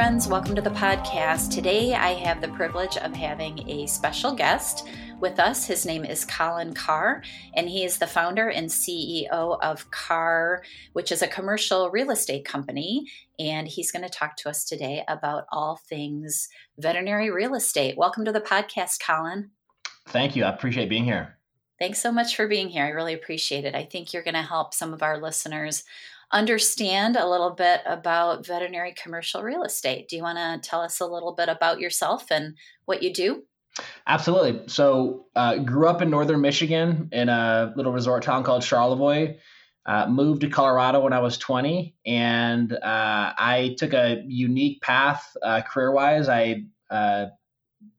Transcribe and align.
friends. 0.00 0.28
Welcome 0.28 0.54
to 0.54 0.62
the 0.62 0.70
podcast. 0.70 1.52
Today, 1.52 1.92
I 1.92 2.14
have 2.14 2.40
the 2.40 2.48
privilege 2.48 2.96
of 2.96 3.14
having 3.14 3.68
a 3.68 3.86
special 3.86 4.32
guest 4.32 4.88
with 5.20 5.38
us. 5.38 5.66
His 5.66 5.84
name 5.84 6.06
is 6.06 6.24
Colin 6.24 6.72
Carr, 6.72 7.22
and 7.52 7.68
he 7.68 7.84
is 7.84 7.98
the 7.98 8.06
founder 8.06 8.48
and 8.48 8.70
CEO 8.70 9.58
of 9.60 9.90
Carr, 9.90 10.62
which 10.94 11.12
is 11.12 11.20
a 11.20 11.28
commercial 11.28 11.90
real 11.90 12.10
estate 12.10 12.46
company. 12.46 13.08
And 13.38 13.68
he's 13.68 13.92
going 13.92 14.02
to 14.02 14.08
talk 14.08 14.36
to 14.36 14.48
us 14.48 14.64
today 14.64 15.04
about 15.06 15.44
all 15.52 15.76
things 15.76 16.48
veterinary 16.78 17.30
real 17.30 17.54
estate. 17.54 17.98
Welcome 17.98 18.24
to 18.24 18.32
the 18.32 18.40
podcast, 18.40 19.00
Colin. 19.06 19.50
Thank 20.06 20.34
you. 20.34 20.44
I 20.44 20.48
appreciate 20.48 20.88
being 20.88 21.04
here. 21.04 21.36
Thanks 21.78 22.00
so 22.00 22.10
much 22.10 22.36
for 22.36 22.48
being 22.48 22.70
here. 22.70 22.86
I 22.86 22.88
really 22.88 23.12
appreciate 23.12 23.66
it. 23.66 23.74
I 23.74 23.84
think 23.84 24.14
you're 24.14 24.22
going 24.22 24.32
to 24.32 24.40
help 24.40 24.72
some 24.72 24.94
of 24.94 25.02
our 25.02 25.18
listeners 25.18 25.84
understand 26.32 27.16
a 27.16 27.28
little 27.28 27.50
bit 27.50 27.80
about 27.86 28.46
veterinary 28.46 28.94
commercial 28.94 29.42
real 29.42 29.62
estate. 29.62 30.08
Do 30.08 30.16
you 30.16 30.22
want 30.22 30.38
to 30.38 30.68
tell 30.68 30.80
us 30.80 31.00
a 31.00 31.06
little 31.06 31.34
bit 31.34 31.48
about 31.48 31.80
yourself 31.80 32.30
and 32.30 32.54
what 32.84 33.02
you 33.02 33.12
do? 33.12 33.44
Absolutely. 34.06 34.68
So, 34.68 35.26
uh, 35.36 35.58
grew 35.58 35.88
up 35.88 36.02
in 36.02 36.10
northern 36.10 36.40
Michigan 36.40 37.08
in 37.12 37.28
a 37.28 37.72
little 37.76 37.92
resort 37.92 38.22
town 38.22 38.42
called 38.42 38.62
Charlevoix. 38.62 39.36
Uh, 39.86 40.06
moved 40.06 40.42
to 40.42 40.48
Colorado 40.48 41.00
when 41.00 41.12
I 41.12 41.20
was 41.20 41.38
20, 41.38 41.94
and 42.04 42.72
uh, 42.72 42.78
I 42.82 43.74
took 43.78 43.94
a 43.94 44.22
unique 44.26 44.82
path 44.82 45.34
uh, 45.42 45.62
career 45.62 45.90
wise. 45.90 46.28
I 46.28 46.64
uh, 46.90 47.26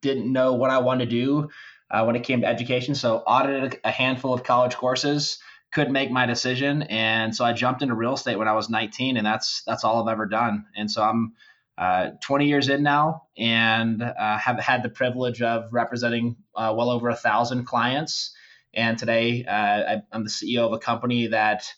didn't 0.02 0.32
know 0.32 0.54
what 0.54 0.70
I 0.70 0.78
wanted 0.78 1.10
to 1.10 1.12
do 1.12 1.50
uh, 1.90 2.04
when 2.04 2.16
it 2.16 2.24
came 2.24 2.42
to 2.42 2.48
education, 2.48 2.94
so 2.94 3.18
audited 3.26 3.80
a 3.84 3.92
handful 3.92 4.34
of 4.34 4.44
college 4.44 4.76
courses 4.76 5.40
couldn't 5.72 5.94
make 5.94 6.12
my 6.12 6.26
decision, 6.26 6.84
and 6.84 7.36
so 7.36 7.46
I 7.46 7.54
jumped 7.54 7.82
into 7.82 7.96
real 7.96 8.14
estate 8.14 8.38
when 8.38 8.48
I 8.48 8.54
was 8.54 8.70
19, 8.70 9.18
and 9.18 9.26
that's 9.26 9.64
that's 9.66 9.84
all 9.84 10.02
I've 10.02 10.12
ever 10.12 10.26
done. 10.26 10.66
And 10.76 10.90
so 10.90 11.02
I'm 11.02 11.34
uh, 11.78 12.12
20 12.22 12.46
years 12.46 12.70
in 12.70 12.84
now, 12.84 13.24
and 13.38 14.04
uh, 14.04 14.38
have 14.38 14.60
had 14.60 14.84
the 14.84 14.90
privilege 14.90 15.42
of 15.42 15.72
representing 15.72 16.36
uh, 16.56 16.74
well 16.76 16.90
over 16.90 17.10
a 17.10 17.16
thousand 17.16 17.66
clients. 17.66 18.36
And 18.74 18.98
today, 18.98 19.46
uh, 19.46 19.52
I, 19.52 20.02
am 20.14 20.24
the 20.24 20.30
CEO 20.30 20.66
of 20.66 20.74
a 20.74 20.80
company 20.80 21.28
that 21.28 21.74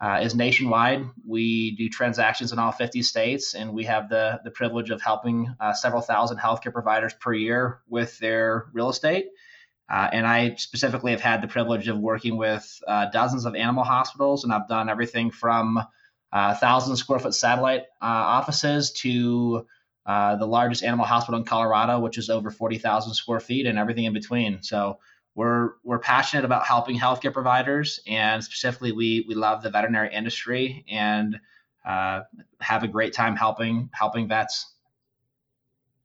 uh, 0.00 0.20
is 0.22 0.34
nationwide. 0.34 1.06
We 1.26 1.74
do 1.76 1.88
transactions 1.88 2.52
in 2.52 2.58
all 2.58 2.72
50 2.72 3.02
states, 3.02 3.54
and 3.54 3.72
we 3.72 3.84
have 3.84 4.08
the 4.08 4.40
the 4.44 4.50
privilege 4.50 4.90
of 4.90 5.00
helping 5.00 5.54
uh, 5.58 5.72
several 5.72 6.02
thousand 6.02 6.38
healthcare 6.38 6.72
providers 6.72 7.14
per 7.14 7.32
year 7.32 7.80
with 7.88 8.18
their 8.18 8.66
real 8.72 8.90
estate. 8.90 9.28
Uh, 9.88 10.08
and 10.12 10.26
I 10.26 10.54
specifically 10.56 11.12
have 11.12 11.20
had 11.20 11.42
the 11.42 11.48
privilege 11.48 11.86
of 11.88 11.98
working 11.98 12.36
with 12.36 12.82
uh, 12.86 13.06
dozens 13.10 13.44
of 13.44 13.54
animal 13.54 13.84
hospitals, 13.84 14.44
and 14.44 14.52
I've 14.52 14.68
done 14.68 14.88
everything 14.88 15.30
from 15.30 15.80
uh, 16.32 16.54
thousand 16.54 16.96
square 16.96 17.20
foot 17.20 17.34
satellite 17.34 17.82
uh, 18.02 18.04
offices 18.04 18.92
to 18.92 19.66
uh, 20.04 20.36
the 20.36 20.46
largest 20.46 20.82
animal 20.82 21.06
hospital 21.06 21.38
in 21.38 21.44
Colorado, 21.44 22.00
which 22.00 22.18
is 22.18 22.30
over 22.30 22.50
40,000 22.50 23.14
square 23.14 23.40
feet, 23.40 23.66
and 23.66 23.78
everything 23.78 24.04
in 24.04 24.12
between. 24.12 24.62
So 24.62 24.98
we're 25.34 25.72
we're 25.84 25.98
passionate 25.98 26.44
about 26.44 26.66
helping 26.66 26.98
healthcare 26.98 27.32
providers, 27.32 28.00
and 28.06 28.42
specifically, 28.42 28.92
we 28.92 29.24
we 29.28 29.34
love 29.34 29.62
the 29.62 29.70
veterinary 29.70 30.12
industry 30.12 30.84
and 30.88 31.38
uh, 31.84 32.22
have 32.60 32.82
a 32.82 32.88
great 32.88 33.12
time 33.12 33.36
helping 33.36 33.90
helping 33.92 34.28
vets. 34.28 34.72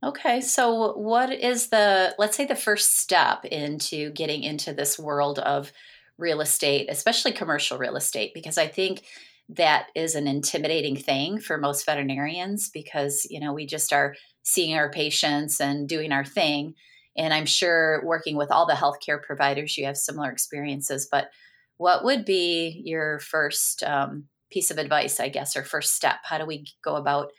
Okay, 0.04 0.42
so 0.42 0.94
what 0.94 1.32
is 1.32 1.68
the, 1.68 2.16
let's 2.18 2.36
say, 2.36 2.46
the 2.46 2.56
first 2.56 2.98
step 2.98 3.46
into 3.46 4.12
getting 4.12 4.42
into 4.44 4.74
this 4.74 4.98
world 4.98 5.38
of 5.40 5.72
real 6.18 6.42
estate, 6.42 6.88
especially 6.90 7.32
commercial 7.32 7.78
real 7.78 7.96
estate? 7.96 8.32
Because 8.34 8.58
I 8.58 8.68
think 8.68 9.04
that 9.50 9.88
is 9.96 10.16
an 10.16 10.28
intimidating 10.28 10.96
thing 10.96 11.40
for 11.40 11.58
most 11.58 11.86
veterinarians 11.86 12.70
because, 12.74 13.28
you 13.30 13.40
know, 13.40 13.54
we 13.54 13.68
just 13.68 13.94
are 13.94 14.16
seeing 14.42 14.76
our 14.76 14.90
patients 14.90 15.62
and 15.62 15.88
doing 15.88 16.12
our 16.12 16.26
thing. 16.26 16.74
And 17.16 17.32
I'm 17.32 17.46
sure 17.46 18.02
working 18.04 18.38
with 18.38 18.50
all 18.50 18.66
the 18.66 18.74
healthcare 18.74 19.22
providers, 19.22 19.78
you 19.78 19.86
have 19.86 19.98
similar 19.98 20.32
experiences. 20.32 21.08
But 21.12 21.30
what 21.78 22.04
would 22.04 22.26
be 22.26 22.82
your 22.86 23.20
first 23.20 23.84
um, 23.84 24.26
piece 24.50 24.72
of 24.72 24.80
advice, 24.80 25.20
I 25.20 25.30
guess, 25.30 25.56
or 25.56 25.64
first 25.64 25.94
step? 25.94 26.18
How 26.24 26.40
do 26.40 26.46
we 26.48 26.66
go 26.84 26.96
about 26.96 27.32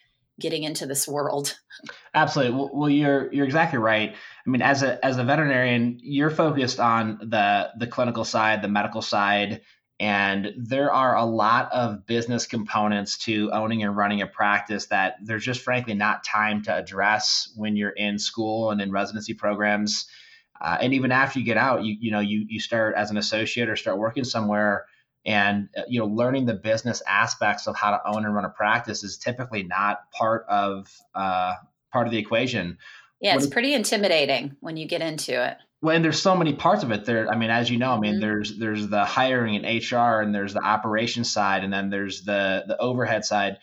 getting 0.42 0.64
into 0.64 0.84
this 0.84 1.08
world. 1.08 1.56
Absolutely. 2.14 2.68
Well, 2.72 2.90
you're 2.90 3.32
you're 3.32 3.46
exactly 3.46 3.78
right. 3.78 4.14
I 4.14 4.50
mean, 4.50 4.60
as 4.60 4.82
a 4.82 5.02
as 5.04 5.16
a 5.16 5.24
veterinarian, 5.24 5.98
you're 6.02 6.30
focused 6.30 6.78
on 6.78 7.18
the 7.22 7.70
the 7.78 7.86
clinical 7.86 8.24
side, 8.24 8.60
the 8.60 8.68
medical 8.68 9.00
side, 9.00 9.62
and 9.98 10.52
there 10.58 10.92
are 10.92 11.16
a 11.16 11.24
lot 11.24 11.72
of 11.72 12.06
business 12.06 12.46
components 12.46 13.18
to 13.18 13.50
owning 13.52 13.82
and 13.82 13.96
running 13.96 14.20
a 14.20 14.26
practice 14.26 14.86
that 14.86 15.16
there's 15.22 15.44
just 15.44 15.62
frankly 15.62 15.94
not 15.94 16.24
time 16.24 16.62
to 16.64 16.76
address 16.76 17.52
when 17.56 17.76
you're 17.76 17.90
in 17.90 18.18
school 18.18 18.70
and 18.70 18.80
in 18.82 18.90
residency 18.90 19.32
programs. 19.32 20.06
Uh, 20.60 20.78
and 20.80 20.94
even 20.94 21.12
after 21.12 21.38
you 21.38 21.44
get 21.44 21.56
out, 21.56 21.84
you 21.84 21.96
you 21.98 22.10
know 22.10 22.20
you 22.20 22.44
you 22.48 22.60
start 22.60 22.94
as 22.96 23.10
an 23.10 23.16
associate 23.16 23.68
or 23.68 23.76
start 23.76 23.98
working 23.98 24.24
somewhere 24.24 24.86
and 25.24 25.68
uh, 25.76 25.82
you 25.88 26.00
know 26.00 26.06
learning 26.06 26.46
the 26.46 26.54
business 26.54 27.02
aspects 27.06 27.66
of 27.66 27.76
how 27.76 27.90
to 27.90 28.00
own 28.06 28.24
and 28.24 28.34
run 28.34 28.44
a 28.44 28.50
practice 28.50 29.04
is 29.04 29.18
typically 29.18 29.62
not 29.62 30.10
part 30.12 30.44
of 30.48 30.90
uh, 31.14 31.54
part 31.92 32.06
of 32.06 32.12
the 32.12 32.18
equation. 32.18 32.78
Yeah 33.20 33.36
it's 33.36 33.46
pretty 33.46 33.74
intimidating 33.74 34.56
when 34.60 34.76
you 34.76 34.86
get 34.86 35.00
into 35.00 35.44
it. 35.44 35.56
Well 35.80 35.94
and 35.94 36.04
there's 36.04 36.20
so 36.20 36.36
many 36.36 36.54
parts 36.54 36.82
of 36.84 36.92
it 36.92 37.04
there 37.04 37.28
i 37.28 37.36
mean 37.36 37.50
as 37.50 37.68
you 37.68 37.76
know 37.76 37.92
i 37.92 37.98
mean 37.98 38.12
mm-hmm. 38.12 38.20
there's 38.20 38.56
there's 38.58 38.88
the 38.88 39.04
hiring 39.04 39.56
and 39.56 39.90
hr 39.92 40.20
and 40.20 40.32
there's 40.34 40.54
the 40.54 40.62
operations 40.62 41.32
side 41.32 41.64
and 41.64 41.72
then 41.72 41.90
there's 41.90 42.22
the 42.22 42.64
the 42.66 42.78
overhead 42.78 43.24
side. 43.24 43.58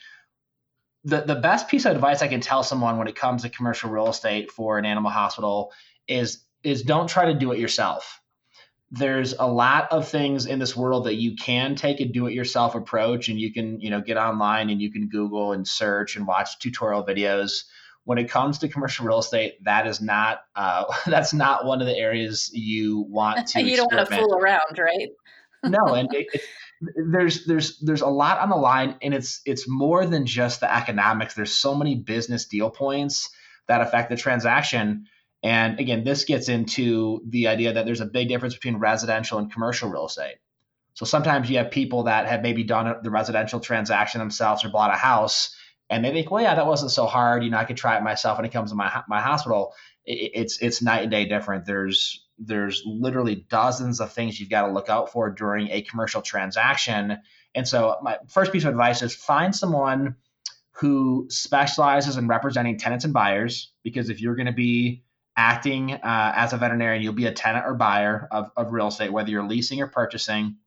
The 1.05 1.21
the 1.21 1.35
best 1.35 1.69
piece 1.69 1.85
of 1.85 1.95
advice 1.95 2.21
i 2.21 2.27
can 2.27 2.41
tell 2.41 2.61
someone 2.63 2.97
when 2.97 3.07
it 3.07 3.15
comes 3.15 3.43
to 3.43 3.49
commercial 3.49 3.89
real 3.89 4.09
estate 4.09 4.51
for 4.51 4.77
an 4.77 4.85
animal 4.85 5.11
hospital 5.11 5.71
is 6.09 6.43
is 6.61 6.83
don't 6.83 7.07
try 7.07 7.31
to 7.31 7.39
do 7.39 7.53
it 7.53 7.59
yourself 7.59 8.18
there's 8.91 9.33
a 9.37 9.47
lot 9.47 9.91
of 9.91 10.07
things 10.07 10.45
in 10.45 10.57
this 10.57 10.75
world 10.75 11.05
that 11.05 11.15
you 11.15 11.35
can 11.35 11.75
take 11.75 11.99
a 11.99 12.05
do-it-yourself 12.05 12.73
approach 12.73 13.29
and 13.29 13.39
you 13.39 13.53
can 13.53 13.79
you 13.79 13.89
know 13.89 14.01
get 14.01 14.17
online 14.17 14.69
and 14.69 14.81
you 14.81 14.91
can 14.91 15.07
google 15.07 15.53
and 15.53 15.67
search 15.67 16.15
and 16.15 16.25
watch 16.25 16.59
tutorial 16.59 17.05
videos. 17.05 17.63
When 18.05 18.17
it 18.17 18.31
comes 18.31 18.57
to 18.59 18.67
commercial 18.67 19.05
real 19.05 19.19
estate 19.19 19.63
that 19.65 19.85
is 19.85 20.01
not 20.01 20.39
uh, 20.55 20.85
that's 21.05 21.33
not 21.33 21.65
one 21.65 21.81
of 21.81 21.87
the 21.87 21.95
areas 21.95 22.49
you 22.53 23.05
want 23.09 23.47
to 23.49 23.61
you 23.61 23.75
don't 23.75 23.93
want 23.93 24.09
to 24.09 24.15
fool 24.15 24.33
around 24.35 24.79
right? 24.79 25.09
No 25.63 25.85
and 25.93 26.11
it, 26.13 26.27
it, 26.33 26.41
there's 27.11 27.45
there's 27.45 27.79
there's 27.79 28.01
a 28.01 28.07
lot 28.07 28.39
on 28.39 28.49
the 28.49 28.55
line 28.55 28.95
and 29.01 29.13
it's 29.13 29.41
it's 29.45 29.67
more 29.67 30.05
than 30.05 30.25
just 30.25 30.61
the 30.61 30.73
economics. 30.73 31.35
There's 31.35 31.53
so 31.53 31.75
many 31.75 31.95
business 31.95 32.45
deal 32.45 32.71
points 32.71 33.29
that 33.67 33.81
affect 33.81 34.09
the 34.09 34.15
transaction 34.15 35.05
and 35.43 35.79
again, 35.79 36.03
this 36.03 36.25
gets 36.25 36.49
into 36.49 37.21
the 37.27 37.47
idea 37.47 37.73
that 37.73 37.85
there's 37.85 38.01
a 38.01 38.05
big 38.05 38.27
difference 38.27 38.55
between 38.55 38.77
residential 38.77 39.39
and 39.39 39.51
commercial 39.51 39.89
real 39.89 40.07
estate. 40.07 40.35
So 40.93 41.05
sometimes 41.05 41.49
you 41.49 41.57
have 41.57 41.71
people 41.71 42.03
that 42.03 42.27
have 42.27 42.41
maybe 42.41 42.63
done 42.63 42.93
the 43.03 43.09
residential 43.09 43.59
transaction 43.59 44.19
themselves 44.19 44.65
or 44.65 44.69
bought 44.69 44.91
a 44.91 44.97
house, 44.97 45.55
and 45.89 46.03
they 46.03 46.11
think, 46.11 46.29
well, 46.29 46.43
yeah, 46.43 46.55
that 46.55 46.67
wasn't 46.67 46.91
so 46.91 47.05
hard. 47.05 47.43
You 47.43 47.51
know, 47.51 47.57
I 47.57 47.65
could 47.65 47.77
try 47.77 47.97
it 47.97 48.03
myself 48.03 48.37
when 48.37 48.45
it 48.45 48.51
comes 48.51 48.71
to 48.71 48.75
my 48.75 49.03
my 49.07 49.21
hospital. 49.21 49.73
it's 50.05 50.61
it's 50.61 50.81
night 50.81 51.03
and 51.03 51.11
day 51.11 51.25
different. 51.25 51.65
There's 51.65 52.25
there's 52.37 52.81
literally 52.85 53.45
dozens 53.49 53.99
of 53.99 54.11
things 54.11 54.39
you've 54.39 54.49
got 54.49 54.65
to 54.65 54.73
look 54.73 54.89
out 54.89 55.11
for 55.11 55.29
during 55.29 55.69
a 55.69 55.81
commercial 55.81 56.21
transaction. 56.21 57.17
And 57.53 57.67
so 57.67 57.97
my 58.01 58.17
first 58.27 58.51
piece 58.51 58.63
of 58.63 58.69
advice 58.69 59.01
is 59.01 59.13
find 59.13 59.55
someone 59.55 60.15
who 60.71 61.27
specializes 61.29 62.15
in 62.15 62.27
representing 62.27 62.77
tenants 62.77 63.03
and 63.03 63.13
buyers, 63.13 63.73
because 63.83 64.09
if 64.09 64.21
you're 64.21 64.35
going 64.35 64.45
to 64.45 64.53
be 64.53 65.03
acting 65.39 65.93
uh, 65.93 66.33
as 66.35 66.51
a 66.51 66.57
veterinarian, 66.57 67.01
you'll 67.01 67.13
be 67.13 67.25
a 67.25 67.31
tenant 67.31 67.65
or 67.65 67.73
buyer 67.73 68.27
of, 68.29 68.51
of 68.57 68.73
real 68.73 68.89
estate, 68.89 69.11
whether 69.11 69.29
you're 69.29 69.47
leasing 69.47 69.81
or 69.81 69.87
purchasing. 69.87 70.57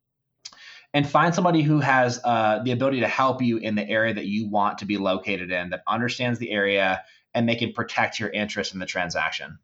And 0.95 1.07
find 1.07 1.35
somebody 1.35 1.61
who 1.61 1.79
has 1.81 2.21
uh, 2.25 2.63
the 2.65 2.73
ability 2.73 3.01
to 3.01 3.09
help 3.09 3.43
you 3.43 3.59
in 3.59 3.75
the 3.75 3.87
area 3.87 4.15
that 4.15 4.25
you 4.25 4.49
want 4.49 4.79
to 4.79 4.87
be 4.87 4.97
located 4.97 5.51
in, 5.51 5.71
that 5.71 5.83
understands 5.87 6.39
the 6.39 6.51
area, 6.51 7.03
and 7.35 7.47
they 7.47 7.55
can 7.55 7.73
protect 7.73 8.19
your 8.19 8.31
interest 8.31 8.73
in 8.73 8.81
the 8.81 8.87
transaction. 8.87 9.59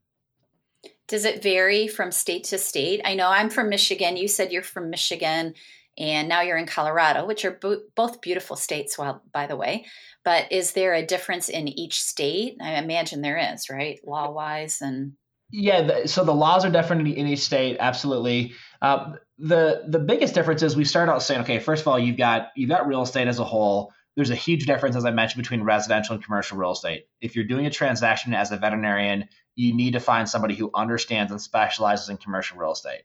Does 1.06 1.24
it 1.24 1.42
vary 1.42 1.88
from 1.88 2.12
state 2.12 2.44
to 2.44 2.58
state? 2.58 3.00
I 3.02 3.14
know 3.14 3.28
I'm 3.28 3.48
from 3.48 3.70
Michigan. 3.70 4.18
You 4.18 4.28
said 4.28 4.52
you're 4.52 4.62
from 4.62 4.90
Michigan, 4.90 5.54
and 5.98 6.28
now 6.28 6.42
you're 6.42 6.56
in 6.56 6.66
Colorado, 6.66 7.26
which 7.26 7.44
are 7.44 7.50
bo- 7.50 7.82
both 7.96 8.20
beautiful 8.20 8.56
states, 8.56 8.96
well, 8.96 9.22
by 9.32 9.46
the 9.46 9.56
way. 9.56 9.86
But 10.24 10.52
is 10.52 10.72
there 10.72 10.94
a 10.94 11.04
difference 11.04 11.48
in 11.48 11.68
each 11.68 12.00
state? 12.00 12.56
I 12.62 12.76
imagine 12.76 13.20
there 13.20 13.52
is, 13.52 13.68
right, 13.68 13.98
law 14.04 14.30
wise 14.30 14.80
and. 14.80 15.14
Yeah, 15.50 15.82
the, 15.82 16.08
so 16.08 16.24
the 16.24 16.34
laws 16.34 16.64
are 16.66 16.70
different 16.70 17.08
in 17.08 17.26
each 17.26 17.40
state, 17.40 17.78
absolutely. 17.80 18.52
Uh, 18.82 19.12
the 19.38 19.84
the 19.88 19.98
biggest 19.98 20.34
difference 20.34 20.62
is 20.62 20.76
we 20.76 20.84
start 20.84 21.08
out 21.08 21.22
saying, 21.22 21.40
okay, 21.40 21.58
first 21.58 21.82
of 21.82 21.88
all, 21.88 21.98
you've 21.98 22.18
got 22.18 22.48
you've 22.54 22.68
got 22.68 22.86
real 22.86 23.02
estate 23.02 23.28
as 23.28 23.38
a 23.38 23.44
whole. 23.44 23.92
There's 24.14 24.30
a 24.30 24.36
huge 24.36 24.66
difference, 24.66 24.94
as 24.94 25.04
I 25.04 25.10
mentioned, 25.10 25.42
between 25.42 25.62
residential 25.62 26.14
and 26.14 26.22
commercial 26.22 26.58
real 26.58 26.72
estate. 26.72 27.04
If 27.20 27.34
you're 27.34 27.46
doing 27.46 27.66
a 27.66 27.70
transaction 27.70 28.34
as 28.34 28.50
a 28.52 28.56
veterinarian, 28.56 29.28
you 29.54 29.74
need 29.74 29.92
to 29.92 30.00
find 30.00 30.28
somebody 30.28 30.54
who 30.54 30.70
understands 30.74 31.32
and 31.32 31.40
specializes 31.40 32.08
in 32.08 32.18
commercial 32.18 32.58
real 32.58 32.72
estate 32.72 33.02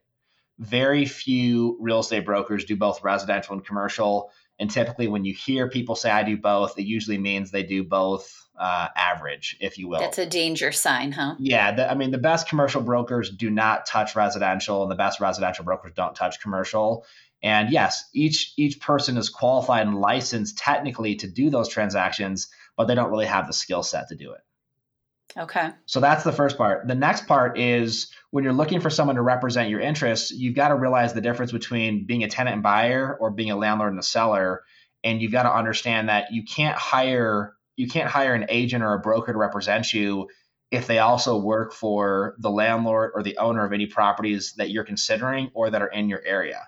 very 0.59 1.05
few 1.05 1.77
real 1.79 1.99
estate 1.99 2.25
brokers 2.25 2.65
do 2.65 2.75
both 2.75 3.03
residential 3.03 3.53
and 3.53 3.65
commercial. 3.65 4.31
And 4.59 4.69
typically, 4.69 5.07
when 5.07 5.25
you 5.25 5.33
hear 5.33 5.69
people 5.69 5.95
say 5.95 6.11
I 6.11 6.23
do 6.23 6.37
both, 6.37 6.77
it 6.77 6.83
usually 6.85 7.17
means 7.17 7.51
they 7.51 7.63
do 7.63 7.83
both 7.83 8.31
uh, 8.57 8.87
average, 8.95 9.57
if 9.59 9.77
you 9.77 9.87
will. 9.87 9.99
That's 9.99 10.19
a 10.19 10.27
danger 10.27 10.71
sign, 10.71 11.11
huh? 11.11 11.35
Yeah. 11.39 11.71
The, 11.73 11.89
I 11.89 11.95
mean, 11.95 12.11
the 12.11 12.19
best 12.19 12.47
commercial 12.47 12.81
brokers 12.81 13.31
do 13.31 13.49
not 13.49 13.87
touch 13.87 14.15
residential, 14.15 14.83
and 14.83 14.91
the 14.91 14.95
best 14.95 15.19
residential 15.19 15.65
brokers 15.65 15.93
don't 15.95 16.15
touch 16.15 16.39
commercial. 16.39 17.05
And 17.41 17.71
yes, 17.71 18.09
each 18.13 18.53
each 18.55 18.79
person 18.79 19.17
is 19.17 19.29
qualified 19.29 19.87
and 19.87 19.99
licensed 19.99 20.57
technically 20.57 21.15
to 21.17 21.27
do 21.27 21.49
those 21.49 21.67
transactions, 21.67 22.47
but 22.77 22.85
they 22.85 22.95
don't 22.95 23.09
really 23.09 23.25
have 23.25 23.47
the 23.47 23.53
skill 23.53 23.83
set 23.83 24.07
to 24.09 24.15
do 24.15 24.31
it. 24.31 24.41
Okay. 25.37 25.69
So 25.85 25.99
that's 25.99 26.23
the 26.23 26.31
first 26.31 26.57
part. 26.57 26.87
The 26.87 26.95
next 26.95 27.27
part 27.27 27.57
is 27.57 28.11
when 28.31 28.43
you're 28.43 28.53
looking 28.53 28.79
for 28.79 28.89
someone 28.89 29.15
to 29.15 29.21
represent 29.21 29.69
your 29.69 29.79
interests, 29.79 30.31
you've 30.31 30.55
got 30.55 30.69
to 30.69 30.75
realize 30.75 31.13
the 31.13 31.21
difference 31.21 31.51
between 31.51 32.05
being 32.05 32.23
a 32.23 32.29
tenant 32.29 32.53
and 32.53 32.63
buyer 32.63 33.17
or 33.19 33.31
being 33.31 33.51
a 33.51 33.55
landlord 33.55 33.91
and 33.91 33.99
a 33.99 34.03
seller. 34.03 34.63
And 35.03 35.21
you've 35.21 35.31
got 35.31 35.43
to 35.43 35.53
understand 35.53 36.09
that 36.09 36.31
you 36.31 36.43
can't 36.43 36.77
hire 36.77 37.55
you 37.75 37.87
can't 37.87 38.09
hire 38.09 38.35
an 38.35 38.45
agent 38.49 38.83
or 38.83 38.93
a 38.93 38.99
broker 38.99 39.31
to 39.31 39.37
represent 39.37 39.93
you 39.93 40.27
if 40.69 40.85
they 40.85 40.99
also 40.99 41.37
work 41.37 41.73
for 41.73 42.35
the 42.37 42.49
landlord 42.49 43.11
or 43.15 43.23
the 43.23 43.37
owner 43.37 43.65
of 43.65 43.73
any 43.73 43.87
properties 43.87 44.53
that 44.57 44.69
you're 44.69 44.83
considering 44.83 45.49
or 45.53 45.71
that 45.71 45.81
are 45.81 45.87
in 45.87 46.09
your 46.09 46.21
area. 46.23 46.67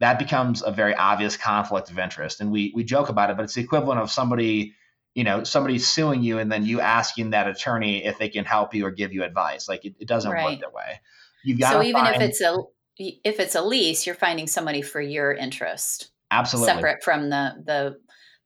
That 0.00 0.18
becomes 0.18 0.62
a 0.62 0.70
very 0.70 0.94
obvious 0.94 1.36
conflict 1.36 1.90
of 1.90 1.98
interest. 1.98 2.40
And 2.40 2.50
we 2.50 2.72
we 2.74 2.84
joke 2.84 3.10
about 3.10 3.30
it, 3.30 3.36
but 3.36 3.42
it's 3.42 3.54
the 3.54 3.62
equivalent 3.62 4.00
of 4.00 4.10
somebody 4.10 4.74
you 5.18 5.24
know 5.24 5.42
somebody 5.42 5.80
suing 5.80 6.22
you 6.22 6.38
and 6.38 6.50
then 6.50 6.64
you 6.64 6.80
asking 6.80 7.30
that 7.30 7.48
attorney 7.48 8.04
if 8.04 8.18
they 8.18 8.28
can 8.28 8.44
help 8.44 8.72
you 8.72 8.86
or 8.86 8.92
give 8.92 9.12
you 9.12 9.24
advice. 9.24 9.68
Like 9.68 9.84
it, 9.84 9.96
it 9.98 10.06
doesn't 10.06 10.30
right. 10.30 10.44
work 10.44 10.60
that 10.60 10.72
way. 10.72 11.00
You've 11.42 11.58
got 11.58 11.72
so 11.72 11.82
even 11.82 12.04
find, 12.04 12.22
if 12.22 12.22
it's 12.22 12.40
a 12.40 12.56
if 13.00 13.40
it's 13.40 13.56
a 13.56 13.62
lease 13.62 14.06
you're 14.06 14.14
finding 14.14 14.46
somebody 14.46 14.80
for 14.80 15.00
your 15.00 15.32
interest. 15.32 16.12
Absolutely. 16.30 16.72
Separate 16.72 17.02
from 17.02 17.30
the 17.30 17.54
the 17.66 17.98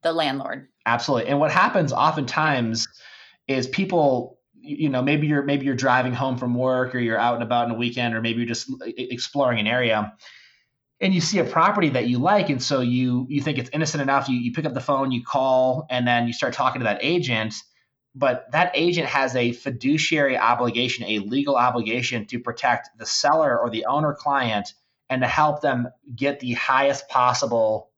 the 0.03 0.15
landlord. 0.15 0.69
Absolutely. 0.87 1.29
And 1.29 1.39
what 1.39 1.51
happens 1.51 1.93
oftentimes 1.93 2.89
is 3.49 3.67
people 3.67 4.39
you 4.55 4.89
know 4.89 5.03
maybe 5.03 5.27
you're 5.27 5.43
maybe 5.43 5.67
you're 5.67 5.75
driving 5.75 6.15
home 6.15 6.39
from 6.39 6.55
work 6.55 6.95
or 6.95 7.01
you're 7.01 7.19
out 7.19 7.35
and 7.35 7.43
about 7.43 7.67
in 7.69 7.75
a 7.75 7.79
weekend 7.79 8.15
or 8.15 8.23
maybe 8.23 8.39
you're 8.39 8.49
just 8.49 8.73
exploring 8.87 9.59
an 9.59 9.67
area 9.67 10.15
and 11.03 11.13
you 11.13 11.21
see 11.21 11.39
a 11.39 11.45
property 11.45 11.91
that 11.91 12.09
you 12.09 12.19
like 12.19 12.49
and 12.49 12.63
so 12.63 12.81
you 12.81 13.27
you 13.29 13.43
think 13.43 13.59
it's 13.59 13.71
innocent 13.73 14.03
enough 14.03 14.29
you, 14.29 14.37
you 14.37 14.53
pick 14.53 14.65
up 14.65 14.75
the 14.75 14.81
phone 14.81 15.13
you 15.13 15.23
call 15.23 15.87
and 15.91 16.07
then 16.07 16.27
you 16.27 16.33
start 16.33 16.55
talking 16.55 16.81
to 16.81 16.85
that 16.85 17.01
agent 17.03 17.55
but 18.15 18.51
that 18.53 18.71
agent 18.75 19.09
has 19.09 19.35
a 19.37 19.53
fiduciary 19.53 20.39
obligation 20.39 21.05
a 21.07 21.19
legal 21.19 21.57
obligation 21.57 22.27
to 22.27 22.39
protect 22.39 22.89
the 22.99 23.07
seller 23.07 23.59
or 23.59 23.69
the 23.69 23.87
owner 23.87 24.15
client 24.15 24.73
and 25.11 25.21
to 25.21 25.29
help 25.29 25.61
them 25.61 25.89
get 26.17 26.41
the 26.41 26.53
highest 26.53 27.07
possible 27.09 27.91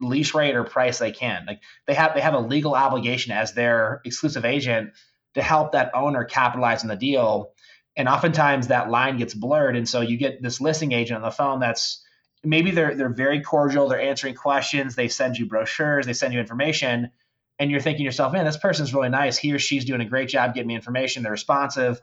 lease 0.00 0.34
rate 0.34 0.54
or 0.54 0.64
price 0.64 0.98
they 0.98 1.10
can. 1.10 1.44
Like 1.46 1.60
they 1.86 1.94
have 1.94 2.14
they 2.14 2.20
have 2.20 2.34
a 2.34 2.40
legal 2.40 2.74
obligation 2.74 3.32
as 3.32 3.52
their 3.52 4.00
exclusive 4.04 4.44
agent 4.44 4.92
to 5.34 5.42
help 5.42 5.72
that 5.72 5.90
owner 5.94 6.24
capitalize 6.24 6.82
on 6.82 6.88
the 6.88 6.96
deal. 6.96 7.52
And 7.96 8.08
oftentimes 8.08 8.68
that 8.68 8.90
line 8.90 9.18
gets 9.18 9.34
blurred 9.34 9.76
and 9.76 9.88
so 9.88 10.00
you 10.00 10.16
get 10.16 10.42
this 10.42 10.60
listing 10.60 10.92
agent 10.92 11.16
on 11.16 11.22
the 11.22 11.30
phone 11.30 11.60
that's 11.60 12.01
maybe 12.44 12.70
they're 12.70 12.94
they're 12.94 13.08
very 13.08 13.40
cordial, 13.40 13.88
they're 13.88 14.00
answering 14.00 14.34
questions, 14.34 14.94
they 14.94 15.08
send 15.08 15.38
you 15.38 15.46
brochures, 15.46 16.06
they 16.06 16.12
send 16.12 16.34
you 16.34 16.40
information, 16.40 17.10
and 17.58 17.70
you're 17.70 17.80
thinking 17.80 17.98
to 17.98 18.04
yourself, 18.04 18.32
man, 18.32 18.44
this 18.44 18.56
person's 18.56 18.92
really 18.92 19.08
nice. 19.08 19.36
He 19.36 19.52
or 19.52 19.58
she's 19.58 19.84
doing 19.84 20.00
a 20.00 20.04
great 20.04 20.28
job 20.28 20.54
getting 20.54 20.68
me 20.68 20.74
information. 20.74 21.22
They're 21.22 21.32
responsive. 21.32 22.00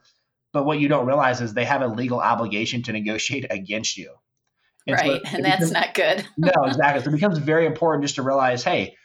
But 0.52 0.66
what 0.66 0.80
you 0.80 0.88
don't 0.88 1.06
realize 1.06 1.42
is 1.42 1.54
they 1.54 1.66
have 1.66 1.82
a 1.82 1.88
legal 1.88 2.20
obligation 2.20 2.82
to 2.84 2.92
negotiate 2.92 3.46
against 3.50 3.98
you. 3.98 4.14
And 4.88 4.96
right. 4.96 5.22
So 5.24 5.36
and 5.36 5.46
that's 5.46 5.58
becomes, 5.58 5.72
not 5.72 5.94
good. 5.94 6.26
no, 6.38 6.64
exactly. 6.66 7.04
So 7.04 7.10
it 7.10 7.14
becomes 7.14 7.38
very 7.38 7.66
important 7.66 8.04
just 8.04 8.16
to 8.16 8.24
realize, 8.24 8.64
hey, 8.64 8.96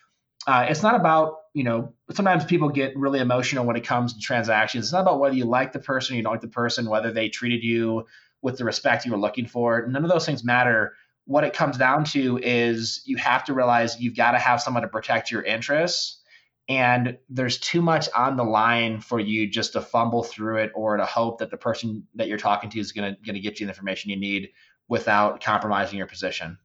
uh, 0.46 0.66
it's 0.69 0.82
not 0.82 0.94
about, 0.94 1.37
you 1.52 1.64
know, 1.64 1.92
sometimes 2.12 2.44
people 2.44 2.69
get 2.70 2.96
really 2.96 3.19
emotional 3.19 3.66
when 3.66 3.76
it 3.76 3.84
comes 3.84 4.14
to 4.14 4.20
transactions. 4.20 4.87
It's 4.87 4.92
not 4.92 5.02
about 5.02 5.20
whether 5.20 5.34
you 5.34 5.44
like 5.44 5.72
the 5.72 5.78
person 5.78 6.14
or 6.14 6.16
you 6.16 6.22
don't 6.22 6.32
like 6.32 6.40
the 6.40 6.48
person, 6.48 6.88
whether 6.88 7.12
they 7.12 7.28
treated 7.28 7.62
you 7.62 8.06
with 8.42 8.58
the 8.58 8.64
respect 8.64 9.04
you 9.04 9.12
were 9.12 9.19
looking 9.19 9.46
for. 9.46 9.87
None 9.87 10.04
of 10.04 10.10
those 10.10 10.26
things 10.26 10.44
matter 10.44 10.94
what 11.26 11.44
it 11.44 11.55
comes 11.55 11.79
down 11.79 12.05
to 12.05 12.38
is 12.43 13.03
you 13.05 13.17
have 13.17 13.44
to 13.44 13.55
realize 13.55 14.00
you've 14.00 14.17
got 14.17 14.32
to 14.32 14.38
have 14.38 14.61
someone 14.61 14.82
to 14.82 14.88
protect 14.88 15.31
your 15.31 15.43
interests 15.43 16.21
and 16.69 17.19
there's 17.29 17.59
too 17.59 17.82
much 17.82 18.09
on 18.17 18.37
the 18.37 18.44
line 18.44 19.00
for 19.00 19.21
you 19.21 19.47
just 19.47 19.75
to 19.75 19.82
fumble 19.82 20.23
through 20.23 20.59
it 20.59 20.73
or 20.75 20.97
to 20.97 21.05
hope 21.05 21.38
that 21.38 21.50
the 21.50 21.56
person 21.56 22.06
that 22.15 22.29
you're 22.29 22.38
talking 22.38 22.71
to 22.71 22.81
is 22.81 22.93
going 22.93 23.15
to 23.15 23.21
going 23.23 23.35
to 23.35 23.41
get 23.41 23.61
you 23.61 23.67
the 23.67 23.73
information 23.73 24.11
you 24.11 24.17
need 24.17 24.50
without 24.88 25.43
compromising 25.43 25.99
your 25.99 26.06
position. 26.06 26.59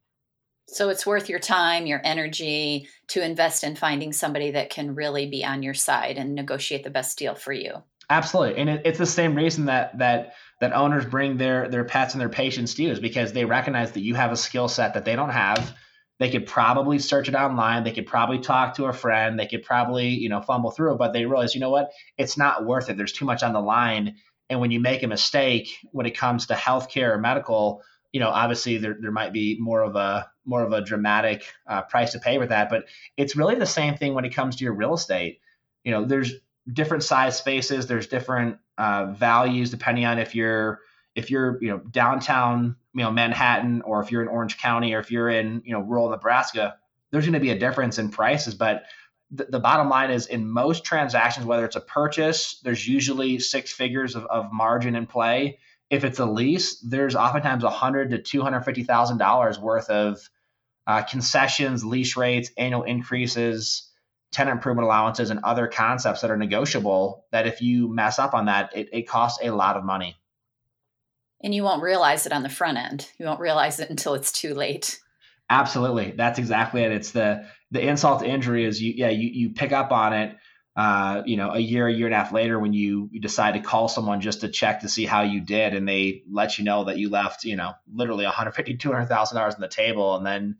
So 0.67 0.89
it's 0.89 1.05
worth 1.05 1.29
your 1.29 1.39
time 1.39 1.85
your 1.85 1.99
energy 2.03 2.87
to 3.09 3.23
invest 3.23 3.63
in 3.63 3.75
finding 3.75 4.13
somebody 4.13 4.51
that 4.51 4.69
can 4.69 4.95
really 4.95 5.29
be 5.29 5.43
on 5.43 5.63
your 5.63 5.73
side 5.73 6.17
and 6.17 6.35
negotiate 6.35 6.83
the 6.83 6.89
best 6.89 7.17
deal 7.17 7.35
for 7.35 7.51
you. 7.51 7.83
Absolutely 8.09 8.59
and 8.59 8.69
it, 8.69 8.81
it's 8.85 8.99
the 8.99 9.05
same 9.05 9.35
reason 9.35 9.65
that 9.65 9.97
that 9.97 10.33
that 10.59 10.73
owners 10.73 11.05
bring 11.05 11.37
their 11.37 11.69
their 11.69 11.83
pets 11.83 12.13
and 12.13 12.21
their 12.21 12.29
patients 12.29 12.73
to 12.75 12.83
you 12.83 12.91
is 12.91 12.99
because 12.99 13.33
they 13.33 13.45
recognize 13.45 13.93
that 13.93 14.01
you 14.01 14.15
have 14.15 14.31
a 14.31 14.37
skill 14.37 14.67
set 14.67 14.93
that 14.93 15.05
they 15.05 15.15
don't 15.15 15.29
have. 15.29 15.73
They 16.19 16.29
could 16.29 16.45
probably 16.45 16.99
search 16.99 17.29
it 17.29 17.35
online. 17.35 17.85
They 17.85 17.93
could 17.93 18.05
probably 18.05 18.39
talk 18.39 18.75
to 18.75 18.85
a 18.85 18.93
friend. 18.93 19.39
They 19.39 19.47
could 19.47 19.63
probably, 19.63 20.09
you 20.09 20.27
know, 20.27 20.41
fumble 20.41 20.71
through 20.71 20.93
it, 20.93 20.97
but 20.97 21.13
they 21.13 21.25
realize, 21.25 21.55
you 21.55 21.61
know 21.61 21.69
what? 21.69 21.91
It's 22.17 22.37
not 22.37 22.65
worth 22.65 22.89
it. 22.89 22.97
There's 22.97 23.13
too 23.13 23.23
much 23.23 23.41
on 23.41 23.53
the 23.53 23.61
line. 23.61 24.15
And 24.49 24.59
when 24.59 24.71
you 24.71 24.81
make 24.81 25.01
a 25.03 25.07
mistake 25.07 25.69
when 25.91 26.05
it 26.05 26.17
comes 26.17 26.47
to 26.47 26.55
healthcare 26.55 27.13
or 27.13 27.19
medical, 27.19 27.81
you 28.11 28.19
know, 28.19 28.29
obviously 28.29 28.77
there, 28.77 28.97
there 28.99 29.11
might 29.11 29.31
be 29.31 29.57
more 29.59 29.81
of 29.81 29.95
a 29.95 30.29
more 30.43 30.63
of 30.63 30.73
a 30.73 30.81
dramatic 30.81 31.45
uh, 31.67 31.83
price 31.83 32.11
to 32.13 32.19
pay 32.19 32.37
with 32.37 32.49
that. 32.49 32.69
But 32.69 32.85
it's 33.15 33.37
really 33.37 33.55
the 33.55 33.65
same 33.65 33.95
thing 33.95 34.13
when 34.13 34.25
it 34.25 34.35
comes 34.35 34.57
to 34.57 34.65
your 34.65 34.73
real 34.73 34.95
estate. 34.95 35.39
You 35.85 35.91
know, 35.91 36.03
there's 36.03 36.33
different 36.71 37.03
size 37.03 37.37
spaces. 37.37 37.87
There's 37.87 38.07
different 38.07 38.57
uh, 38.77 39.07
values 39.07 39.69
depending 39.71 40.05
on 40.05 40.19
if 40.19 40.35
you're 40.35 40.79
if 41.15 41.29
you're 41.31 41.57
you 41.61 41.69
know 41.69 41.79
downtown 41.79 42.75
you 42.93 43.03
know 43.03 43.11
Manhattan 43.11 43.81
or 43.81 44.01
if 44.01 44.11
you're 44.11 44.21
in 44.21 44.27
Orange 44.27 44.57
County 44.57 44.93
or 44.93 44.99
if 44.99 45.11
you're 45.11 45.29
in 45.29 45.61
you 45.65 45.73
know 45.73 45.81
rural 45.81 46.09
Nebraska. 46.09 46.77
There's 47.11 47.25
going 47.25 47.33
to 47.33 47.39
be 47.39 47.49
a 47.49 47.57
difference 47.57 47.97
in 47.97 48.09
prices, 48.09 48.53
but 48.53 48.83
the, 49.31 49.45
the 49.45 49.59
bottom 49.59 49.89
line 49.89 50.11
is 50.11 50.27
in 50.27 50.47
most 50.47 50.83
transactions, 50.83 51.45
whether 51.45 51.65
it's 51.65 51.75
a 51.75 51.81
purchase, 51.81 52.59
there's 52.63 52.87
usually 52.87 53.39
six 53.39 53.71
figures 53.71 54.15
of, 54.15 54.25
of 54.25 54.51
margin 54.51 54.95
in 54.95 55.07
play. 55.07 55.57
If 55.89 56.03
it's 56.03 56.19
a 56.19 56.25
lease, 56.25 56.79
there's 56.81 57.15
oftentimes 57.15 57.63
a 57.63 57.69
hundred 57.69 58.11
to 58.11 58.19
two 58.19 58.41
hundred 58.41 58.61
fifty 58.61 58.83
thousand 58.83 59.17
dollars 59.17 59.57
worth 59.57 59.89
of 59.89 60.29
uh, 60.85 61.03
concessions, 61.03 61.83
lease 61.83 62.15
rates, 62.15 62.51
annual 62.57 62.83
increases 62.83 63.88
tenant 64.31 64.57
improvement 64.57 64.85
allowances 64.85 65.29
and 65.29 65.39
other 65.43 65.67
concepts 65.67 66.21
that 66.21 66.31
are 66.31 66.37
negotiable 66.37 67.25
that 67.31 67.47
if 67.47 67.61
you 67.61 67.87
mess 67.87 68.19
up 68.19 68.33
on 68.33 68.45
that, 68.45 68.75
it, 68.75 68.89
it 68.93 69.07
costs 69.07 69.39
a 69.43 69.51
lot 69.51 69.77
of 69.77 69.83
money. 69.83 70.15
And 71.41 71.55
you 71.55 71.63
won't 71.63 71.81
realize 71.81 72.25
it 72.25 72.33
on 72.33 72.43
the 72.43 72.49
front 72.49 72.77
end. 72.77 73.09
You 73.17 73.25
won't 73.25 73.39
realize 73.39 73.79
it 73.79 73.89
until 73.89 74.13
it's 74.13 74.31
too 74.31 74.53
late. 74.53 74.99
Absolutely. 75.49 76.11
That's 76.11 76.37
exactly 76.37 76.83
it. 76.83 76.91
It's 76.91 77.11
the 77.11 77.47
the 77.71 77.81
insult 77.81 78.19
to 78.19 78.27
injury 78.27 78.65
is 78.65 78.81
you 78.81 78.93
yeah, 78.95 79.09
you, 79.09 79.29
you 79.29 79.49
pick 79.51 79.71
up 79.71 79.91
on 79.91 80.13
it 80.13 80.35
uh, 80.79 81.23
you 81.25 81.35
know, 81.35 81.51
a 81.51 81.59
year, 81.59 81.87
a 81.87 81.93
year 81.93 82.05
and 82.05 82.15
a 82.15 82.17
half 82.17 82.31
later 82.31 82.57
when 82.57 82.71
you, 82.71 83.09
you 83.11 83.19
decide 83.19 83.53
to 83.53 83.59
call 83.59 83.89
someone 83.89 84.21
just 84.21 84.39
to 84.39 84.47
check 84.47 84.79
to 84.79 84.87
see 84.87 85.05
how 85.05 85.23
you 85.23 85.41
did 85.41 85.73
and 85.73 85.85
they 85.85 86.23
let 86.31 86.57
you 86.57 86.63
know 86.63 86.85
that 86.85 86.97
you 86.97 87.09
left, 87.09 87.43
you 87.43 87.57
know, 87.57 87.73
literally 87.93 88.23
150, 88.23 88.77
$200,000 88.77 89.53
on 89.55 89.59
the 89.59 89.67
table. 89.67 90.15
And 90.15 90.25
then 90.25 90.55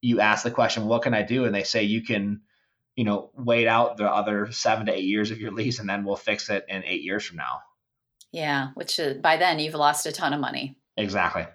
you 0.00 0.20
ask 0.20 0.42
the 0.42 0.50
question, 0.50 0.86
what 0.86 1.02
can 1.02 1.12
I 1.12 1.20
do? 1.20 1.44
And 1.44 1.54
they 1.54 1.64
say, 1.64 1.82
you 1.82 2.02
can, 2.02 2.40
you 2.98 3.04
know, 3.04 3.30
wait 3.36 3.68
out 3.68 3.96
the 3.96 4.10
other 4.10 4.50
seven 4.50 4.86
to 4.86 4.92
eight 4.92 5.04
years 5.04 5.30
of 5.30 5.40
your 5.40 5.52
lease 5.52 5.78
and 5.78 5.88
then 5.88 6.04
we'll 6.04 6.16
fix 6.16 6.50
it 6.50 6.64
in 6.68 6.82
eight 6.82 7.02
years 7.02 7.24
from 7.24 7.36
now. 7.36 7.60
Yeah, 8.32 8.70
which 8.74 8.98
is, 8.98 9.18
by 9.18 9.36
then 9.36 9.60
you've 9.60 9.74
lost 9.74 10.04
a 10.06 10.10
ton 10.10 10.32
of 10.32 10.40
money. 10.40 10.76
Exactly. 10.96 11.46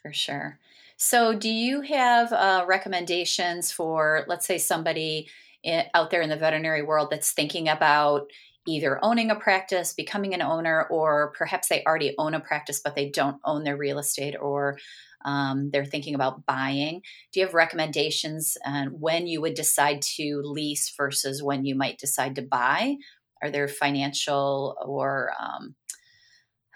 For 0.00 0.12
sure. 0.12 0.60
So, 0.96 1.34
do 1.34 1.50
you 1.50 1.80
have 1.80 2.32
uh, 2.32 2.64
recommendations 2.68 3.72
for, 3.72 4.24
let's 4.28 4.46
say, 4.46 4.56
somebody 4.56 5.28
in, 5.64 5.82
out 5.94 6.12
there 6.12 6.22
in 6.22 6.30
the 6.30 6.36
veterinary 6.36 6.82
world 6.82 7.08
that's 7.10 7.32
thinking 7.32 7.68
about 7.68 8.30
either 8.64 9.04
owning 9.04 9.32
a 9.32 9.34
practice, 9.34 9.94
becoming 9.94 10.32
an 10.32 10.42
owner, 10.42 10.86
or 10.90 11.32
perhaps 11.36 11.66
they 11.66 11.82
already 11.84 12.14
own 12.18 12.34
a 12.34 12.40
practice 12.40 12.78
but 12.78 12.94
they 12.94 13.10
don't 13.10 13.40
own 13.44 13.64
their 13.64 13.76
real 13.76 13.98
estate 13.98 14.36
or 14.40 14.78
um, 15.24 15.70
they're 15.72 15.84
thinking 15.84 16.14
about 16.14 16.46
buying. 16.46 17.02
Do 17.32 17.40
you 17.40 17.46
have 17.46 17.54
recommendations 17.54 18.56
on 18.64 18.88
when 18.98 19.26
you 19.26 19.40
would 19.40 19.54
decide 19.54 20.02
to 20.16 20.42
lease 20.44 20.92
versus 20.96 21.42
when 21.42 21.64
you 21.64 21.74
might 21.74 21.98
decide 21.98 22.36
to 22.36 22.42
buy? 22.42 22.96
Are 23.42 23.50
there 23.50 23.68
financial 23.68 24.76
or 24.84 25.32
um, 25.38 25.74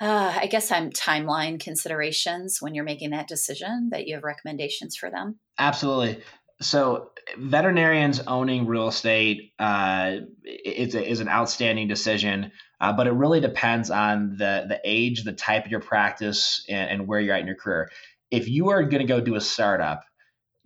uh, 0.01 0.33
I 0.41 0.47
guess 0.47 0.71
I'm 0.71 0.91
timeline 0.91 1.59
considerations 1.59 2.59
when 2.61 2.75
you're 2.75 2.85
making 2.85 3.11
that 3.11 3.27
decision 3.27 3.89
that 3.91 4.07
you 4.07 4.15
have 4.15 4.23
recommendations 4.23 4.97
for 4.97 5.11
them? 5.11 5.39
Absolutely. 5.59 6.23
So 6.61 7.11
veterinarians 7.37 8.21
owning 8.21 8.67
real 8.67 8.89
estate 8.89 9.53
uh, 9.59 10.17
is, 10.45 10.95
is 10.95 11.21
an 11.21 11.29
outstanding 11.29 11.89
decision, 11.89 12.53
uh, 12.81 12.93
but 12.93 13.07
it 13.07 13.13
really 13.13 13.41
depends 13.41 13.91
on 13.91 14.37
the 14.37 14.67
the 14.69 14.81
age, 14.85 15.25
the 15.25 15.33
type 15.33 15.65
of 15.65 15.71
your 15.71 15.81
practice, 15.81 16.65
and, 16.69 16.91
and 16.91 17.09
where 17.09 17.21
you're 17.21 17.35
at 17.35 17.41
in 17.41 17.47
your 17.47 17.57
career 17.57 17.91
if 18.31 18.49
you 18.49 18.71
are 18.71 18.83
going 18.83 19.01
to 19.01 19.05
go 19.05 19.21
do 19.21 19.35
a 19.35 19.41
startup, 19.41 20.05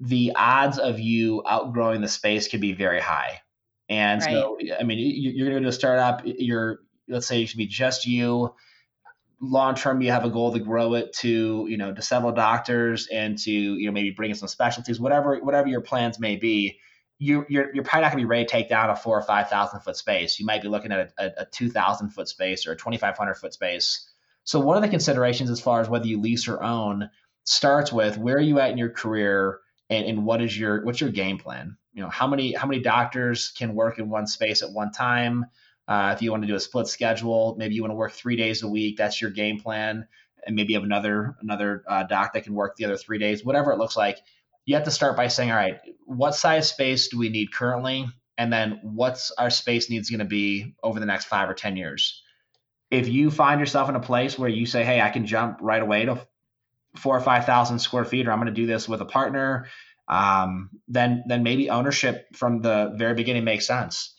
the 0.01 0.33
odds 0.35 0.79
of 0.79 0.99
you 0.99 1.43
outgrowing 1.47 2.01
the 2.01 2.09
space 2.09 2.49
could 2.49 2.61
be 2.61 2.73
very 2.73 3.01
high. 3.01 3.41
And 3.89 4.23
right. 4.23 4.33
so, 4.33 4.59
I 4.79 4.83
mean, 4.85 4.99
you're 4.99 5.47
going 5.49 5.63
to 5.63 5.67
do 5.67 5.69
a 5.69 5.73
startup. 5.73 6.23
You're, 6.25 6.81
let's 7.09 7.27
say, 7.27 7.43
it 7.43 7.47
should 7.47 7.59
be 7.59 7.67
just 7.67 8.07
you. 8.07 8.55
Long 9.41 9.75
term, 9.75 10.01
you 10.01 10.11
have 10.11 10.25
a 10.25 10.31
goal 10.31 10.53
to 10.53 10.59
grow 10.59 10.95
it 10.95 11.13
to, 11.15 11.67
you 11.69 11.77
know, 11.77 11.93
to 11.93 12.01
several 12.01 12.33
doctors 12.33 13.09
and 13.09 13.37
to, 13.39 13.51
you 13.51 13.87
know, 13.87 13.93
maybe 13.93 14.11
bring 14.11 14.31
in 14.31 14.37
some 14.37 14.49
specialties, 14.49 14.99
whatever, 14.99 15.39
whatever 15.39 15.69
your 15.69 15.81
plans 15.81 16.19
may 16.19 16.37
be. 16.37 16.79
You, 17.19 17.45
you're, 17.49 17.73
you're 17.75 17.85
probably 17.85 18.03
not 18.03 18.13
going 18.13 18.23
to 18.23 18.27
be 18.27 18.31
ready 18.31 18.45
to 18.45 18.51
take 18.51 18.69
down 18.69 18.91
a 18.91 18.97
four 18.97 19.17
or 19.17 19.23
five 19.23 19.49
thousand 19.49 19.81
foot 19.81 19.97
space. 19.97 20.41
You 20.41 20.47
might 20.47 20.63
be 20.63 20.69
looking 20.69 20.91
at 20.91 21.13
a, 21.19 21.25
a, 21.25 21.43
a 21.43 21.47
two 21.47 21.71
thousand 21.71 22.11
foot 22.11 22.27
space 22.29 22.67
or 22.67 22.73
a 22.73 22.77
twenty 22.77 22.99
five 22.99 23.17
hundred 23.17 23.35
foot 23.35 23.53
space. 23.53 24.09
So 24.45 24.59
one 24.59 24.77
of 24.77 24.83
the 24.83 24.89
considerations 24.89 25.49
as 25.51 25.61
far 25.61 25.81
as 25.81 25.89
whether 25.89 26.07
you 26.07 26.21
lease 26.21 26.49
or 26.49 26.61
own 26.61 27.11
starts 27.45 27.93
with 27.93 28.19
where 28.19 28.37
are 28.37 28.41
you 28.41 28.61
at 28.61 28.71
in 28.71 28.79
your 28.79 28.91
career 28.91 29.61
and, 29.91 30.07
and 30.07 30.25
what 30.25 30.41
is 30.43 30.59
your 30.59 30.85
what's 30.85 31.01
your 31.01 31.11
game 31.11 31.39
plan? 31.39 31.77
You 31.93 32.03
know 32.03 32.09
how 32.09 32.27
many 32.27 32.53
how 32.53 32.67
many 32.67 32.81
doctors 32.81 33.51
can 33.51 33.75
work 33.75 33.99
in 33.99 34.09
one 34.09 34.27
space 34.27 34.63
at 34.63 34.71
one 34.71 34.93
time? 34.93 35.47
Uh, 35.89 36.13
if 36.15 36.23
you 36.23 36.31
want 36.31 36.43
to 36.45 36.47
do 36.47 36.55
a 36.55 36.61
split 36.61 36.87
schedule 36.87 37.57
maybe 37.59 37.75
you 37.75 37.83
want 37.83 37.91
to 37.91 37.97
work 37.97 38.13
three 38.13 38.37
days 38.37 38.63
a 38.63 38.69
week 38.69 38.97
that's 38.97 39.21
your 39.21 39.31
game 39.31 39.61
plan. 39.61 40.07
And 40.47 40.57
maybe 40.57 40.73
you 40.73 40.79
have 40.79 40.85
another 40.85 41.37
another 41.41 41.85
uh, 41.87 42.05
doc 42.05 42.33
that 42.33 42.45
can 42.45 42.55
work 42.55 42.77
the 42.77 42.85
other 42.85 42.97
three 42.97 43.19
days 43.19 43.45
whatever 43.45 43.73
it 43.73 43.79
looks 43.79 43.97
like. 43.97 44.19
You 44.65 44.77
have 44.77 44.85
to 44.85 44.91
start 44.93 45.17
by 45.17 45.29
saying 45.29 45.51
all 45.51 45.57
right 45.57 45.81
what 46.05 46.35
size 46.35 46.69
space 46.69 47.09
do 47.09 47.19
we 47.19 47.29
need 47.29 47.53
currently? 47.53 48.07
And 48.39 48.53
then 48.53 48.81
what's 48.83 49.31
our 49.33 49.51
space 49.51 49.91
needs 49.91 50.09
going 50.09 50.21
to 50.21 50.25
be 50.25 50.75
over 50.83 50.99
the 50.99 51.07
next 51.07 51.27
five 51.27 51.51
or 51.51 51.55
ten 51.55 51.77
years? 51.77 52.23
If 52.91 53.09
you 53.09 53.31
find 53.31 53.61
yourself 53.61 53.89
in 53.89 53.97
a 53.97 54.01
place 54.01 54.39
where 54.39 54.49
you 54.49 54.67
say 54.67 54.85
hey 54.85 55.01
i 55.01 55.11
can 55.11 55.27
jump 55.27 55.59
right 55.61 55.83
away 55.83 56.05
to 56.05 56.27
four 56.97 57.17
or 57.17 57.21
five 57.21 57.47
thousand 57.47 57.79
square 57.79 58.05
feet, 58.05 58.27
or 58.27 58.33
I'm 58.33 58.39
going 58.39 58.47
to 58.47 58.53
do 58.53 58.67
this 58.67 58.89
with 58.89 59.01
a 59.01 59.07
partner, 59.07 59.67
um, 60.09 60.71
then 60.89 61.25
then 61.27 61.43
maybe 61.43 61.71
ownership 61.71 62.27
from 62.35 62.61
the 62.61 62.93
very 62.97 63.15
beginning 63.15 63.45
makes 63.45 63.67
sense. 63.67 64.15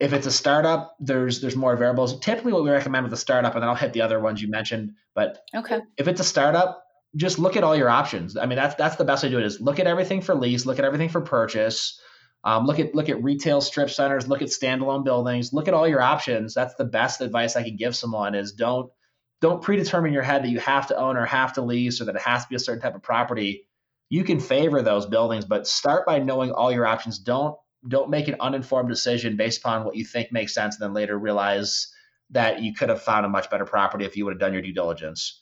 If 0.00 0.12
it's 0.12 0.26
a 0.26 0.32
startup, 0.32 0.94
there's 1.00 1.40
there's 1.40 1.56
more 1.56 1.76
variables. 1.76 2.20
Typically, 2.20 2.52
what 2.52 2.62
we 2.62 2.70
recommend 2.70 3.04
with 3.04 3.12
a 3.12 3.16
startup, 3.16 3.54
and 3.54 3.62
then 3.62 3.68
I'll 3.68 3.74
hit 3.74 3.92
the 3.92 4.02
other 4.02 4.20
ones 4.20 4.40
you 4.40 4.48
mentioned. 4.48 4.92
But 5.14 5.38
okay, 5.54 5.80
if 5.96 6.08
it's 6.08 6.20
a 6.20 6.24
startup, 6.24 6.84
just 7.16 7.38
look 7.38 7.56
at 7.56 7.64
all 7.64 7.74
your 7.74 7.88
options. 7.88 8.36
I 8.36 8.46
mean, 8.46 8.56
that's 8.56 8.74
that's 8.74 8.96
the 8.96 9.04
best 9.04 9.22
way 9.22 9.30
to 9.30 9.36
do 9.36 9.40
it. 9.40 9.46
Is 9.46 9.60
look 9.60 9.80
at 9.80 9.86
everything 9.86 10.20
for 10.20 10.34
lease, 10.34 10.66
look 10.66 10.78
at 10.78 10.84
everything 10.84 11.08
for 11.08 11.20
purchase. 11.20 12.00
Um, 12.44 12.66
look 12.66 12.78
at 12.78 12.94
look 12.94 13.08
at 13.08 13.22
retail 13.22 13.60
strip 13.60 13.90
centers, 13.90 14.28
look 14.28 14.42
at 14.42 14.48
standalone 14.48 15.04
buildings, 15.04 15.52
look 15.52 15.66
at 15.66 15.74
all 15.74 15.88
your 15.88 16.00
options. 16.00 16.54
That's 16.54 16.74
the 16.76 16.84
best 16.84 17.20
advice 17.20 17.56
I 17.56 17.64
can 17.64 17.76
give 17.76 17.96
someone. 17.96 18.36
Is 18.36 18.52
don't 18.52 18.92
don't 19.40 19.62
predetermine 19.62 20.12
your 20.12 20.22
head 20.22 20.42
that 20.42 20.48
you 20.48 20.58
have 20.60 20.88
to 20.88 20.96
own 20.96 21.16
or 21.16 21.24
have 21.24 21.52
to 21.54 21.62
lease 21.62 22.00
or 22.00 22.06
that 22.06 22.16
it 22.16 22.22
has 22.22 22.42
to 22.44 22.48
be 22.48 22.56
a 22.56 22.58
certain 22.58 22.82
type 22.82 22.94
of 22.94 23.02
property. 23.02 23.66
You 24.08 24.24
can 24.24 24.40
favor 24.40 24.82
those 24.82 25.06
buildings, 25.06 25.44
but 25.44 25.66
start 25.66 26.06
by 26.06 26.18
knowing 26.18 26.50
all 26.50 26.72
your 26.72 26.86
options. 26.86 27.18
Don't 27.18 27.56
don't 27.86 28.10
make 28.10 28.26
an 28.26 28.36
uninformed 28.40 28.88
decision 28.88 29.36
based 29.36 29.60
upon 29.60 29.84
what 29.84 29.94
you 29.94 30.04
think 30.04 30.32
makes 30.32 30.52
sense 30.52 30.74
and 30.74 30.82
then 30.82 30.94
later 30.94 31.16
realize 31.16 31.92
that 32.30 32.60
you 32.60 32.74
could 32.74 32.88
have 32.88 33.00
found 33.00 33.24
a 33.24 33.28
much 33.28 33.48
better 33.50 33.64
property 33.64 34.04
if 34.04 34.16
you 34.16 34.24
would 34.24 34.32
have 34.32 34.40
done 34.40 34.52
your 34.52 34.62
due 34.62 34.74
diligence. 34.74 35.40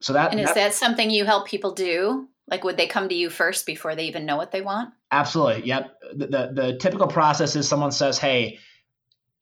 So 0.00 0.14
that 0.14 0.32
And 0.32 0.40
is 0.40 0.52
that 0.52 0.74
something 0.74 1.10
you 1.10 1.24
help 1.24 1.46
people 1.46 1.72
do? 1.72 2.28
Like 2.48 2.64
would 2.64 2.76
they 2.76 2.88
come 2.88 3.08
to 3.08 3.14
you 3.14 3.30
first 3.30 3.66
before 3.66 3.94
they 3.94 4.06
even 4.06 4.26
know 4.26 4.36
what 4.36 4.50
they 4.50 4.60
want? 4.60 4.92
Absolutely. 5.12 5.66
Yep. 5.68 6.00
The, 6.16 6.26
the, 6.26 6.52
the 6.52 6.78
typical 6.78 7.06
process 7.06 7.54
is 7.54 7.68
someone 7.68 7.92
says, 7.92 8.18
"Hey, 8.18 8.58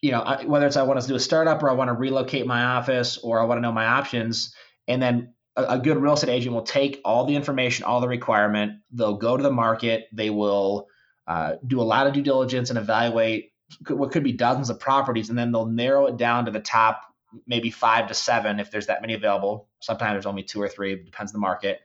you 0.02 0.10
know, 0.10 0.38
whether 0.46 0.66
it's 0.66 0.76
I 0.76 0.82
want 0.82 1.00
to 1.00 1.06
do 1.06 1.14
a 1.14 1.20
startup 1.20 1.62
or 1.62 1.70
I 1.70 1.74
want 1.74 1.88
to 1.88 1.94
relocate 1.94 2.46
my 2.46 2.62
office 2.64 3.18
or 3.18 3.40
I 3.40 3.44
want 3.44 3.58
to 3.58 3.62
know 3.62 3.72
my 3.72 3.86
options. 3.86 4.52
And 4.88 5.00
then 5.00 5.34
a, 5.56 5.64
a, 5.64 5.78
good 5.78 5.96
real 5.96 6.14
estate 6.14 6.28
agent 6.28 6.54
will 6.54 6.62
take 6.62 7.00
all 7.04 7.24
the 7.24 7.36
information, 7.36 7.84
all 7.84 8.00
the 8.00 8.08
requirement. 8.08 8.80
They'll 8.90 9.16
go 9.16 9.36
to 9.36 9.42
the 9.42 9.52
market. 9.52 10.08
They 10.12 10.28
will 10.28 10.88
uh, 11.28 11.54
do 11.64 11.80
a 11.80 11.84
lot 11.84 12.08
of 12.08 12.14
due 12.14 12.22
diligence 12.22 12.68
and 12.70 12.78
evaluate 12.78 13.52
what 13.88 14.10
could 14.10 14.24
be 14.24 14.32
dozens 14.32 14.70
of 14.70 14.80
properties, 14.80 15.30
and 15.30 15.38
then 15.38 15.52
they'll 15.52 15.66
narrow 15.66 16.06
it 16.06 16.16
down 16.16 16.44
to 16.44 16.50
the 16.50 16.60
top, 16.60 17.02
maybe 17.46 17.70
five 17.70 18.08
to 18.08 18.14
seven 18.14 18.60
if 18.60 18.70
there's 18.70 18.88
that 18.88 19.00
many 19.00 19.14
available. 19.14 19.68
Sometimes 19.80 20.14
there's 20.14 20.26
only 20.26 20.42
two 20.42 20.60
or 20.60 20.68
three, 20.68 20.96
depends 20.96 21.32
on 21.32 21.40
the 21.40 21.46
market. 21.46 21.80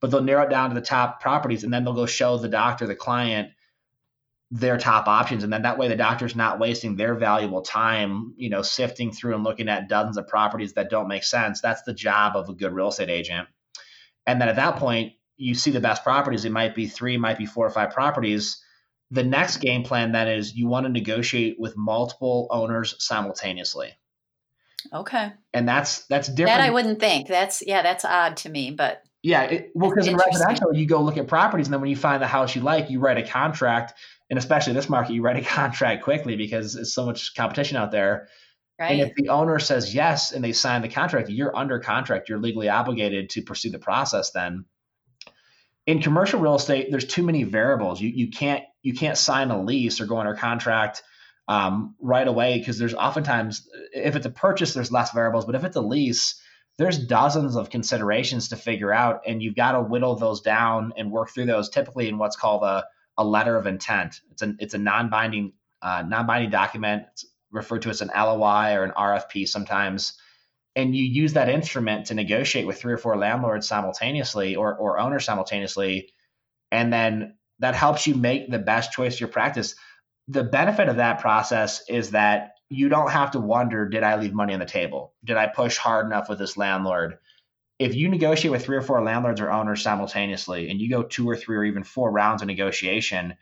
But 0.00 0.10
they'll 0.10 0.22
narrow 0.22 0.44
it 0.44 0.50
down 0.50 0.70
to 0.70 0.74
the 0.74 0.84
top 0.84 1.20
properties, 1.20 1.64
and 1.64 1.72
then 1.72 1.84
they'll 1.84 1.94
go 1.94 2.04
show 2.04 2.36
the 2.36 2.48
doctor, 2.48 2.86
the 2.86 2.94
client, 2.94 3.50
their 4.54 4.78
top 4.78 5.08
options. 5.08 5.42
And 5.42 5.52
then 5.52 5.62
that 5.62 5.78
way 5.78 5.88
the 5.88 5.96
doctor's 5.96 6.36
not 6.36 6.60
wasting 6.60 6.94
their 6.94 7.16
valuable 7.16 7.62
time 7.62 8.34
you 8.36 8.50
know 8.50 8.62
sifting 8.62 9.10
through 9.10 9.34
and 9.34 9.42
looking 9.42 9.68
at 9.68 9.88
dozens 9.88 10.16
of 10.16 10.28
properties 10.28 10.74
that 10.74 10.90
don't 10.90 11.08
make 11.08 11.24
sense. 11.24 11.60
That's 11.60 11.82
the 11.82 11.92
job 11.92 12.36
of 12.36 12.48
a 12.48 12.54
good 12.54 12.72
real 12.72 12.88
estate 12.88 13.10
agent. 13.10 13.48
And 14.26 14.40
then 14.40 14.48
at 14.48 14.56
that 14.56 14.76
point 14.76 15.14
you 15.36 15.56
see 15.56 15.72
the 15.72 15.80
best 15.80 16.04
properties. 16.04 16.44
It 16.44 16.52
might 16.52 16.76
be 16.76 16.86
three 16.86 17.16
might 17.16 17.36
be 17.36 17.46
four 17.46 17.66
or 17.66 17.70
five 17.70 17.90
properties. 17.90 18.62
The 19.10 19.24
next 19.24 19.56
game 19.56 19.82
plan 19.82 20.12
then 20.12 20.28
is 20.28 20.54
you 20.54 20.68
want 20.68 20.86
to 20.86 20.92
negotiate 20.92 21.56
with 21.58 21.76
multiple 21.76 22.46
owners 22.50 22.94
simultaneously. 23.00 23.90
Okay. 24.92 25.32
And 25.52 25.68
that's 25.68 26.06
that's 26.06 26.28
different 26.28 26.58
that 26.58 26.64
i 26.64 26.70
wouldn't 26.70 27.00
think. 27.00 27.26
That's 27.26 27.60
yeah 27.66 27.82
that's 27.82 28.04
odd 28.04 28.36
to 28.38 28.48
me 28.48 28.70
but 28.70 29.02
yeah 29.24 29.42
it, 29.42 29.72
well 29.74 29.90
because 29.90 30.06
in 30.06 30.16
residential 30.16 30.72
you 30.72 30.86
go 30.86 31.02
look 31.02 31.16
at 31.16 31.26
properties 31.26 31.66
and 31.66 31.74
then 31.74 31.80
when 31.80 31.90
you 31.90 31.96
find 31.96 32.22
the 32.22 32.28
house 32.28 32.54
you 32.54 32.62
like 32.62 32.88
you 32.88 33.00
write 33.00 33.18
a 33.18 33.26
contract 33.26 33.94
and 34.34 34.38
especially 34.40 34.72
this 34.72 34.88
market, 34.88 35.12
you 35.12 35.22
write 35.22 35.36
a 35.36 35.42
contract 35.48 36.02
quickly 36.02 36.34
because 36.34 36.74
it's 36.74 36.92
so 36.92 37.06
much 37.06 37.36
competition 37.36 37.76
out 37.76 37.92
there. 37.92 38.26
Right. 38.80 38.90
And 38.90 39.00
if 39.00 39.14
the 39.14 39.28
owner 39.28 39.60
says 39.60 39.94
yes 39.94 40.32
and 40.32 40.42
they 40.42 40.52
sign 40.52 40.82
the 40.82 40.88
contract, 40.88 41.30
you're 41.30 41.56
under 41.56 41.78
contract. 41.78 42.28
You're 42.28 42.40
legally 42.40 42.68
obligated 42.68 43.30
to 43.30 43.42
pursue 43.42 43.70
the 43.70 43.78
process. 43.78 44.32
Then, 44.32 44.64
in 45.86 46.02
commercial 46.02 46.40
real 46.40 46.56
estate, 46.56 46.88
there's 46.90 47.06
too 47.06 47.22
many 47.22 47.44
variables. 47.44 48.00
You 48.00 48.08
you 48.08 48.30
can't 48.32 48.64
you 48.82 48.94
can't 48.94 49.16
sign 49.16 49.52
a 49.52 49.62
lease 49.62 50.00
or 50.00 50.06
go 50.06 50.18
under 50.18 50.34
contract 50.34 51.04
um, 51.46 51.94
right 52.00 52.26
away 52.26 52.58
because 52.58 52.76
there's 52.76 52.94
oftentimes 52.94 53.68
if 53.92 54.16
it's 54.16 54.26
a 54.26 54.30
purchase, 54.30 54.74
there's 54.74 54.90
less 54.90 55.12
variables. 55.12 55.44
But 55.44 55.54
if 55.54 55.62
it's 55.62 55.76
a 55.76 55.80
lease, 55.80 56.42
there's 56.76 56.98
dozens 56.98 57.54
of 57.54 57.70
considerations 57.70 58.48
to 58.48 58.56
figure 58.56 58.92
out, 58.92 59.20
and 59.28 59.40
you've 59.40 59.54
got 59.54 59.72
to 59.72 59.82
whittle 59.82 60.16
those 60.16 60.40
down 60.40 60.92
and 60.96 61.12
work 61.12 61.30
through 61.30 61.46
those. 61.46 61.68
Typically, 61.68 62.08
in 62.08 62.18
what's 62.18 62.34
called 62.34 62.64
a 62.64 62.82
a 63.16 63.24
letter 63.24 63.56
of 63.56 63.66
intent. 63.66 64.20
It's 64.32 64.42
an 64.42 64.56
it's 64.60 64.74
a 64.74 64.78
non-binding 64.78 65.52
uh, 65.82 66.04
non-binding 66.06 66.50
document. 66.50 67.04
It's 67.12 67.26
referred 67.50 67.82
to 67.82 67.90
as 67.90 68.00
an 68.00 68.10
LOI 68.14 68.74
or 68.74 68.84
an 68.84 68.92
RFP 68.96 69.48
sometimes. 69.48 70.14
And 70.76 70.94
you 70.94 71.04
use 71.04 71.34
that 71.34 71.48
instrument 71.48 72.06
to 72.06 72.14
negotiate 72.14 72.66
with 72.66 72.80
three 72.80 72.92
or 72.92 72.98
four 72.98 73.16
landlords 73.16 73.68
simultaneously 73.68 74.56
or, 74.56 74.74
or 74.74 74.98
owners 74.98 75.24
simultaneously. 75.24 76.12
And 76.72 76.92
then 76.92 77.36
that 77.60 77.76
helps 77.76 78.06
you 78.06 78.16
make 78.16 78.50
the 78.50 78.58
best 78.58 78.92
choice 78.92 79.14
of 79.14 79.20
your 79.20 79.28
practice. 79.28 79.76
The 80.26 80.42
benefit 80.42 80.88
of 80.88 80.96
that 80.96 81.20
process 81.20 81.84
is 81.88 82.10
that 82.10 82.54
you 82.70 82.88
don't 82.88 83.10
have 83.10 83.32
to 83.32 83.40
wonder, 83.40 83.88
did 83.88 84.02
I 84.02 84.16
leave 84.16 84.34
money 84.34 84.52
on 84.52 84.58
the 84.58 84.66
table? 84.66 85.14
Did 85.22 85.36
I 85.36 85.46
push 85.46 85.76
hard 85.76 86.06
enough 86.06 86.28
with 86.28 86.38
this 86.38 86.56
landlord? 86.56 87.18
If 87.78 87.94
you 87.94 88.08
negotiate 88.08 88.52
with 88.52 88.64
three 88.64 88.76
or 88.76 88.82
four 88.82 89.02
landlords 89.02 89.40
or 89.40 89.50
owners 89.50 89.82
simultaneously 89.82 90.70
and 90.70 90.80
you 90.80 90.88
go 90.88 91.02
two 91.02 91.28
or 91.28 91.36
three 91.36 91.56
or 91.56 91.64
even 91.64 91.82
four 91.82 92.10
rounds 92.10 92.42
of 92.42 92.46
negotiation, 92.46 93.34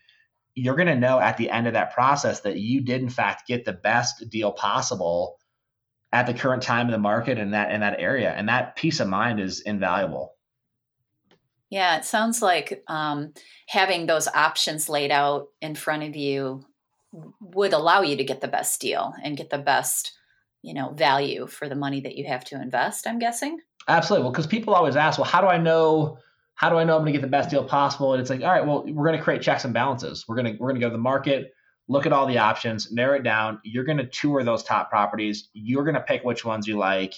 you're 0.55 0.77
going 0.77 0.89
to 0.89 0.97
know 0.97 1.19
at 1.19 1.37
the 1.37 1.51
end 1.51 1.67
of 1.67 1.75
that 1.75 1.93
process 1.93 2.41
that 2.41 2.59
you 2.59 2.81
did 2.81 3.03
in 3.03 3.09
fact 3.09 3.47
get 3.47 3.65
the 3.65 3.73
best 3.73 4.29
deal 4.31 4.53
possible 4.53 5.39
at 6.13 6.27
the 6.27 6.35
current 6.35 6.63
time 6.63 6.87
in 6.87 6.93
the 6.93 6.99
market 6.99 7.39
in 7.39 7.51
that 7.53 7.73
in 7.73 7.81
that 7.81 8.01
area. 8.01 8.33
And 8.33 8.49
that 8.49 8.77
peace 8.77 9.01
of 9.01 9.09
mind 9.09 9.41
is 9.41 9.61
invaluable. 9.61 10.35
Yeah 11.69 11.99
it 11.99 12.05
sounds 12.05 12.43
like 12.43 12.83
um, 12.89 13.33
having 13.67 14.07
those 14.07 14.29
options 14.29 14.89
laid 14.89 15.11
out 15.11 15.49
in 15.61 15.75
front 15.75 16.03
of 16.05 16.17
you 16.17 16.65
would 17.41 17.75
allow 17.75 18.01
you 18.01 18.17
to 18.17 18.25
get 18.25 18.41
the 18.41 18.49
best 18.49 18.81
deal 18.81 19.15
and 19.23 19.37
get 19.37 19.51
the 19.51 19.59
best 19.59 20.13
you 20.63 20.75
know 20.75 20.91
value 20.91 21.47
for 21.47 21.69
the 21.69 21.75
money 21.75 22.01
that 22.01 22.17
you 22.17 22.25
have 22.27 22.45
to 22.45 22.61
invest 22.61 23.07
i'm 23.07 23.19
guessing 23.19 23.59
Absolutely. 23.89 24.25
Well, 24.25 24.33
because 24.33 24.47
people 24.47 24.75
always 24.75 24.97
ask, 24.97 25.19
well, 25.19 25.29
how 25.29 25.41
do 25.41 25.47
I 25.47 25.59
know? 25.59 26.19
How 26.55 26.71
do 26.71 26.77
I 26.77 26.85
know 26.85 26.97
I'm 26.97 27.03
going 27.03 27.13
to 27.13 27.19
get 27.19 27.23
the 27.23 27.31
best 27.31 27.51
deal 27.51 27.65
possible? 27.65 28.13
And 28.13 28.21
it's 28.21 28.31
like, 28.31 28.43
all 28.43 28.49
right, 28.49 28.65
well, 28.65 28.85
we're 28.87 29.07
going 29.07 29.19
to 29.19 29.25
create 29.25 29.43
checks 29.43 29.65
and 29.65 29.75
balances. 29.75 30.27
We're 30.29 30.37
going 30.37 30.55
to 30.55 30.59
we're 30.61 30.69
going 30.69 30.81
to 30.81 30.87
go 30.87 30.91
to 30.91 30.97
the 30.97 31.03
market, 31.03 31.53
look 31.89 32.07
at 32.07 32.13
all 32.13 32.27
the 32.27 32.39
options, 32.39 32.93
narrow 32.93 33.17
it 33.17 33.23
down. 33.23 33.61
You're 33.65 33.85
going 33.85 33.99
to 33.99 34.07
tour 34.07 34.45
those 34.45 34.63
top 34.63 34.91
properties. 34.91 35.49
You're 35.53 35.85
going 35.85 35.95
to 35.95 36.01
pick 36.01 36.23
which 36.25 36.45
ones 36.45 36.67
you 36.67 36.79
like, 36.79 37.15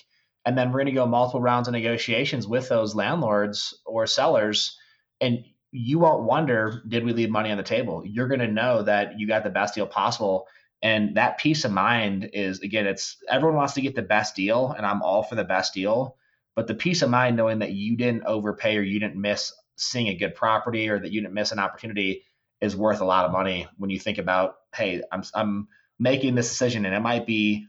and 0.47 0.57
then 0.57 0.69
we're 0.71 0.81
going 0.81 0.87
to 0.87 0.93
go 0.93 1.07
multiple 1.07 1.41
rounds 1.41 1.69
of 1.69 1.73
negotiations 1.73 2.47
with 2.47 2.69
those 2.69 2.95
landlords 2.95 3.79
or 3.85 4.07
sellers, 4.07 4.79
and 5.21 5.45
you 5.73 5.99
won't 5.99 6.23
wonder, 6.23 6.83
did 6.87 7.05
we 7.05 7.13
leave 7.13 7.31
money 7.31 7.51
on 7.51 7.57
the 7.57 7.65
table? 7.65 8.03
You're 8.07 8.29
going 8.29 8.41
to 8.41 8.47
know 8.47 8.83
that 8.83 9.19
you 9.19 9.27
got 9.27 9.43
the 9.43 9.51
best 9.51 9.75
deal 9.75 9.87
possible. 9.89 10.47
And 10.83 11.17
that 11.17 11.39
peace 11.39 11.65
of 11.65 11.73
mind 11.73 12.31
is 12.33 12.61
again, 12.61 12.87
it's 12.87 13.17
everyone 13.29 13.57
wants 13.57 13.73
to 13.75 13.81
get 13.81 13.97
the 13.97 14.03
best 14.03 14.37
deal, 14.37 14.73
and 14.77 14.87
I'm 14.87 15.03
all 15.03 15.23
for 15.25 15.35
the 15.35 15.45
best 15.45 15.75
deal 15.75 16.17
but 16.55 16.67
the 16.67 16.75
peace 16.75 17.03
of 17.03 17.11
mind 17.11 17.37
knowing 17.37 17.61
that 17.61 17.73
you 17.73 17.97
didn't 17.97 18.25
overpay 18.25 18.77
or 18.77 18.83
you 18.83 19.01
didn't 19.01 19.21
miss 19.21 19.53
seeing 19.77 20.09
a 20.09 20.17
good 20.17 20.35
property 20.35 20.89
or 20.89 20.99
that 20.99 21.11
you 21.11 21.21
didn't 21.21 21.35
miss 21.35 21.53
an 21.53 21.59
opportunity 21.59 22.25
is 22.61 22.77
worth 22.77 23.01
a 23.01 23.05
lot 23.05 23.25
of 23.25 23.33
money 23.33 23.67
when 23.77 23.91
you 23.91 23.99
think 23.99 24.19
about, 24.19 24.57
hey, 24.75 25.03
I'm 25.11 25.23
I'm 25.35 25.69
making 25.99 26.35
this 26.35 26.49
decision 26.49 26.85
and 26.85 26.95
it 26.95 27.01
might 27.01 27.27
be 27.27 27.67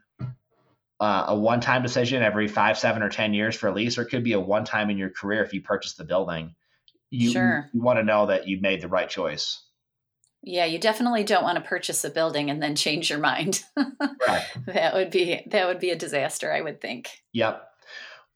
uh, 1.00 1.25
a 1.27 1.36
one-time 1.36 1.84
decision 1.84 2.24
every 2.24 2.48
five, 2.48 2.77
seven, 2.77 3.04
or 3.04 3.10
ten 3.10 3.34
years 3.34 3.56
for 3.56 3.68
a 3.68 3.74
lease, 3.74 3.98
or 3.98 4.04
it 4.04 4.10
could 4.10 4.24
be 4.24 4.34
a 4.34 4.39
one-time 4.39 4.89
in 4.89 4.98
your 4.98 5.10
career 5.10 5.44
if 5.44 5.54
you 5.54 5.62
purchase 5.62 5.96
the 5.96 6.06
building. 6.06 6.56
you, 7.10 7.32
sure. 7.32 7.70
you 7.74 7.82
want 7.82 8.00
to 8.00 8.04
know 8.04 8.27
that 8.27 8.48
you 8.48 8.62
made 8.62 8.82
the 8.82 8.88
right 8.88 9.10
choice. 9.10 9.62
Yeah, 10.42 10.65
you 10.65 10.77
definitely 10.77 11.24
don't 11.24 11.44
want 11.44 11.58
to 11.58 11.68
purchase 11.68 12.04
a 12.04 12.10
building 12.10 12.51
and 12.51 12.62
then 12.62 12.75
change 12.75 13.10
your 13.10 13.20
mind. 13.20 13.63
right. 14.27 14.46
That 14.68 14.94
would 14.94 15.10
be 15.10 15.44
that 15.48 15.68
would 15.68 15.80
be 15.80 15.89
a 15.89 15.96
disaster, 15.96 16.54
I 16.54 16.62
would 16.62 16.80
think. 16.80 17.10
Yep. 17.34 17.68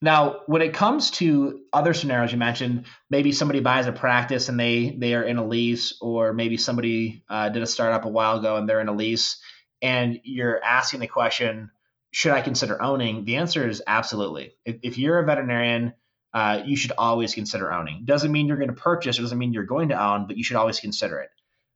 Now, 0.01 0.41
when 0.45 0.61
it 0.61 0.73
comes 0.73 1.11
to 1.11 1.59
other 1.73 1.93
scenarios 1.93 2.31
you 2.31 2.37
mentioned, 2.37 2.85
maybe 3.09 3.33
somebody 3.33 3.59
buys 3.59 3.85
a 3.85 3.91
practice 3.91 4.47
and 4.47 4.57
they 4.57 4.95
they 4.97 5.13
are 5.13 5.23
in 5.23 5.37
a 5.37 5.45
lease, 5.45 5.97
or 5.99 6.31
maybe 6.31 6.55
somebody 6.55 7.23
uh, 7.29 7.49
did 7.49 7.63
a 7.63 7.67
startup 7.67 8.05
a 8.05 8.09
while 8.09 8.39
ago 8.39 8.55
and 8.55 8.67
they're 8.67 8.79
in 8.79 8.87
a 8.87 8.93
lease, 8.93 9.41
and 9.81 10.21
you're 10.23 10.63
asking 10.63 11.01
the 11.01 11.07
question, 11.07 11.69
should 12.11 12.31
I 12.31 12.41
consider 12.41 12.81
owning? 12.81 13.25
The 13.25 13.35
answer 13.35 13.67
is 13.67 13.83
absolutely. 13.85 14.53
If, 14.65 14.77
if 14.83 14.97
you're 14.97 15.19
a 15.19 15.25
veterinarian, 15.25 15.93
uh, 16.33 16.61
you 16.65 16.77
should 16.77 16.93
always 16.97 17.35
consider 17.35 17.71
owning. 17.71 18.05
Doesn't 18.05 18.31
mean 18.31 18.47
you're 18.47 18.57
going 18.57 18.73
to 18.73 18.81
purchase, 18.81 19.19
or 19.19 19.23
doesn't 19.23 19.37
mean 19.37 19.51
you're 19.51 19.63
going 19.65 19.89
to 19.89 20.01
own, 20.01 20.27
but 20.27 20.37
you 20.37 20.43
should 20.45 20.57
always 20.57 20.79
consider 20.79 21.19
it. 21.19 21.29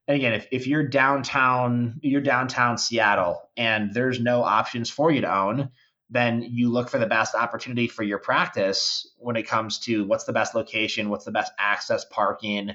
And 0.08 0.16
again, 0.16 0.34
if, 0.34 0.48
if 0.52 0.68
you're 0.68 0.88
downtown, 0.88 2.00
you're 2.02 2.22
downtown 2.22 2.78
Seattle, 2.78 3.42
and 3.58 3.94
there's 3.94 4.20
no 4.20 4.44
options 4.44 4.90
for 4.90 5.12
you 5.12 5.22
to 5.22 5.36
own, 5.36 5.70
then 6.14 6.44
you 6.44 6.70
look 6.70 6.90
for 6.90 7.00
the 7.00 7.08
best 7.08 7.34
opportunity 7.34 7.88
for 7.88 8.04
your 8.04 8.20
practice 8.20 9.12
when 9.18 9.36
it 9.36 9.48
comes 9.48 9.80
to 9.80 10.06
what's 10.06 10.26
the 10.26 10.34
best 10.34 10.54
location, 10.54 11.10
what's 11.10 11.26
the 11.26 11.32
best 11.32 11.52
access 11.58 12.06
parking, 12.06 12.72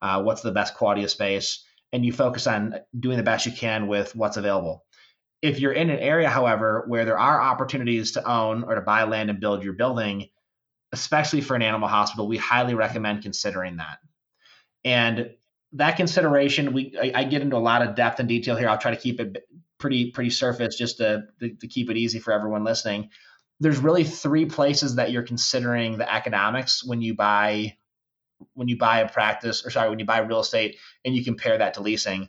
uh, 0.00 0.22
what's 0.22 0.40
the 0.40 0.52
best 0.52 0.74
quality 0.74 1.04
of 1.04 1.10
space, 1.10 1.64
and 1.92 2.04
you 2.04 2.12
focus 2.12 2.46
on 2.46 2.76
doing 2.98 3.18
the 3.18 3.22
best 3.22 3.44
you 3.44 3.52
can 3.52 3.88
with 3.88 4.16
what's 4.16 4.38
available. 4.38 4.86
If 5.42 5.60
you're 5.60 5.72
in 5.72 5.90
an 5.90 5.98
area, 5.98 6.30
however, 6.30 6.84
where 6.88 7.04
there 7.04 7.18
are 7.18 7.40
opportunities 7.40 8.12
to 8.12 8.28
own 8.28 8.64
or 8.64 8.74
to 8.74 8.80
buy 8.80 9.04
land 9.04 9.28
and 9.28 9.38
build 9.38 9.62
your 9.62 9.74
building, 9.74 10.28
especially 10.92 11.42
for 11.42 11.54
an 11.54 11.62
animal 11.62 11.88
hospital, 11.88 12.26
we 12.26 12.38
highly 12.38 12.74
recommend 12.74 13.22
considering 13.22 13.76
that. 13.76 13.98
And 14.82 15.30
that 15.72 15.96
consideration, 15.96 16.72
we 16.72 16.96
I, 17.00 17.20
I, 17.20 17.24
get 17.24 17.42
into 17.42 17.56
a 17.56 17.58
lot 17.58 17.82
of 17.82 17.94
depth 17.94 18.20
and 18.20 18.28
detail 18.28 18.56
here. 18.56 18.68
I'll 18.68 18.78
try 18.78 18.90
to 18.90 18.96
keep 18.96 19.20
it 19.20 19.44
pretty 19.78 20.10
pretty 20.10 20.30
surface 20.30 20.76
just 20.76 20.98
to, 20.98 21.24
to, 21.40 21.54
to 21.54 21.68
keep 21.68 21.90
it 21.90 21.96
easy 21.96 22.18
for 22.18 22.32
everyone 22.32 22.64
listening. 22.64 23.10
There's 23.60 23.78
really 23.78 24.04
three 24.04 24.46
places 24.46 24.96
that 24.96 25.10
you're 25.10 25.22
considering 25.22 25.98
the 25.98 26.12
economics 26.12 26.84
when 26.84 27.00
you 27.00 27.14
buy 27.14 27.76
when 28.54 28.68
you 28.68 28.78
buy 28.78 29.00
a 29.00 29.08
practice 29.08 29.66
or 29.66 29.70
sorry 29.70 29.90
when 29.90 29.98
you 29.98 30.04
buy 30.04 30.18
real 30.18 30.40
estate 30.40 30.76
and 31.04 31.14
you 31.14 31.24
compare 31.24 31.58
that 31.58 31.74
to 31.74 31.82
leasing. 31.82 32.28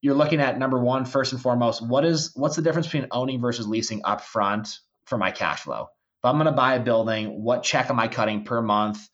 You're 0.00 0.14
looking 0.14 0.40
at 0.40 0.58
number 0.58 0.78
one 0.78 1.04
first 1.04 1.32
and 1.32 1.40
foremost. 1.40 1.86
What 1.86 2.04
is 2.04 2.32
what's 2.34 2.56
the 2.56 2.62
difference 2.62 2.86
between 2.86 3.08
owning 3.10 3.40
versus 3.40 3.66
leasing 3.66 4.02
upfront 4.02 4.78
for 5.04 5.18
my 5.18 5.30
cash 5.30 5.60
flow? 5.60 5.88
If 6.22 6.24
I'm 6.24 6.36
going 6.36 6.46
to 6.46 6.52
buy 6.52 6.74
a 6.74 6.80
building, 6.80 7.42
what 7.42 7.62
check 7.62 7.90
am 7.90 7.98
I 7.98 8.08
cutting 8.08 8.44
per 8.44 8.62
month 8.62 9.08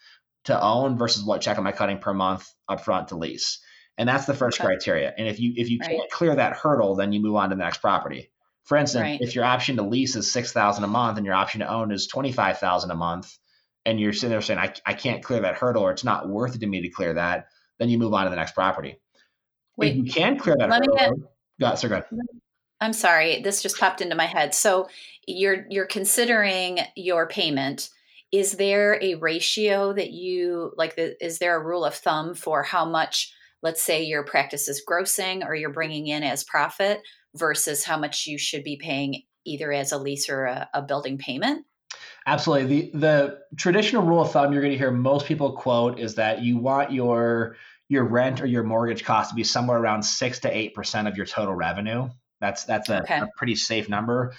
to 0.44 0.60
own 0.60 0.96
versus 0.96 1.24
what 1.24 1.40
check 1.40 1.58
am 1.58 1.66
I 1.66 1.72
cutting 1.72 1.98
per 1.98 2.14
month 2.14 2.48
upfront 2.70 3.08
to 3.08 3.16
lease? 3.16 3.60
And 3.98 4.08
that's 4.08 4.26
the 4.26 4.34
first 4.34 4.60
okay. 4.60 4.66
criteria. 4.66 5.12
And 5.18 5.26
if 5.26 5.40
you 5.40 5.52
if 5.56 5.68
you 5.68 5.80
right. 5.80 5.90
can't 5.90 6.10
clear 6.10 6.34
that 6.36 6.54
hurdle, 6.54 6.94
then 6.94 7.12
you 7.12 7.20
move 7.20 7.34
on 7.34 7.50
to 7.50 7.56
the 7.56 7.62
next 7.62 7.78
property. 7.78 8.30
For 8.64 8.76
instance, 8.76 9.02
right. 9.02 9.20
if 9.20 9.34
your 9.34 9.44
option 9.44 9.76
to 9.76 9.82
lease 9.82 10.14
is 10.14 10.30
six 10.30 10.52
thousand 10.52 10.84
a 10.84 10.88
month 10.88 11.16
and 11.16 11.26
your 11.26 11.34
option 11.34 11.60
to 11.60 11.68
own 11.68 11.90
is 11.90 12.06
twenty 12.06 12.32
five 12.32 12.58
thousand 12.58 12.92
a 12.92 12.94
month, 12.94 13.36
and 13.84 13.98
you're 13.98 14.12
sitting 14.12 14.30
there 14.30 14.40
saying 14.40 14.60
I, 14.60 14.72
I 14.86 14.94
can't 14.94 15.22
clear 15.22 15.40
that 15.40 15.56
hurdle 15.56 15.82
or 15.82 15.90
it's 15.90 16.04
not 16.04 16.28
worth 16.28 16.54
it 16.54 16.60
to 16.60 16.66
me 16.66 16.82
to 16.82 16.88
clear 16.90 17.14
that, 17.14 17.48
then 17.78 17.88
you 17.88 17.98
move 17.98 18.14
on 18.14 18.24
to 18.24 18.30
the 18.30 18.36
next 18.36 18.52
property. 18.52 19.00
Wait, 19.76 19.92
if 19.92 19.96
you 19.96 20.04
can 20.04 20.38
clear 20.38 20.56
that 20.58 20.70
hurdle, 20.70 20.96
get, 20.96 21.12
go, 21.60 21.74
so 21.74 21.88
good. 21.88 22.04
I'm 22.80 22.92
sorry, 22.92 23.42
this 23.42 23.62
just 23.62 23.78
popped 23.78 24.00
into 24.00 24.14
my 24.14 24.26
head. 24.26 24.54
So 24.54 24.88
you're 25.26 25.66
you're 25.70 25.86
considering 25.86 26.78
your 26.94 27.26
payment 27.26 27.90
is 28.30 28.52
there 28.52 29.02
a 29.02 29.14
ratio 29.14 29.92
that 29.92 30.10
you 30.10 30.72
like 30.76 30.96
the, 30.96 31.24
is 31.24 31.38
there 31.38 31.56
a 31.56 31.64
rule 31.64 31.84
of 31.84 31.94
thumb 31.94 32.34
for 32.34 32.62
how 32.62 32.84
much 32.84 33.32
let's 33.62 33.82
say 33.82 34.02
your 34.02 34.22
practice 34.22 34.68
is 34.68 34.82
grossing 34.88 35.44
or 35.44 35.54
you're 35.54 35.72
bringing 35.72 36.06
in 36.06 36.22
as 36.22 36.44
profit 36.44 37.00
versus 37.34 37.84
how 37.84 37.98
much 37.98 38.26
you 38.26 38.38
should 38.38 38.64
be 38.64 38.76
paying 38.76 39.22
either 39.44 39.72
as 39.72 39.92
a 39.92 39.98
lease 39.98 40.28
or 40.28 40.44
a, 40.44 40.68
a 40.74 40.82
building 40.82 41.18
payment 41.18 41.64
absolutely 42.26 42.66
the 42.66 42.98
the 42.98 43.38
traditional 43.56 44.02
rule 44.02 44.22
of 44.22 44.30
thumb 44.30 44.52
you're 44.52 44.62
going 44.62 44.72
to 44.72 44.78
hear 44.78 44.90
most 44.90 45.26
people 45.26 45.52
quote 45.52 45.98
is 45.98 46.14
that 46.14 46.42
you 46.42 46.58
want 46.58 46.92
your 46.92 47.56
your 47.88 48.04
rent 48.04 48.40
or 48.40 48.46
your 48.46 48.62
mortgage 48.62 49.04
cost 49.04 49.30
to 49.30 49.34
be 49.34 49.44
somewhere 49.44 49.78
around 49.78 50.02
6 50.02 50.40
to 50.40 50.52
8% 50.52 51.08
of 51.08 51.16
your 51.16 51.24
total 51.24 51.54
revenue 51.54 52.08
that's 52.40 52.64
that's 52.64 52.88
a, 52.88 53.02
okay. 53.02 53.18
a 53.18 53.28
pretty 53.36 53.56
safe 53.56 53.88
number 53.88 54.34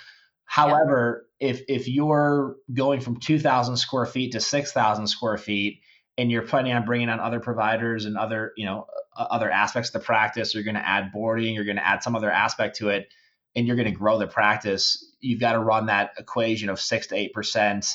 However, 0.50 1.28
yeah. 1.40 1.50
if 1.50 1.62
if 1.68 1.88
you're 1.88 2.56
going 2.74 3.02
from 3.02 3.20
2,000 3.20 3.78
square 3.78 4.08
feet 4.08 4.32
to 4.32 4.40
6,000 4.40 5.06
square 5.06 5.38
feet, 5.38 5.82
and 6.18 6.32
you're 6.32 6.42
planning 6.42 6.74
on 6.74 6.86
bringing 6.86 7.08
on 7.08 7.20
other 7.20 7.40
providers 7.40 8.06
and 8.06 8.18
other 8.18 8.54
you 8.58 8.66
know 8.66 8.88
Uh, 9.20 9.28
other 9.30 9.52
aspects 9.52 9.90
of 9.90 9.94
the 9.94 10.06
practice, 10.06 10.54
you're 10.54 10.64
going 10.64 10.76
to 10.76 10.88
add 10.88 11.12
boarding, 11.12 11.54
you're 11.54 11.66
going 11.66 11.76
to 11.76 11.86
add 11.86 12.02
some 12.02 12.16
other 12.16 12.32
aspect 12.32 12.78
to 12.78 12.88
it, 12.88 13.10
and 13.54 13.68
you're 13.68 13.76
going 13.76 13.92
to 13.92 14.00
grow 14.00 14.18
the 14.18 14.28
practice. 14.28 15.14
You've 15.20 15.42
got 15.42 15.54
to 15.54 15.60
run 15.60 15.88
that 15.88 16.12
equation 16.18 16.70
of 16.70 16.80
six 16.80 17.08
to 17.08 17.16
eight 17.16 17.34
percent 17.34 17.86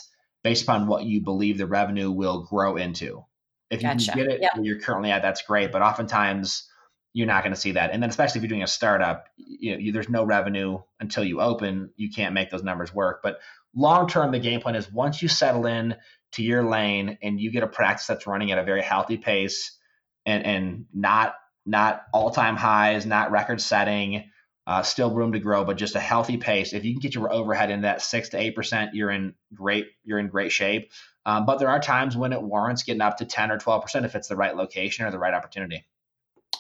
based 0.43 0.65
upon 0.65 0.87
what 0.87 1.05
you 1.05 1.23
believe 1.23 1.57
the 1.57 1.67
revenue 1.67 2.11
will 2.11 2.43
grow 2.43 2.77
into. 2.77 3.25
If 3.71 3.81
you 3.81 3.89
gotcha. 3.89 4.13
can 4.13 4.19
get 4.19 4.33
it 4.33 4.43
yep. 4.43 4.55
where 4.55 4.65
you're 4.67 4.81
currently 4.81 5.11
at, 5.11 5.23
that's 5.23 5.41
great. 5.41 5.73
But 5.73 5.81
oftentimes 5.81 6.69
you're 7.15 7.27
not 7.27 7.43
going 7.43 7.55
to 7.55 7.61
see 7.61 7.73
that. 7.73 7.91
And 7.91 8.03
then 8.03 8.11
especially 8.11 8.41
if 8.41 8.43
you're 8.43 8.51
doing 8.51 8.63
a 8.63 8.67
startup, 8.67 9.25
you 9.39 9.73
know, 9.73 9.79
you, 9.79 9.93
there's 9.93 10.11
no 10.11 10.25
revenue 10.25 10.81
until 11.01 11.25
you 11.25 11.41
open. 11.41 11.91
You 11.97 12.11
can't 12.11 12.35
make 12.35 12.51
those 12.51 12.63
numbers 12.63 12.93
work. 12.93 13.21
But 13.23 13.39
long 13.75 14.09
term, 14.09 14.33
the 14.33 14.39
game 14.39 14.61
plan 14.61 14.75
is 14.75 14.93
once 14.93 15.23
you 15.23 15.29
settle 15.29 15.65
in 15.65 15.97
to 16.33 16.43
your 16.43 16.69
lane 16.69 17.17
and 17.23 17.41
you 17.41 17.51
get 17.51 17.63
a 17.63 17.69
practice 17.69 18.07
that's 18.07 18.27
running 18.27 18.53
at 18.53 18.59
a 18.59 18.65
very 18.65 18.83
healthy 18.83 19.17
pace 19.17 19.79
and 20.27 20.45
and 20.45 20.87
not 20.93 21.35
not 21.67 22.03
all 22.13 22.31
time 22.31 22.57
highs, 22.57 23.07
not 23.07 23.31
record 23.31 23.61
setting, 23.61 24.31
uh, 24.67 24.83
still 24.83 25.11
room 25.11 25.33
to 25.33 25.39
grow, 25.39 25.65
but 25.65 25.77
just 25.77 25.95
a 25.95 26.01
healthy 26.01 26.37
pace. 26.37 26.73
If 26.73 26.85
you 26.85 26.93
can 26.93 27.01
get 27.01 27.15
your 27.15 27.33
overhead 27.33 27.71
in 27.71 27.83
that 27.83 28.03
six 28.03 28.31
to 28.31 28.39
eight 28.39 28.55
percent, 28.55 28.95
you're 28.95 29.11
in 29.11 29.35
great 29.55 29.87
you're 30.05 30.19
in 30.19 30.29
great 30.29 30.53
shape. 30.53 30.91
Um, 31.27 31.47
but 31.47 31.59
there 31.59 31.69
are 31.69 31.81
times 31.81 32.17
when 32.17 32.33
it 32.33 32.43
warrants 32.43 32.83
getting 32.83 33.01
up 33.01 33.19
to 33.19 33.25
ten 33.25 33.51
or 33.51 33.59
twelve 33.59 33.83
percent 33.83 34.05
if 34.05 34.15
it's 34.15 34.29
the 34.29 34.37
right 34.37 34.57
location 34.57 35.07
or 35.07 35.11
the 35.11 35.19
right 35.19 35.35
opportunity. 35.35 35.87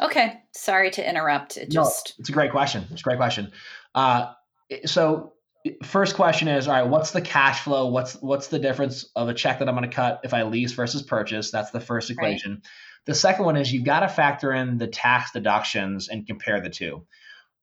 Okay. 0.01 0.41
Sorry 0.53 0.91
to 0.93 1.09
interrupt. 1.09 1.57
It 1.57 1.71
just 1.71 2.15
no, 2.19 2.23
it's 2.23 2.29
a 2.29 2.33
great 2.33 2.51
question. 2.51 2.85
It's 2.91 3.03
a 3.03 3.05
great 3.05 3.19
question. 3.19 3.53
Uh, 3.95 4.33
so 4.87 5.34
first 5.83 6.15
question 6.15 6.49
is 6.49 6.69
all 6.69 6.75
right 6.75 6.89
what's 6.89 7.13
the 7.13 7.21
cash 7.21 7.61
flow 7.61 7.89
what's 7.89 8.15
what's 8.15 8.49
the 8.49 8.59
difference 8.59 9.07
of 9.17 9.29
a 9.29 9.35
check 9.35 9.59
that 9.59 9.69
i'm 9.69 9.75
going 9.75 9.89
to 9.89 9.95
cut 9.95 10.21
if 10.25 10.35
i 10.35 10.43
lease 10.43 10.73
versus 10.73 11.03
purchase 11.03 11.51
that's 11.51 11.71
the 11.71 11.81
first 11.81 12.11
equation 12.11 12.53
right. 12.53 12.63
the 13.07 13.15
second 13.15 13.45
one 13.45 13.57
is 13.57 13.73
you've 13.73 13.85
got 13.85 14.01
to 14.01 14.09
factor 14.09 14.53
in 14.53 14.79
the 14.79 14.87
tax 14.87 15.33
deductions 15.33 16.09
and 16.09 16.27
compare 16.27 16.61
the 16.61 16.71
two 16.71 17.07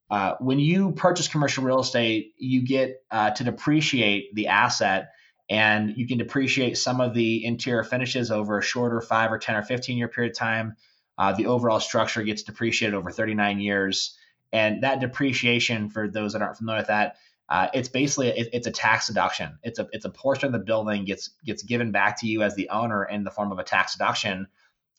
uh, 0.10 0.36
when 0.40 0.60
you 0.60 0.92
purchase 0.92 1.28
commercial 1.28 1.64
real 1.64 1.80
estate 1.80 2.34
you 2.38 2.64
get 2.64 3.04
uh, 3.12 3.30
to 3.32 3.44
depreciate 3.44 4.34
the 4.36 4.48
asset 4.48 5.12
and 5.50 5.96
you 5.96 6.08
can 6.08 6.18
depreciate 6.18 6.78
some 6.78 7.02
of 7.02 7.14
the 7.14 7.46
interior 7.46 7.84
finishes 7.84 8.32
over 8.32 8.58
a 8.58 8.64
shorter 8.64 9.00
five 9.00 9.32
or 9.32 9.38
10 9.38 9.56
or 9.56 9.64
15 9.64 9.98
year 9.98 10.08
period 10.08 10.32
of 10.32 10.38
time 10.38 10.76
uh, 11.22 11.34
the 11.34 11.46
overall 11.46 11.80
structure 11.80 12.24
gets 12.24 12.42
depreciated 12.42 12.96
over 12.96 13.12
39 13.12 13.60
years. 13.60 14.18
And 14.52 14.82
that 14.82 15.02
depreciation, 15.02 15.90
for 15.90 16.08
those 16.08 16.34
that 16.34 16.42
aren't 16.42 16.58
familiar 16.58 16.82
with 16.82 16.88
that, 16.88 17.18
uh, 17.52 17.68
it's 17.74 17.90
basically 17.90 18.30
it, 18.30 18.48
it's 18.54 18.68
a 18.68 18.72
tax 18.72 19.08
deduction. 19.08 19.60
It's 19.62 19.78
a 19.78 19.86
it's 19.92 20.06
a 20.06 20.10
portion 20.10 20.46
of 20.46 20.54
the 20.54 20.66
building 20.66 21.04
gets 21.04 21.32
gets 21.46 21.64
given 21.64 21.92
back 21.92 22.22
to 22.22 22.26
you 22.26 22.44
as 22.44 22.56
the 22.56 22.70
owner 22.70 23.04
in 23.04 23.26
the 23.26 23.30
form 23.30 23.52
of 23.52 23.60
a 23.60 23.64
tax 23.64 23.92
deduction. 23.92 24.48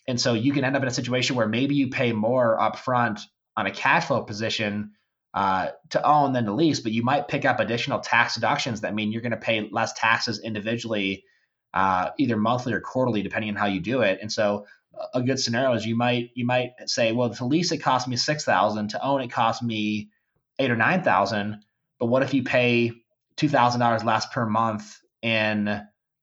And 0.07 0.21
so 0.21 0.35
you 0.35 0.53
can 0.53 0.63
end 0.63 0.77
up 0.77 0.83
in 0.83 0.89
a 0.89 0.93
situation 0.93 1.35
where 1.35 1.49
maybe 1.49 1.77
you 1.77 1.89
pay 1.89 2.13
more 2.13 2.59
upfront 2.61 3.21
on 3.57 3.65
a 3.65 3.71
cash 3.71 4.05
flow 4.05 4.23
position 4.23 4.91
uh, 5.33 5.69
to 5.91 6.07
own 6.07 6.35
than 6.35 6.45
to 6.45 6.53
lease, 6.53 6.81
but 6.81 6.93
you 6.93 7.03
might 7.03 7.27
pick 7.27 7.47
up 7.47 7.59
additional 7.59 8.01
tax 8.01 8.35
deductions 8.35 8.83
that 8.83 8.95
mean 8.95 9.13
you're 9.13 9.23
going 9.23 9.31
to 9.31 9.39
pay 9.39 9.67
less 9.71 9.95
taxes 9.95 10.39
individually, 10.39 11.25
uh, 11.73 12.11
either 12.19 12.37
monthly 12.37 12.75
or 12.75 12.81
quarterly, 12.81 13.23
depending 13.23 13.49
on 13.49 13.57
how 13.57 13.67
you 13.67 13.81
do 13.81 14.03
it. 14.03 14.19
And 14.21 14.31
so 14.31 14.67
a 15.15 15.23
good 15.23 15.41
scenario 15.41 15.73
is 15.73 15.87
you 15.87 15.97
might 15.97 16.33
you 16.35 16.45
might 16.45 16.73
say, 16.85 17.13
well, 17.13 17.31
to 17.31 17.47
lease 17.47 17.73
it 17.73 17.79
cost 17.79 18.07
me 18.09 18.17
six 18.17 18.45
thousand, 18.45 18.89
to 18.91 19.03
own 19.03 19.23
it 19.23 19.33
cost 19.33 19.63
me 19.63 20.11
eight 20.59 20.71
or 20.71 20.77
nine 20.77 21.03
thousand. 21.03 21.63
But 22.03 22.09
what 22.09 22.25
if 22.25 22.35
you 22.35 22.43
pay 22.43 22.91
two 23.37 23.49
thousand 23.49 23.79
dollars 23.79 24.03
less 24.03 24.27
per 24.27 24.45
month 24.45 24.99
in 25.23 25.69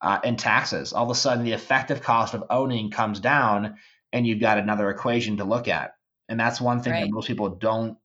uh, 0.02 0.20
in 0.26 0.36
taxes? 0.36 0.92
All 0.92 1.06
of 1.06 1.10
a 1.10 1.16
sudden, 1.16 1.46
the 1.46 1.54
effective 1.54 2.02
cost 2.02 2.34
of 2.34 2.44
owning 2.50 2.92
comes 2.92 3.22
down, 3.22 3.78
and 4.12 4.28
you've 4.28 4.42
got 4.42 4.58
another 4.58 4.90
equation 4.90 5.38
to 5.38 5.46
look 5.46 5.70
at. 5.70 5.94
And 6.28 6.38
that's 6.38 6.60
one 6.60 6.82
thing 6.82 6.92
right. 6.92 7.04
that 7.04 7.12
most 7.12 7.28
people 7.28 7.48
don't 7.48 7.98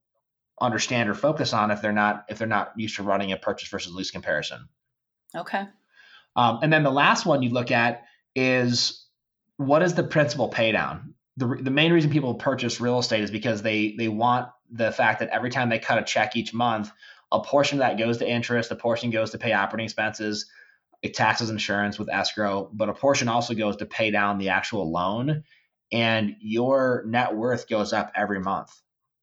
understand 0.60 1.08
or 1.08 1.14
focus 1.14 1.52
on 1.52 1.72
if 1.72 1.82
they're 1.82 1.90
not 1.90 2.26
if 2.28 2.38
they're 2.38 2.46
not 2.46 2.74
used 2.76 2.94
to 2.94 3.02
running 3.02 3.32
a 3.32 3.37
purchase 3.37 3.68
versus 3.68 3.92
lease 3.92 4.12
comparison. 4.12 4.68
Okay. 5.34 5.64
Um, 6.37 6.60
and 6.62 6.72
then 6.72 6.84
the 6.84 6.92
last 6.92 7.26
one 7.26 7.42
you 7.42 7.50
look 7.50 7.72
at 7.72 8.04
is 8.37 9.04
what 9.56 9.82
is 9.82 9.94
the 9.94 10.04
principal 10.04 10.46
pay 10.46 10.70
down? 10.70 11.14
The, 11.38 11.58
the 11.60 11.72
main 11.72 11.92
reason 11.92 12.12
people 12.12 12.37
purchase 12.37 12.80
real 12.80 13.00
estate 13.00 13.24
is 13.24 13.32
because 13.32 13.62
they 13.62 13.96
they 13.98 14.06
want 14.06 14.48
the 14.70 14.92
fact 14.92 15.18
that 15.18 15.30
every 15.30 15.50
time 15.50 15.70
they 15.70 15.80
cut 15.80 15.98
a 15.98 16.02
check 16.02 16.37
each 16.37 16.54
month, 16.54 16.92
a 17.32 17.40
portion 17.40 17.80
of 17.80 17.87
that 17.87 17.98
goes 17.98 18.18
to 18.18 18.28
interest, 18.28 18.70
a 18.70 18.76
portion 18.76 19.10
goes 19.10 19.30
to 19.32 19.38
pay 19.38 19.52
operating 19.52 19.84
expenses, 19.84 20.46
it 21.02 21.14
taxes, 21.14 21.50
insurance 21.50 21.98
with 21.98 22.08
escrow, 22.08 22.70
but 22.72 22.88
a 22.88 22.94
portion 22.94 23.28
also 23.28 23.54
goes 23.54 23.76
to 23.76 23.87
pay 23.87 24.10
down 24.10 24.38
the 24.38 24.50
actual 24.50 24.90
loan. 24.90 25.44
and 25.92 26.37
your 26.40 27.04
net 27.06 27.34
worth 27.37 27.68
goes 27.68 27.92
up 27.92 28.10
every 28.14 28.40
month. 28.40 28.70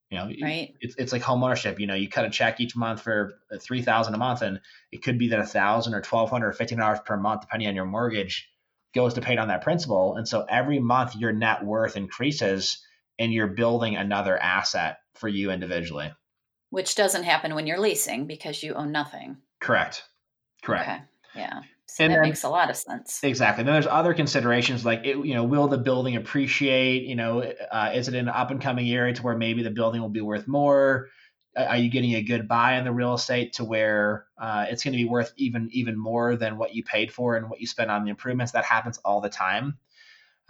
You 0.09 0.17
know, 0.17 0.31
right. 0.41 0.73
it's, 0.81 0.95
it's 0.97 1.13
like 1.13 1.21
home 1.21 1.43
ownership. 1.43 1.79
You 1.79 1.87
know, 1.87 1.93
you 1.95 2.09
cut 2.09 2.25
a 2.25 2.29
check 2.29 2.59
each 2.59 2.75
month 2.75 3.01
for 3.01 3.33
three 3.61 3.81
thousand 3.81 4.13
a 4.13 4.17
month, 4.17 4.41
and 4.41 4.59
it 4.91 5.03
could 5.03 5.17
be 5.17 5.29
that 5.29 5.39
a 5.39 5.45
thousand 5.45 5.93
or 5.93 6.01
twelve 6.01 6.29
hundred 6.29 6.49
or 6.49 6.53
fifteen 6.53 6.79
dollars 6.79 6.99
per 7.05 7.15
month, 7.15 7.41
depending 7.41 7.69
on 7.69 7.75
your 7.75 7.85
mortgage, 7.85 8.49
goes 8.93 9.13
to 9.13 9.21
pay 9.21 9.35
down 9.35 9.47
that 9.47 9.63
principal. 9.63 10.15
And 10.17 10.27
so 10.27 10.45
every 10.49 10.79
month 10.79 11.15
your 11.15 11.31
net 11.31 11.63
worth 11.63 11.95
increases, 11.95 12.85
and 13.19 13.33
you're 13.33 13.47
building 13.47 13.95
another 13.95 14.37
asset 14.37 14.97
for 15.15 15.29
you 15.29 15.49
individually. 15.51 16.11
Which 16.71 16.95
doesn't 16.95 17.23
happen 17.23 17.53
when 17.53 17.67
you're 17.67 17.79
leasing 17.79 18.25
because 18.25 18.63
you 18.63 18.73
own 18.73 18.91
nothing. 18.91 19.37
Correct. 19.59 20.03
Correct. 20.63 20.89
Okay. 20.89 20.99
Yeah. 21.35 21.61
So 21.85 22.05
And 22.05 22.11
that 22.13 22.17
then- 22.17 22.29
makes 22.29 22.43
a 22.43 22.49
lot 22.49 22.69
of 22.69 22.77
sense. 22.77 23.19
Exactly. 23.23 23.63
Then 23.63 23.73
there's 23.73 23.87
other 23.87 24.13
considerations 24.13 24.85
like, 24.85 25.01
it, 25.03 25.17
you 25.17 25.33
know, 25.33 25.43
will 25.43 25.67
the 25.67 25.77
building 25.77 26.15
appreciate? 26.15 27.03
You 27.03 27.15
know, 27.15 27.41
uh, 27.71 27.91
is 27.93 28.07
it 28.07 28.15
an 28.15 28.29
up 28.29 28.49
and 28.51 28.61
coming 28.61 28.89
area 28.89 29.13
to 29.13 29.21
where 29.21 29.37
maybe 29.37 29.61
the 29.63 29.69
building 29.69 30.01
will 30.01 30.09
be 30.09 30.21
worth 30.21 30.47
more? 30.47 31.09
Uh, 31.57 31.63
Are 31.63 31.77
you 31.77 31.89
getting 31.91 32.15
a 32.15 32.21
good 32.23 32.47
buy 32.47 32.77
on 32.77 32.85
the 32.85 32.93
real 32.93 33.13
estate 33.13 33.51
to 33.53 33.65
where 33.65 34.25
uh, 34.37 34.65
it's 34.69 34.83
going 34.85 34.93
to 34.93 34.97
be 34.97 35.03
worth 35.05 35.33
even 35.35 35.67
even 35.73 35.97
more 35.97 36.37
than 36.37 36.57
what 36.57 36.73
you 36.73 36.81
paid 36.81 37.11
for 37.11 37.35
and 37.35 37.49
what 37.49 37.59
you 37.59 37.67
spent 37.67 37.91
on 37.91 38.05
the 38.05 38.09
improvements? 38.09 38.53
That 38.53 38.63
happens 38.63 38.97
all 39.03 39.19
the 39.19 39.27
time. 39.29 39.77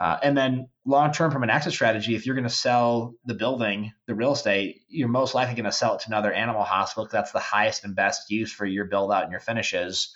Uh, 0.02 0.18
and 0.24 0.38
then 0.38 0.68
long 0.86 1.12
term, 1.14 1.32
from 1.32 1.44
an 1.44 1.52
exit 1.52 1.74
strategy, 1.74 2.16
if 2.16 2.26
you're 2.26 2.36
going 2.36 2.48
to 2.48 2.56
sell 2.56 3.14
the 3.26 3.36
building, 3.36 3.94
the 4.08 4.16
real 4.16 4.34
estate, 4.34 4.82
you're 4.90 5.10
most 5.10 5.36
likely 5.36 5.56
going 5.56 5.66
to 5.66 5.72
sell 5.72 5.96
it 5.96 6.02
to 6.02 6.08
another 6.10 6.34
animal 6.34 6.64
hospital 6.64 7.06
because 7.06 7.14
that's 7.14 7.34
the 7.34 7.40
highest 7.40 7.86
and 7.86 7.96
best 7.96 8.32
use 8.32 8.52
for 8.54 8.66
your 8.66 8.86
build 8.86 9.12
out 9.12 9.24
and 9.24 9.32
your 9.32 9.42
finishes 9.42 10.10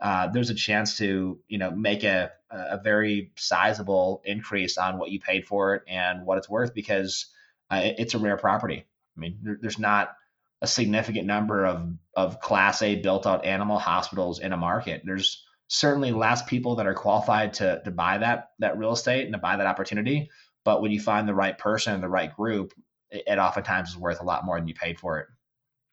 uh, 0.00 0.28
there's 0.28 0.50
a 0.50 0.54
chance 0.54 0.98
to 0.98 1.40
you 1.48 1.58
know 1.58 1.72
make 1.72 2.04
a 2.04 2.32
a 2.50 2.78
very 2.82 3.32
sizable 3.36 4.22
increase 4.24 4.78
on 4.78 4.98
what 4.98 5.10
you 5.10 5.20
paid 5.20 5.46
for 5.46 5.74
it 5.76 5.82
and 5.88 6.26
what 6.26 6.38
it's 6.38 6.48
worth 6.50 6.74
because 6.74 7.26
uh, 7.70 7.82
it- 7.84 7.96
it's 7.98 8.14
a 8.14 8.18
rare 8.18 8.38
property. 8.38 8.86
I 9.16 9.20
mean, 9.20 9.38
there, 9.42 9.58
there's 9.60 9.78
not 9.78 10.14
a 10.62 10.66
significant 10.68 11.26
number 11.26 11.66
of 11.66 11.92
of 12.16 12.40
Class 12.40 12.82
A 12.82 12.96
built 12.96 13.26
out 13.26 13.44
animal 13.44 13.78
hospitals 13.78 14.40
in 14.40 14.52
a 14.52 14.56
market. 14.56 15.02
There's 15.04 15.44
certainly 15.68 16.12
less 16.12 16.42
people 16.42 16.76
that 16.76 16.86
are 16.86 16.94
qualified 16.94 17.54
to 17.54 17.80
to 17.84 17.90
buy 17.90 18.18
that 18.18 18.50
that 18.58 18.78
real 18.78 18.92
estate 18.92 19.24
and 19.24 19.32
to 19.32 19.38
buy 19.38 19.56
that 19.56 19.66
opportunity. 19.66 20.30
But 20.64 20.80
when 20.80 20.90
you 20.90 21.00
find 21.00 21.28
the 21.28 21.34
right 21.34 21.56
person 21.56 21.94
and 21.94 22.02
the 22.02 22.08
right 22.08 22.34
group, 22.34 22.72
it, 23.10 23.24
it 23.26 23.38
oftentimes 23.38 23.90
is 23.90 23.96
worth 23.96 24.20
a 24.20 24.24
lot 24.24 24.44
more 24.44 24.58
than 24.58 24.68
you 24.68 24.74
paid 24.74 24.98
for 24.98 25.18
it. 25.18 25.26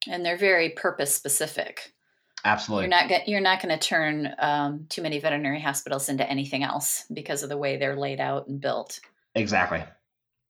And 0.08 0.26
they're 0.26 0.38
very 0.38 0.70
purpose 0.70 1.14
specific. 1.14 1.94
Absolutely. 2.44 2.86
You're 2.86 2.90
not 2.90 3.10
get, 3.10 3.28
you're 3.28 3.40
not 3.40 3.62
going 3.62 3.78
to 3.78 3.88
turn 3.88 4.34
um, 4.40 4.86
too 4.90 5.02
many 5.02 5.20
veterinary 5.20 5.62
hospitals 5.62 6.10
into 6.10 6.28
anything 6.28 6.64
else 6.64 7.06
because 7.14 7.44
of 7.44 7.50
the 7.50 7.58
way 7.58 7.78
they're 7.78 7.96
laid 7.96 8.20
out 8.20 8.48
and 8.48 8.60
built. 8.60 9.00
exactly. 9.36 9.84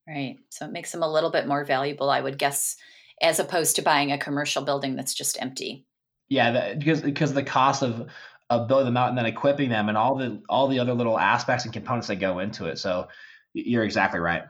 Right. 0.08 0.38
So 0.50 0.66
it 0.66 0.72
makes 0.72 0.92
them 0.92 1.04
a 1.04 1.12
little 1.12 1.30
bit 1.32 1.48
more 1.48 1.64
valuable, 1.64 2.10
I 2.10 2.22
would 2.22 2.38
guess, 2.38 2.76
as 3.22 3.40
opposed 3.40 3.76
to 3.76 3.82
buying 3.82 4.12
a 4.12 4.18
commercial 4.18 4.64
building 4.64 4.96
that's 4.96 5.14
just 5.14 5.42
empty. 5.42 5.86
Yeah, 6.30 6.52
that, 6.52 6.80
because 6.80 7.02
because 7.02 7.34
the 7.34 7.44
cost 7.44 7.84
of 7.84 8.10
building 8.60 8.86
them 8.86 8.98
out 8.98 9.10
and 9.10 9.18
then 9.18 9.26
equipping 9.26 9.70
them 9.70 9.90
and 9.90 9.98
all 9.98 10.16
the 10.16 10.42
all 10.50 10.68
the 10.68 10.80
other 10.80 10.94
little 10.94 11.18
aspects 11.18 11.66
and 11.66 11.74
components 11.74 12.08
that 12.08 12.18
go 12.18 12.40
into 12.40 12.66
it. 12.66 12.78
So 12.78 13.08
you're 13.54 13.84
exactly 13.84 14.20
right. 14.20 14.44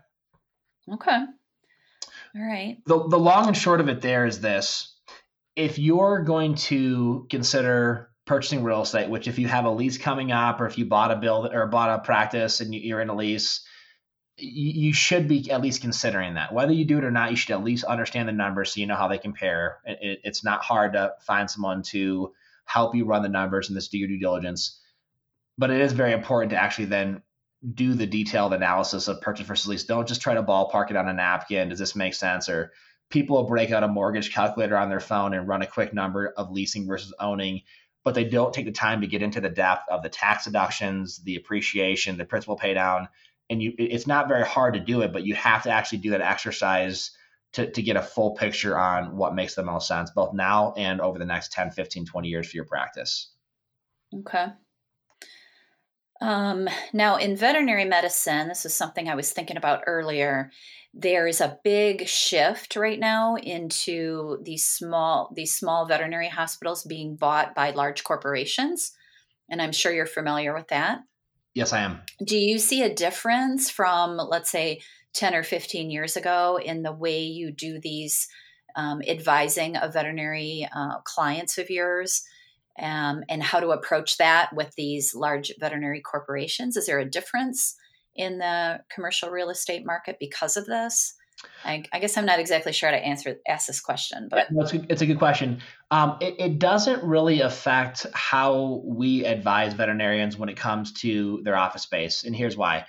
Okay. 0.92 1.26
All 2.36 2.42
right. 2.42 2.78
The 2.86 3.08
the 3.08 3.20
long 3.20 3.48
and 3.48 3.58
short 3.58 3.82
of 3.82 3.90
it 3.90 4.02
there 4.02 4.26
is 4.26 4.42
this: 4.42 4.96
if 5.56 5.80
you're 5.80 6.24
going 6.24 6.56
to 6.56 7.28
consider 7.30 8.10
purchasing 8.26 8.64
real 8.64 8.84
estate, 8.84 9.10
which 9.10 9.28
if 9.28 9.40
you 9.40 9.48
have 9.48 9.66
a 9.66 9.72
lease 9.72 9.98
coming 9.98 10.32
up 10.32 10.62
or 10.62 10.68
if 10.68 10.78
you 10.78 10.86
bought 10.86 11.12
a 11.12 11.16
build 11.16 11.54
or 11.54 11.68
bought 11.68 12.00
a 12.00 12.04
practice 12.04 12.62
and 12.62 12.74
you- 12.74 12.82
you're 12.82 13.02
in 13.02 13.10
a 13.10 13.16
lease, 13.16 13.66
you, 14.38 14.94
should 14.94 15.28
be 15.28 15.52
at 15.52 15.62
least 15.62 15.82
considering 15.82 16.36
that. 16.36 16.54
Whether 16.54 16.72
you 16.72 16.86
do 16.86 16.98
it 17.00 17.04
or 17.04 17.12
not, 17.12 17.32
you 17.32 17.36
should 17.36 17.52
at 17.52 17.64
least 17.64 17.84
understand 17.84 18.30
the 18.30 18.34
numbers 18.34 18.74
so 18.74 18.80
you 18.80 18.88
know 18.88 18.96
how 18.96 19.08
they 19.08 19.18
compare. 19.18 19.80
It, 19.86 20.00
it, 20.02 20.20
it's 20.24 20.44
not 20.44 20.64
hard 20.64 20.94
to 20.94 21.14
find 21.22 21.50
someone 21.50 21.82
to 21.84 22.34
help 22.66 22.96
you 22.96 23.06
run 23.06 23.24
the 23.24 23.30
numbers 23.30 23.68
and 23.68 23.78
this 23.78 23.88
do 23.90 23.98
your 23.98 24.08
due 24.08 24.20
diligence. 24.20 24.80
But 25.58 25.72
it 25.72 25.82
is 25.82 25.94
very 25.94 26.14
important 26.14 26.52
to 26.52 26.62
actually 26.62 26.86
then 26.86 27.22
do 27.74 27.94
the 27.94 28.08
detailed 28.08 28.54
analysis 28.54 29.08
of 29.08 29.22
purchase 29.22 29.46
versus 29.46 29.68
lease. 29.68 29.84
Don't 29.84 30.08
just 30.08 30.22
try 30.22 30.34
to 30.34 30.44
ballpark 30.44 30.90
it 30.90 30.96
on 30.96 31.08
a 31.08 31.14
napkin. 31.14 31.70
Does 31.70 31.80
this 31.80 31.96
make 31.96 32.14
sense? 32.14 32.50
Or 32.50 32.72
people 33.10 33.36
will 33.36 33.48
break 33.48 33.72
out 33.72 33.84
a 33.84 33.88
mortgage 33.88 34.34
calculator 34.34 34.78
on 34.78 34.90
their 34.90 35.00
phone 35.00 35.34
and 35.34 35.48
run 35.48 35.62
a 35.62 35.68
quick 35.68 35.94
number 35.94 36.34
of 36.38 36.52
leasing 36.52 36.88
versus 36.88 37.14
owning, 37.20 37.62
but 38.04 38.16
they 38.16 38.24
don't 38.24 38.54
take 38.54 38.66
the 38.66 38.72
time 38.72 39.02
to 39.02 39.08
get 39.08 39.22
into 39.22 39.42
the 39.42 39.50
depth 39.50 39.84
of 39.92 40.02
the 40.02 40.10
tax 40.10 40.46
deductions, 40.46 41.22
the 41.24 41.36
appreciation, 41.36 42.18
the 42.18 42.26
principal 42.26 42.56
pay 42.56 42.74
down. 42.74 43.08
And 43.50 43.62
you, 43.62 43.74
it's 43.78 44.08
not 44.08 44.30
very 44.30 44.46
hard 44.46 44.74
to 44.76 44.80
do 44.80 45.02
it, 45.02 45.12
but 45.12 45.26
you 45.26 45.36
have 45.36 45.64
to 45.64 45.72
actually 45.72 46.00
do 46.00 46.12
that 46.12 46.22
exercise 46.22 47.12
to, 47.54 47.70
to 47.70 47.82
get 47.82 47.98
a 47.98 48.02
full 48.02 48.32
picture 48.32 48.78
on 48.78 49.18
what 49.18 49.36
makes 49.36 49.56
the 49.56 49.64
most 49.64 49.88
sense, 49.88 50.12
both 50.12 50.34
now 50.34 50.74
and 50.78 51.02
over 51.02 51.20
the 51.20 51.26
next 51.26 51.52
10, 51.52 51.72
15, 51.72 52.06
20 52.06 52.28
years 52.28 52.50
for 52.50 52.56
your 52.56 52.66
practice. 52.66 53.32
Okay. 54.20 54.48
Um, 56.22 56.70
now, 56.94 57.16
in 57.16 57.36
veterinary 57.36 57.86
medicine, 57.86 58.48
this 58.48 58.66
is 58.66 58.76
something 58.76 59.10
I 59.10 59.16
was 59.16 59.32
thinking 59.32 59.58
about 59.58 59.84
earlier. 59.88 60.52
There 60.94 61.26
is 61.26 61.42
a 61.42 61.58
big 61.64 62.08
shift 62.08 62.76
right 62.76 63.00
now 63.00 63.36
into 63.36 64.38
these 64.44 64.68
small 64.68 65.32
these 65.36 65.54
small 65.54 65.88
veterinary 65.88 66.28
hospitals 66.28 66.84
being 66.84 67.16
bought 67.16 67.56
by 67.56 67.72
large 67.72 68.04
corporations, 68.04 68.92
and 69.50 69.62
I'm 69.62 69.72
sure 69.72 69.92
you're 69.92 70.06
familiar 70.06 70.54
with 70.54 70.68
that. 70.68 71.00
Yes, 71.56 71.74
I 71.74 71.80
am. 71.80 72.02
Do 72.24 72.38
you 72.38 72.60
see 72.60 72.84
a 72.84 72.94
difference 72.94 73.70
from, 73.70 74.18
let's 74.18 74.52
say, 74.52 74.82
10 75.14 75.36
or 75.36 75.44
15 75.44 75.90
years 75.90 76.16
ago 76.16 76.60
in 76.64 76.84
the 76.84 76.92
way 76.92 77.24
you 77.24 77.52
do 77.52 77.80
these 77.80 78.28
um, 78.76 79.02
advising 79.08 79.76
of 79.78 79.94
veterinary 79.94 80.68
uh, 80.74 81.00
clients 81.04 81.58
of 81.58 81.70
yours 81.70 82.24
um, 82.80 83.24
and 83.30 83.44
how 83.44 83.60
to 83.60 83.70
approach 83.70 84.18
that 84.18 84.54
with 84.54 84.74
these 84.76 85.14
large 85.14 85.52
veterinary 85.60 86.02
corporations? 86.02 86.78
Is 86.78 86.86
there 86.86 87.00
a 87.00 87.10
difference 87.10 87.76
in 88.16 88.40
the 88.40 88.82
commercial 88.94 89.30
real 89.30 89.50
estate 89.50 89.86
market 89.86 90.18
because 90.20 90.58
of 90.58 90.66
this? 90.66 91.16
I, 91.66 91.84
I 91.92 92.00
guess 92.00 92.18
I'm 92.18 92.26
not 92.26 92.40
exactly 92.40 92.72
sure 92.72 92.90
how 92.90 92.96
to 92.96 93.04
answer 93.04 93.36
ask 93.48 93.68
this 93.68 93.82
question, 93.82 94.28
but 94.30 94.52
No, 94.52 94.62
it's, 94.62 94.74
it's 94.74 95.02
a 95.02 95.06
good 95.06 95.18
question. 95.18 95.60
Um, 95.90 96.18
it, 96.22 96.36
it 96.38 96.60
doesn't 96.60 97.04
really 97.04 97.42
affect 97.42 98.06
how 98.14 98.82
we 98.86 99.26
advise 99.26 99.74
veterinarians 99.74 100.38
when 100.38 100.50
it 100.50 100.58
comes 100.58 100.92
to 100.94 101.42
their 101.44 101.56
office 101.56 101.82
space, 101.82 102.24
and 102.24 102.36
here's 102.36 102.56
why. 102.56 102.86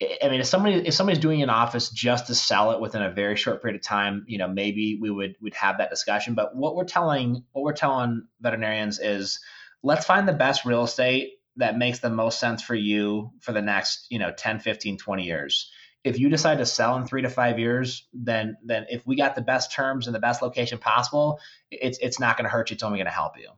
I- 0.00 0.28
mean, 0.28 0.40
if 0.40 0.46
somebody 0.46 0.86
if 0.86 0.94
somebody's 0.94 1.20
doing 1.20 1.42
an 1.42 1.50
office 1.50 1.90
just 1.90 2.28
to 2.28 2.34
sell 2.34 2.72
it 2.72 2.80
within 2.80 3.02
a 3.02 3.10
very 3.10 3.36
short 3.36 3.62
period 3.62 3.80
of 3.80 3.82
time, 3.82 4.24
you 4.28 4.38
know, 4.38 4.48
maybe 4.48 4.98
we 5.00 5.10
would 5.10 5.36
would 5.40 5.54
have 5.54 5.78
that 5.78 5.90
discussion. 5.90 6.34
But 6.34 6.54
what 6.54 6.76
we're 6.76 6.84
telling 6.84 7.44
what 7.52 7.62
we're 7.62 7.72
telling 7.72 8.26
veterinarians 8.40 9.00
is, 9.00 9.40
let's 9.82 10.06
find 10.06 10.28
the 10.28 10.32
best 10.32 10.64
real 10.64 10.84
estate 10.84 11.32
that 11.56 11.76
makes 11.76 11.98
the 11.98 12.10
most 12.10 12.38
sense 12.38 12.62
for 12.62 12.76
you 12.76 13.32
for 13.40 13.52
the 13.52 13.60
next, 13.62 14.06
you 14.10 14.20
know, 14.20 14.30
10, 14.30 14.60
15, 14.60 14.96
20 14.96 15.24
years 15.24 15.70
if 16.04 16.18
you 16.18 16.28
decide 16.28 16.58
to 16.58 16.66
sell 16.66 16.96
in 16.96 17.06
three 17.06 17.22
to 17.22 17.28
five 17.28 17.58
years, 17.58 18.06
then 18.12 18.56
then 18.64 18.86
if 18.88 19.06
we 19.06 19.16
got 19.16 19.34
the 19.34 19.42
best 19.42 19.72
terms 19.72 20.06
and 20.06 20.14
the 20.14 20.20
best 20.20 20.42
location 20.42 20.78
possible, 20.78 21.40
it's 21.70 21.98
it's 21.98 22.20
not 22.20 22.36
going 22.36 22.44
to 22.44 22.50
hurt 22.50 22.70
you. 22.70 22.74
It's 22.74 22.82
only 22.82 22.98
going 22.98 23.06
to 23.06 23.12
help 23.12 23.38
you. 23.38 23.50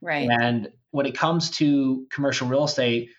right. 0.00 0.28
And 0.28 0.70
when 0.90 1.06
it 1.06 1.16
comes 1.16 1.50
to 1.52 2.06
commercial 2.10 2.48
real 2.48 2.64
estate, 2.64 3.10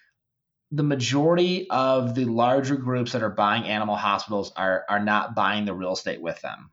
the 0.76 0.84
majority 0.84 1.70
of 1.70 2.16
the 2.16 2.26
larger 2.26 2.76
groups 2.76 3.14
that 3.14 3.24
are 3.24 3.30
buying 3.30 3.64
animal 3.64 3.96
hospitals 3.96 4.52
are 4.56 4.86
are 4.90 5.00
not 5.00 5.36
buying 5.36 5.66
the 5.66 5.74
real 5.74 5.94
estate 5.94 6.22
with 6.22 6.40
them. 6.42 6.72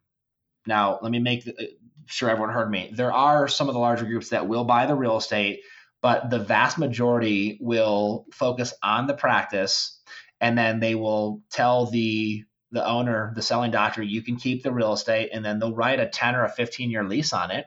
Now, 0.67 0.99
let 1.03 1.11
me 1.11 1.19
make 1.19 1.45
the, 1.45 1.53
uh, 1.53 1.67
sure 2.07 2.31
everyone 2.31 2.53
heard 2.53 2.71
me. 2.71 2.93
There 2.95 3.13
are 3.13 3.49
some 3.49 3.69
of 3.69 3.75
the 3.75 3.81
larger 3.81 4.05
groups 4.05 4.31
that 4.31 4.49
will 4.49 4.65
buy 4.65 4.87
the 4.87 4.95
real 4.95 5.17
estate, 5.17 5.61
but 6.01 6.31
the 6.31 6.39
vast 6.39 6.79
majority 6.79 7.59
will 7.61 8.27
focus 8.33 8.75
on 8.83 9.07
the 9.07 9.15
practice 9.15 10.01
and 10.41 10.59
then 10.59 10.81
they 10.81 10.95
will 10.95 11.41
tell 11.51 11.87
the 11.87 12.45
the 12.73 12.85
owner, 12.87 13.33
the 13.37 13.43
selling 13.43 13.71
doctor, 13.71 14.03
you 14.03 14.23
can 14.23 14.37
keep 14.37 14.63
the 14.63 14.73
real 14.73 14.95
estate, 14.95 15.29
and 15.33 15.45
then 15.45 15.59
they'll 15.59 15.75
write 15.75 16.01
a 16.01 16.09
10 16.09 16.35
or 16.35 16.45
a 16.45 16.49
15 16.49 16.91
year 16.91 17.05
lease 17.05 17.33
on 17.33 17.51
it. 17.51 17.67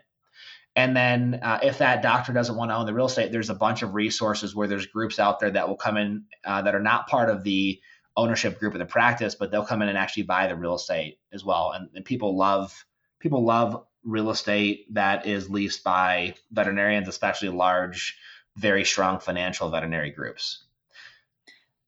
And 0.76 0.96
then 0.96 1.40
uh, 1.42 1.60
if 1.64 1.78
that 1.78 2.02
doctor 2.02 2.34
doesn't 2.34 2.56
want 2.56 2.70
to 2.72 2.76
own 2.76 2.86
the 2.86 2.94
real 2.94 3.06
estate, 3.06 3.32
there's 3.32 3.50
a 3.50 3.56
bunch 3.56 3.82
of 3.82 3.94
resources 3.94 4.54
where 4.54 4.68
there's 4.68 4.86
groups 4.88 5.20
out 5.20 5.40
there 5.40 5.52
that 5.52 5.68
will 5.68 5.78
come 5.78 5.96
in 5.96 6.26
uh, 6.44 6.62
that 6.64 6.76
are 6.76 6.82
not 6.82 7.08
part 7.08 7.30
of 7.30 7.44
the 7.44 7.80
ownership 8.18 8.60
group 8.60 8.74
of 8.74 8.80
the 8.80 8.86
practice, 8.86 9.36
but 9.36 9.52
they'll 9.52 9.66
come 9.66 9.82
in 9.82 9.90
and 9.90 9.98
actually 9.98 10.24
buy 10.24 10.48
the 10.48 10.56
real 10.56 10.76
estate 10.76 11.20
as 11.34 11.46
well. 11.46 11.72
And, 11.72 11.90
and 11.96 12.04
people 12.04 12.38
love 12.38 12.86
people 13.20 13.44
love 13.44 13.86
real 14.04 14.30
estate 14.30 14.94
that 14.94 15.26
is 15.26 15.50
leased 15.50 15.84
by 15.84 16.36
veterinarians, 16.52 17.08
especially 17.08 17.50
large, 17.50 18.18
very 18.58 18.86
strong 18.86 19.20
financial 19.20 19.70
veterinary 19.70 20.12
groups. 20.12 20.66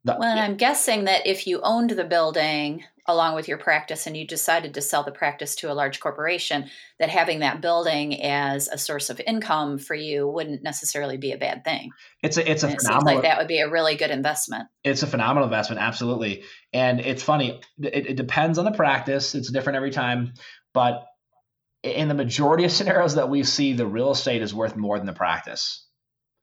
The- 0.03 0.15
Well, 0.17 0.31
and 0.31 0.39
I'm 0.39 0.57
guessing 0.57 1.03
that 1.05 1.27
if 1.27 1.45
you 1.45 1.59
owned 1.61 1.91
the 1.91 2.05
building, 2.05 2.85
along 3.07 3.35
with 3.35 3.47
your 3.47 3.57
practice 3.57 4.05
and 4.05 4.17
you 4.17 4.27
decided 4.27 4.73
to 4.73 4.81
sell 4.81 5.03
the 5.03 5.11
practice 5.11 5.55
to 5.55 5.71
a 5.71 5.73
large 5.73 5.99
corporation, 5.99 6.69
that 6.99 7.09
having 7.09 7.39
that 7.39 7.61
building 7.61 8.21
as 8.21 8.67
a 8.67 8.77
source 8.77 9.09
of 9.09 9.21
income 9.25 9.77
for 9.77 9.95
you 9.95 10.27
wouldn't 10.27 10.63
necessarily 10.63 11.17
be 11.17 11.31
a 11.31 11.37
bad 11.37 11.63
thing. 11.63 11.91
It's 12.21 12.37
a 12.37 12.51
it's 12.51 12.63
a 12.63 12.67
And 12.67 12.75
it 12.75 12.81
seems 12.81 13.03
like 13.03 13.21
that 13.21 13.37
would 13.37 13.47
be 13.47 13.59
a 13.59 13.69
really 13.69 13.95
good 13.95 14.11
investment. 14.11 14.67
it's 14.83 15.03
a 15.03 15.07
phenomenal 15.07 15.45
investment, 15.45 15.81
absolutely. 15.81 16.43
And 16.73 16.99
it's 16.99 17.23
funny, 17.23 17.61
it, 17.81 18.07
it 18.07 18.15
depends 18.17 18.57
on 18.57 18.65
the 18.65 18.71
practice. 18.71 19.35
It's 19.35 19.51
different 19.51 19.77
every 19.77 19.91
time, 19.91 20.33
but 20.73 21.05
in 21.83 22.07
the 22.09 22.13
majority 22.13 22.65
of 22.65 22.71
scenarios 22.73 23.15
that 23.15 23.29
we 23.29 23.43
see, 23.43 23.73
the 23.73 23.87
real 23.87 24.11
estate 24.11 24.41
is 24.41 24.53
worth 24.53 24.75
more 24.75 24.97
than 24.97 25.07
the 25.07 25.13
practice. 25.13 25.85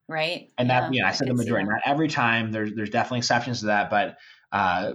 Right. 0.09 0.51
And 0.59 0.69
that, 0.69 0.93
yeah, 0.93 1.09
I 1.09 1.13
said 1.13 1.29
the 1.29 1.35
majority, 1.35 1.67
not 1.67 1.81
every 1.87 2.09
time. 2.09 2.53
There's 2.53 2.75
there's 2.75 2.91
definitely 2.91 3.19
exceptions 3.19 3.61
to 3.61 3.67
that, 3.67 3.89
but 3.89 4.17
uh, 4.53 4.93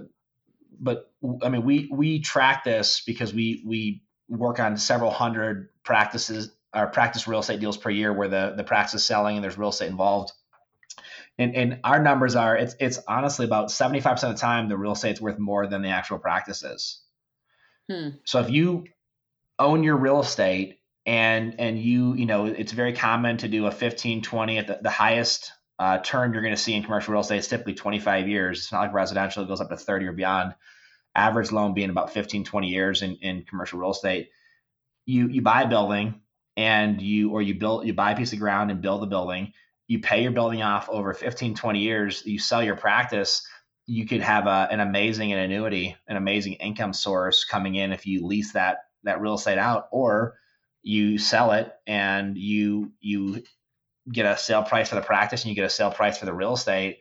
but 0.80 1.10
I 1.44 1.50
mean, 1.50 1.64
we 1.64 1.88
we 1.92 2.20
track 2.20 2.64
this 2.64 3.02
because 3.06 3.32
we 3.34 3.62
we 3.66 4.02
work 4.28 4.58
on 4.58 4.76
several 4.78 5.10
hundred 5.10 5.68
practices 5.84 6.50
or 6.74 6.86
practice 6.86 7.28
real 7.28 7.40
estate 7.40 7.60
deals 7.60 7.76
per 7.76 7.90
year 7.90 8.12
where 8.12 8.28
the 8.28 8.54
the 8.56 8.64
practice 8.64 8.94
is 8.94 9.04
selling 9.04 9.36
and 9.36 9.44
there's 9.44 9.58
real 9.58 9.68
estate 9.68 9.90
involved. 9.90 10.32
And, 11.38 11.54
and 11.54 11.80
our 11.84 12.02
numbers 12.02 12.34
are 12.34 12.56
it's 12.56 12.74
it's 12.80 12.98
honestly 13.06 13.46
about 13.46 13.68
75% 13.68 14.10
of 14.10 14.20
the 14.20 14.34
time 14.34 14.68
the 14.68 14.76
real 14.76 14.92
estate's 14.92 15.20
worth 15.20 15.38
more 15.38 15.66
than 15.66 15.82
the 15.82 15.88
actual 15.88 16.18
practice 16.18 16.62
is. 16.62 17.02
Hmm. 17.90 18.08
So 18.24 18.40
if 18.40 18.50
you 18.50 18.84
own 19.58 19.82
your 19.82 19.96
real 19.96 20.20
estate 20.20 20.80
and 21.06 21.58
and 21.58 21.78
you 21.78 22.14
you 22.14 22.26
know 22.26 22.46
it's 22.46 22.72
very 22.72 22.92
common 22.94 23.36
to 23.38 23.48
do 23.48 23.66
a 23.66 23.70
15 23.70 24.22
20 24.22 24.58
at 24.58 24.66
the, 24.66 24.78
the 24.82 24.90
highest 24.90 25.52
uh, 25.80 25.96
term 25.98 26.34
you're 26.34 26.42
going 26.42 26.54
to 26.54 26.60
see 26.60 26.74
in 26.74 26.82
commercial 26.82 27.12
real 27.12 27.22
estate 27.22 27.38
is 27.38 27.48
typically 27.48 27.72
25 27.72 28.28
years. 28.28 28.58
It's 28.58 28.72
not 28.72 28.80
like 28.80 28.92
residential 28.92 29.42
it 29.42 29.48
goes 29.48 29.62
up 29.62 29.70
to 29.70 29.78
30 29.78 30.06
or 30.08 30.12
beyond. 30.12 30.54
Average 31.16 31.52
loan 31.52 31.72
being 31.72 31.88
about 31.88 32.12
15 32.12 32.44
20 32.44 32.68
years 32.68 33.00
in, 33.00 33.16
in 33.16 33.44
commercial 33.48 33.80
real 33.80 33.90
estate. 33.90 34.28
You 35.06 35.26
you 35.28 35.40
buy 35.40 35.62
a 35.62 35.68
building 35.68 36.20
and 36.54 37.00
you 37.00 37.30
or 37.30 37.40
you 37.40 37.54
build 37.54 37.86
you 37.86 37.94
buy 37.94 38.12
a 38.12 38.16
piece 38.16 38.34
of 38.34 38.38
ground 38.38 38.70
and 38.70 38.82
build 38.82 39.00
the 39.00 39.06
building. 39.06 39.54
You 39.88 40.00
pay 40.00 40.22
your 40.22 40.32
building 40.32 40.62
off 40.62 40.90
over 40.90 41.14
15 41.14 41.54
20 41.54 41.78
years. 41.80 42.22
You 42.26 42.38
sell 42.38 42.62
your 42.62 42.76
practice. 42.76 43.42
You 43.86 44.06
could 44.06 44.20
have 44.20 44.46
a, 44.46 44.68
an 44.70 44.80
amazing 44.80 45.32
an 45.32 45.38
annuity 45.38 45.96
an 46.06 46.16
amazing 46.18 46.52
income 46.54 46.92
source 46.92 47.44
coming 47.44 47.76
in 47.76 47.92
if 47.92 48.06
you 48.06 48.26
lease 48.26 48.52
that 48.52 48.80
that 49.04 49.22
real 49.22 49.34
estate 49.34 49.58
out 49.58 49.88
or 49.90 50.36
you 50.82 51.16
sell 51.16 51.52
it 51.52 51.72
and 51.86 52.36
you 52.36 52.92
you 53.00 53.42
get 54.12 54.26
a 54.26 54.36
sale 54.36 54.62
price 54.62 54.88
for 54.88 54.96
the 54.96 55.02
practice 55.02 55.42
and 55.42 55.50
you 55.50 55.54
get 55.54 55.64
a 55.64 55.70
sale 55.70 55.90
price 55.90 56.18
for 56.18 56.26
the 56.26 56.32
real 56.32 56.54
estate 56.54 56.98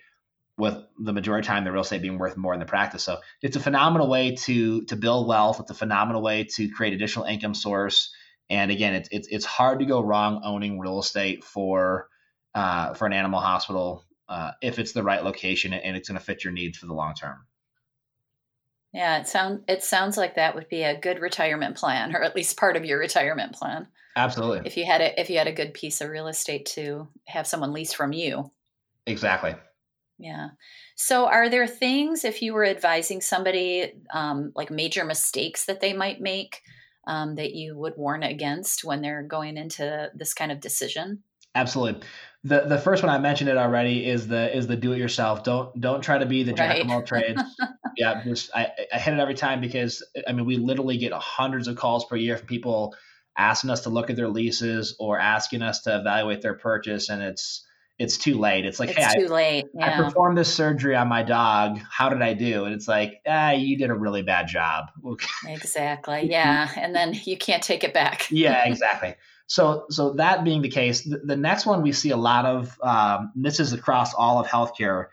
with 0.57 0.75
the 0.99 1.13
majority 1.13 1.41
of 1.41 1.45
the 1.45 1.47
time 1.47 1.63
the 1.63 1.71
real 1.71 1.81
estate 1.81 2.01
being 2.01 2.17
worth 2.17 2.35
more 2.35 2.53
than 2.53 2.59
the 2.59 2.65
practice. 2.65 3.03
So 3.03 3.19
it's 3.41 3.55
a 3.55 3.61
phenomenal 3.61 4.09
way 4.09 4.35
to 4.35 4.83
to 4.85 4.95
build 4.95 5.27
wealth. 5.27 5.59
It's 5.59 5.71
a 5.71 5.75
phenomenal 5.75 6.21
way 6.21 6.43
to 6.55 6.69
create 6.69 6.93
additional 6.93 7.25
income 7.25 7.53
source. 7.53 8.13
And 8.49 8.71
again 8.71 8.93
it's 8.93 9.09
it's, 9.11 9.27
it's 9.29 9.45
hard 9.45 9.79
to 9.79 9.85
go 9.85 10.01
wrong 10.01 10.41
owning 10.43 10.79
real 10.79 10.99
estate 10.99 11.43
for 11.43 12.07
uh, 12.53 12.93
for 12.93 13.05
an 13.05 13.13
animal 13.13 13.39
hospital 13.39 14.05
uh, 14.27 14.51
if 14.61 14.79
it's 14.79 14.91
the 14.91 15.03
right 15.03 15.23
location 15.23 15.73
and 15.73 15.95
it's 15.95 16.09
going 16.09 16.19
to 16.19 16.23
fit 16.23 16.43
your 16.43 16.53
needs 16.53 16.77
for 16.77 16.87
the 16.87 16.93
long 16.93 17.13
term 17.13 17.45
Yeah, 18.93 19.19
it 19.19 19.27
sound 19.27 19.63
it 19.67 19.83
sounds 19.83 20.17
like 20.17 20.35
that 20.35 20.55
would 20.55 20.67
be 20.67 20.83
a 20.83 20.99
good 20.99 21.19
retirement 21.19 21.77
plan, 21.77 22.15
or 22.15 22.23
at 22.23 22.35
least 22.35 22.57
part 22.57 22.75
of 22.75 22.85
your 22.85 22.99
retirement 22.99 23.53
plan. 23.53 23.87
absolutely 24.15 24.61
If 24.65 24.77
you 24.77 24.85
had 24.85 25.01
a 25.01 25.19
if 25.19 25.29
you 25.29 25.37
had 25.37 25.47
a 25.47 25.53
good 25.53 25.73
piece 25.73 26.01
of 26.01 26.09
real 26.09 26.27
estate 26.27 26.65
to 26.67 27.07
have 27.27 27.47
someone 27.47 27.73
lease 27.73 27.93
from 27.93 28.13
you. 28.13 28.51
exactly 29.05 29.55
Yeah. 30.17 30.49
So, 30.95 31.27
are 31.27 31.49
there 31.49 31.67
things 31.67 32.25
if 32.25 32.41
you 32.41 32.53
were 32.53 32.65
advising 32.65 33.21
somebody, 33.21 33.93
um, 34.13 34.51
like 34.55 34.69
major 34.69 35.05
mistakes 35.05 35.65
that 35.65 35.79
they 35.79 35.93
might 35.93 36.19
make, 36.19 36.61
um, 37.07 37.35
that 37.35 37.53
you 37.53 37.77
would 37.77 37.93
warn 37.95 38.23
against 38.23 38.83
when 38.83 39.01
they're 39.01 39.23
going 39.23 39.55
into 39.55 40.11
this 40.13 40.33
kind 40.33 40.51
of 40.51 40.59
decision? 40.59 41.23
Absolutely. 41.55 42.01
The 42.43 42.61
the 42.61 42.77
first 42.77 43.03
one 43.03 43.09
I 43.09 43.17
mentioned 43.17 43.49
it 43.49 43.57
already 43.57 44.05
is 44.05 44.27
the 44.27 44.55
is 44.55 44.67
the 44.67 44.75
do 44.75 44.93
it 44.93 44.97
yourself. 44.97 45.43
Don't 45.43 45.79
don't 45.79 46.01
try 46.01 46.17
to 46.17 46.25
be 46.25 46.43
the 46.43 46.53
jack 46.53 46.83
of 46.83 46.89
all 46.89 47.01
trades. 47.01 47.41
yeah, 47.99 48.23
just 48.23 48.49
I, 48.55 48.71
I 48.93 48.97
hit 48.97 49.13
it 49.13 49.19
every 49.19 49.35
time 49.35 49.61
because 49.61 50.03
I 50.27 50.31
mean 50.31 50.45
we 50.45 50.57
literally 50.57 50.97
get 50.97 51.11
hundreds 51.13 51.67
of 51.67 51.75
calls 51.75 52.05
per 52.05 52.15
year 52.15 52.37
from 52.37 52.47
people 52.47 52.95
asking 53.37 53.69
us 53.69 53.81
to 53.81 53.89
look 53.89 54.09
at 54.09 54.15
their 54.15 54.29
leases 54.29 54.95
or 54.99 55.19
asking 55.19 55.61
us 55.61 55.81
to 55.81 55.99
evaluate 55.99 56.41
their 56.41 56.55
purchase 56.55 57.09
and 57.09 57.21
it's 57.21 57.65
it's 57.99 58.17
too 58.17 58.39
late. 58.39 58.65
It's 58.65 58.79
like, 58.79 58.91
it's 58.91 59.13
hey, 59.13 59.25
too 59.25 59.27
late. 59.27 59.65
I, 59.79 59.91
I 59.91 59.97
performed 60.01 60.37
this 60.37 60.53
surgery 60.53 60.95
on 60.95 61.09
my 61.09 61.21
dog. 61.21 61.79
How 61.91 62.07
did 62.07 62.21
I 62.21 62.33
do? 62.33 62.63
And 62.63 62.73
it's 62.73 62.87
like, 62.87 63.21
ah, 63.27 63.51
you 63.51 63.77
did 63.77 63.89
a 63.89 63.93
really 63.93 64.21
bad 64.21 64.47
job. 64.47 64.85
Exactly. 65.47 66.29
Yeah. 66.29 66.69
And 66.77 66.95
then 66.95 67.13
you 67.25 67.37
can't 67.37 67.61
take 67.61 67.83
it 67.83 67.93
back. 67.93 68.27
yeah, 68.31 68.65
exactly. 68.67 69.15
So, 69.47 69.85
so 69.89 70.13
that 70.13 70.45
being 70.45 70.61
the 70.61 70.69
case, 70.69 71.01
the, 71.01 71.17
the 71.17 71.35
next 71.35 71.65
one 71.65 71.81
we 71.81 71.91
see 71.91 72.11
a 72.11 72.17
lot 72.17 72.45
of, 72.45 72.79
um, 72.81 73.33
this 73.35 73.59
is 73.59 73.73
across 73.73 74.13
all 74.13 74.39
of 74.39 74.47
healthcare, 74.47 75.07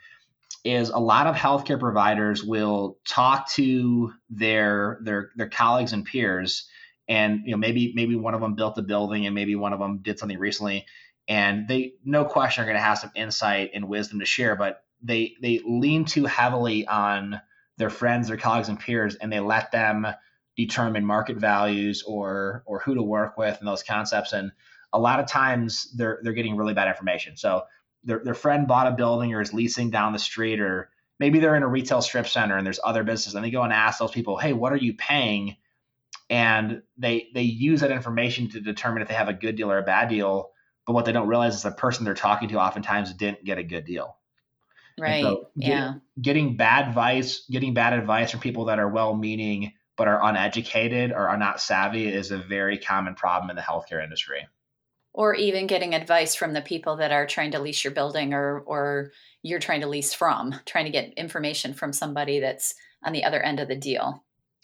is 0.67 0.91
a 0.91 0.99
lot 0.99 1.27
of 1.27 1.37
healthcare 1.37 1.79
providers 1.79 2.43
will 2.43 2.99
talk 3.07 3.49
to 3.53 4.13
their 4.29 4.99
their 5.03 5.31
their 5.37 5.49
colleagues 5.49 5.93
and 5.93 6.05
peers, 6.05 6.69
and 7.09 7.43
you 7.45 7.53
know 7.53 7.57
maybe 7.57 7.93
maybe 7.95 8.17
one 8.17 8.35
of 8.35 8.41
them 8.41 8.55
built 8.55 8.77
a 8.79 8.83
building 8.83 9.27
and 9.27 9.35
maybe 9.35 9.55
one 9.55 9.73
of 9.73 9.79
them 9.79 9.99
did 10.03 10.19
something 10.19 10.39
recently, 10.39 10.85
and 11.29 11.69
they 11.69 11.93
no 12.05 12.25
question 12.25 12.63
are 12.63 12.67
going 12.67 12.77
to 12.77 12.83
have 12.83 12.99
some 12.99 13.13
insight 13.15 13.71
and 13.75 13.89
wisdom 13.89 14.19
to 14.21 14.27
share, 14.27 14.57
but 14.57 14.83
they 15.03 15.35
they 15.41 15.61
lean 15.65 16.05
too 16.05 16.25
heavily 16.25 16.87
on 16.87 17.41
their 17.79 17.91
friends, 17.91 18.29
their 18.29 18.37
colleagues 18.37 18.69
and 18.69 18.81
peers, 18.81 19.15
and 19.17 19.33
they 19.33 19.41
let 19.41 19.71
them 19.71 20.07
determine 20.57 21.05
market 21.05 21.37
values 21.37 22.03
or 22.03 22.65
or 22.67 22.81
who 22.81 22.95
to 22.95 23.03
work 23.03 23.39
with 23.39 23.57
and 23.59 23.69
those 23.69 23.83
concepts. 23.83 24.33
And 24.33 24.51
a 24.93 24.99
lot 24.99 25.21
of 25.21 25.27
times 25.27 25.93
they're 25.97 26.19
they're 26.23 26.33
getting 26.33 26.57
really 26.57 26.75
bad 26.75 26.89
information. 26.89 27.37
So 27.37 27.63
their 28.07 28.21
their 28.21 28.35
friend 28.35 28.67
bought 28.67 28.87
a 28.87 28.93
building 28.93 29.35
or 29.35 29.43
is 29.43 29.53
leasing 29.53 29.91
down 29.91 30.13
the 30.13 30.19
street, 30.19 30.61
or 30.61 30.91
maybe 31.19 31.39
they're 31.39 31.57
in 31.57 31.63
a 31.63 31.69
retail 31.69 32.01
strip 32.01 32.27
center 32.27 32.57
and 32.57 32.65
there's 32.65 32.81
other 32.83 33.05
businesses, 33.05 33.35
and 33.35 33.45
they 33.45 33.51
go 33.51 33.63
and 33.63 33.73
ask 33.73 33.99
those 33.99 34.13
people, 34.13 34.39
"Hey, 34.39 34.53
what 34.53 34.73
are 34.73 34.77
you 34.79 34.95
paying?" 34.95 35.57
And 36.31 36.83
they 36.97 37.29
they 37.35 37.43
use 37.43 37.81
that 37.81 37.91
information 37.91 38.49
to 38.51 38.61
determine 38.61 39.03
if 39.03 39.09
they 39.09 39.15
have 39.15 39.29
a 39.29 39.35
good 39.35 39.57
deal 39.57 39.71
or 39.71 39.79
a 39.79 39.83
bad 39.83 40.09
deal. 40.09 40.51
But 40.87 40.95
what 40.95 41.05
they 41.05 41.13
don't 41.13 41.29
realize 41.29 41.55
is 41.55 41.63
the 41.63 41.73
person 41.73 42.05
they're 42.05 42.15
talking 42.15 42.49
to 42.51 42.61
oftentimes 42.61 43.13
didn't 43.13 43.45
get 43.45 43.59
a 43.59 43.65
good 43.65 43.85
deal. 43.85 44.17
Right. 44.99 45.23
so 45.23 45.49
get- 45.59 45.69
yeah. 45.69 45.95
getting 46.23 46.57
bad 46.57 46.89
advice, 46.89 47.45
getting 47.51 47.75
bad 47.75 47.93
advice 47.93 48.31
from 48.31 48.41
people 48.41 48.67
that 48.67 48.79
are 48.79 48.89
well-meaning 48.89 49.73
but 49.97 50.09
are 50.09 50.23
uneducated 50.23 51.11
or 51.11 51.29
are 51.29 51.37
not 51.37 51.61
savvy 51.61 52.07
is 52.07 52.31
a 52.31 52.39
very 52.39 52.79
common 52.79 53.15
problem 53.15 53.51
in 53.51 53.57
the 53.57 53.63
healthcare 53.63 54.03
industry. 54.03 54.47
Or 55.17 55.35
even 55.35 55.67
getting 55.67 55.95
advice 55.95 56.35
from 56.35 56.53
the 56.53 56.61
people 56.61 56.97
that 56.97 57.11
are 57.11 57.27
trying 57.27 57.53
to 57.53 57.59
lease 57.59 57.83
your 57.83 57.93
building 57.95 58.35
or 58.35 58.61
or 58.61 59.13
you're 59.43 59.59
trying 59.59 59.81
to 59.81 59.87
lease 59.89 60.13
from, 60.13 60.55
trying 60.67 60.85
to 60.85 60.91
get 60.91 61.15
information 61.15 61.73
from 61.73 61.93
somebody 61.95 62.39
that's 62.39 62.75
on 63.03 63.15
the 63.15 63.25
other 63.25 63.41
end 63.41 63.59
of 63.59 63.67
the 63.69 63.77
deal. 63.77 64.23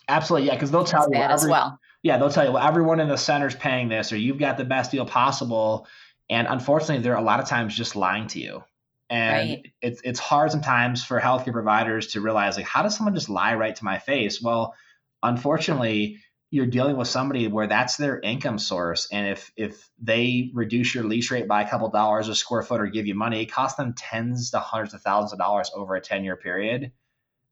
Absolutely, 0.08 0.48
yeah, 0.48 0.54
because 0.54 0.70
they'll 0.70 0.84
tell 0.84 1.08
That's 1.08 1.12
you 1.16 1.20
bad 1.22 1.30
as 1.30 1.46
well. 1.48 1.78
Yeah, 2.02 2.18
they'll 2.18 2.30
tell 2.30 2.44
you, 2.44 2.52
well, 2.52 2.66
everyone 2.66 3.00
in 3.00 3.08
the 3.08 3.16
center's 3.16 3.54
paying 3.54 3.88
this, 3.88 4.12
or 4.12 4.16
you've 4.18 4.38
got 4.38 4.58
the 4.58 4.64
best 4.64 4.90
deal 4.90 5.06
possible. 5.06 5.86
And 6.28 6.46
unfortunately, 6.48 7.02
they're 7.02 7.14
a 7.14 7.22
lot 7.22 7.40
of 7.40 7.48
times 7.48 7.74
just 7.74 7.96
lying 7.96 8.26
to 8.28 8.40
you. 8.40 8.62
And 9.08 9.50
Right. 9.50 9.72
it's 9.80 10.00
it's 10.04 10.20
hard 10.20 10.50
sometimes 10.50 11.04
for 11.04 11.20
healthcare 11.20 11.52
providers 11.52 12.08
to 12.08 12.20
realize, 12.20 12.56
like, 12.56 12.66
how 12.66 12.82
does 12.82 12.96
someone 12.96 13.14
just 13.14 13.28
lie 13.30 13.54
right 13.54 13.76
to 13.76 13.84
my 13.84 13.98
face? 13.98 14.42
Well, 14.42 14.74
unfortunately, 15.22 16.18
you're 16.52 16.66
dealing 16.66 16.98
with 16.98 17.08
somebody 17.08 17.48
where 17.48 17.66
that's 17.66 17.96
their 17.96 18.20
income 18.20 18.58
source. 18.58 19.08
And 19.10 19.26
if 19.26 19.50
if 19.56 19.88
they 19.98 20.50
reduce 20.52 20.94
your 20.94 21.04
lease 21.04 21.30
rate 21.30 21.48
by 21.48 21.62
a 21.62 21.68
couple 21.68 21.88
dollars 21.88 22.28
a 22.28 22.34
square 22.34 22.62
foot 22.62 22.82
or 22.82 22.88
give 22.88 23.06
you 23.06 23.14
money, 23.14 23.40
it 23.40 23.50
costs 23.50 23.78
them 23.78 23.94
tens 23.94 24.50
to 24.50 24.58
hundreds 24.58 24.92
of 24.92 25.00
thousands 25.00 25.32
of 25.32 25.38
dollars 25.38 25.70
over 25.74 25.94
a 25.94 26.00
10 26.02 26.24
year 26.24 26.36
period. 26.36 26.92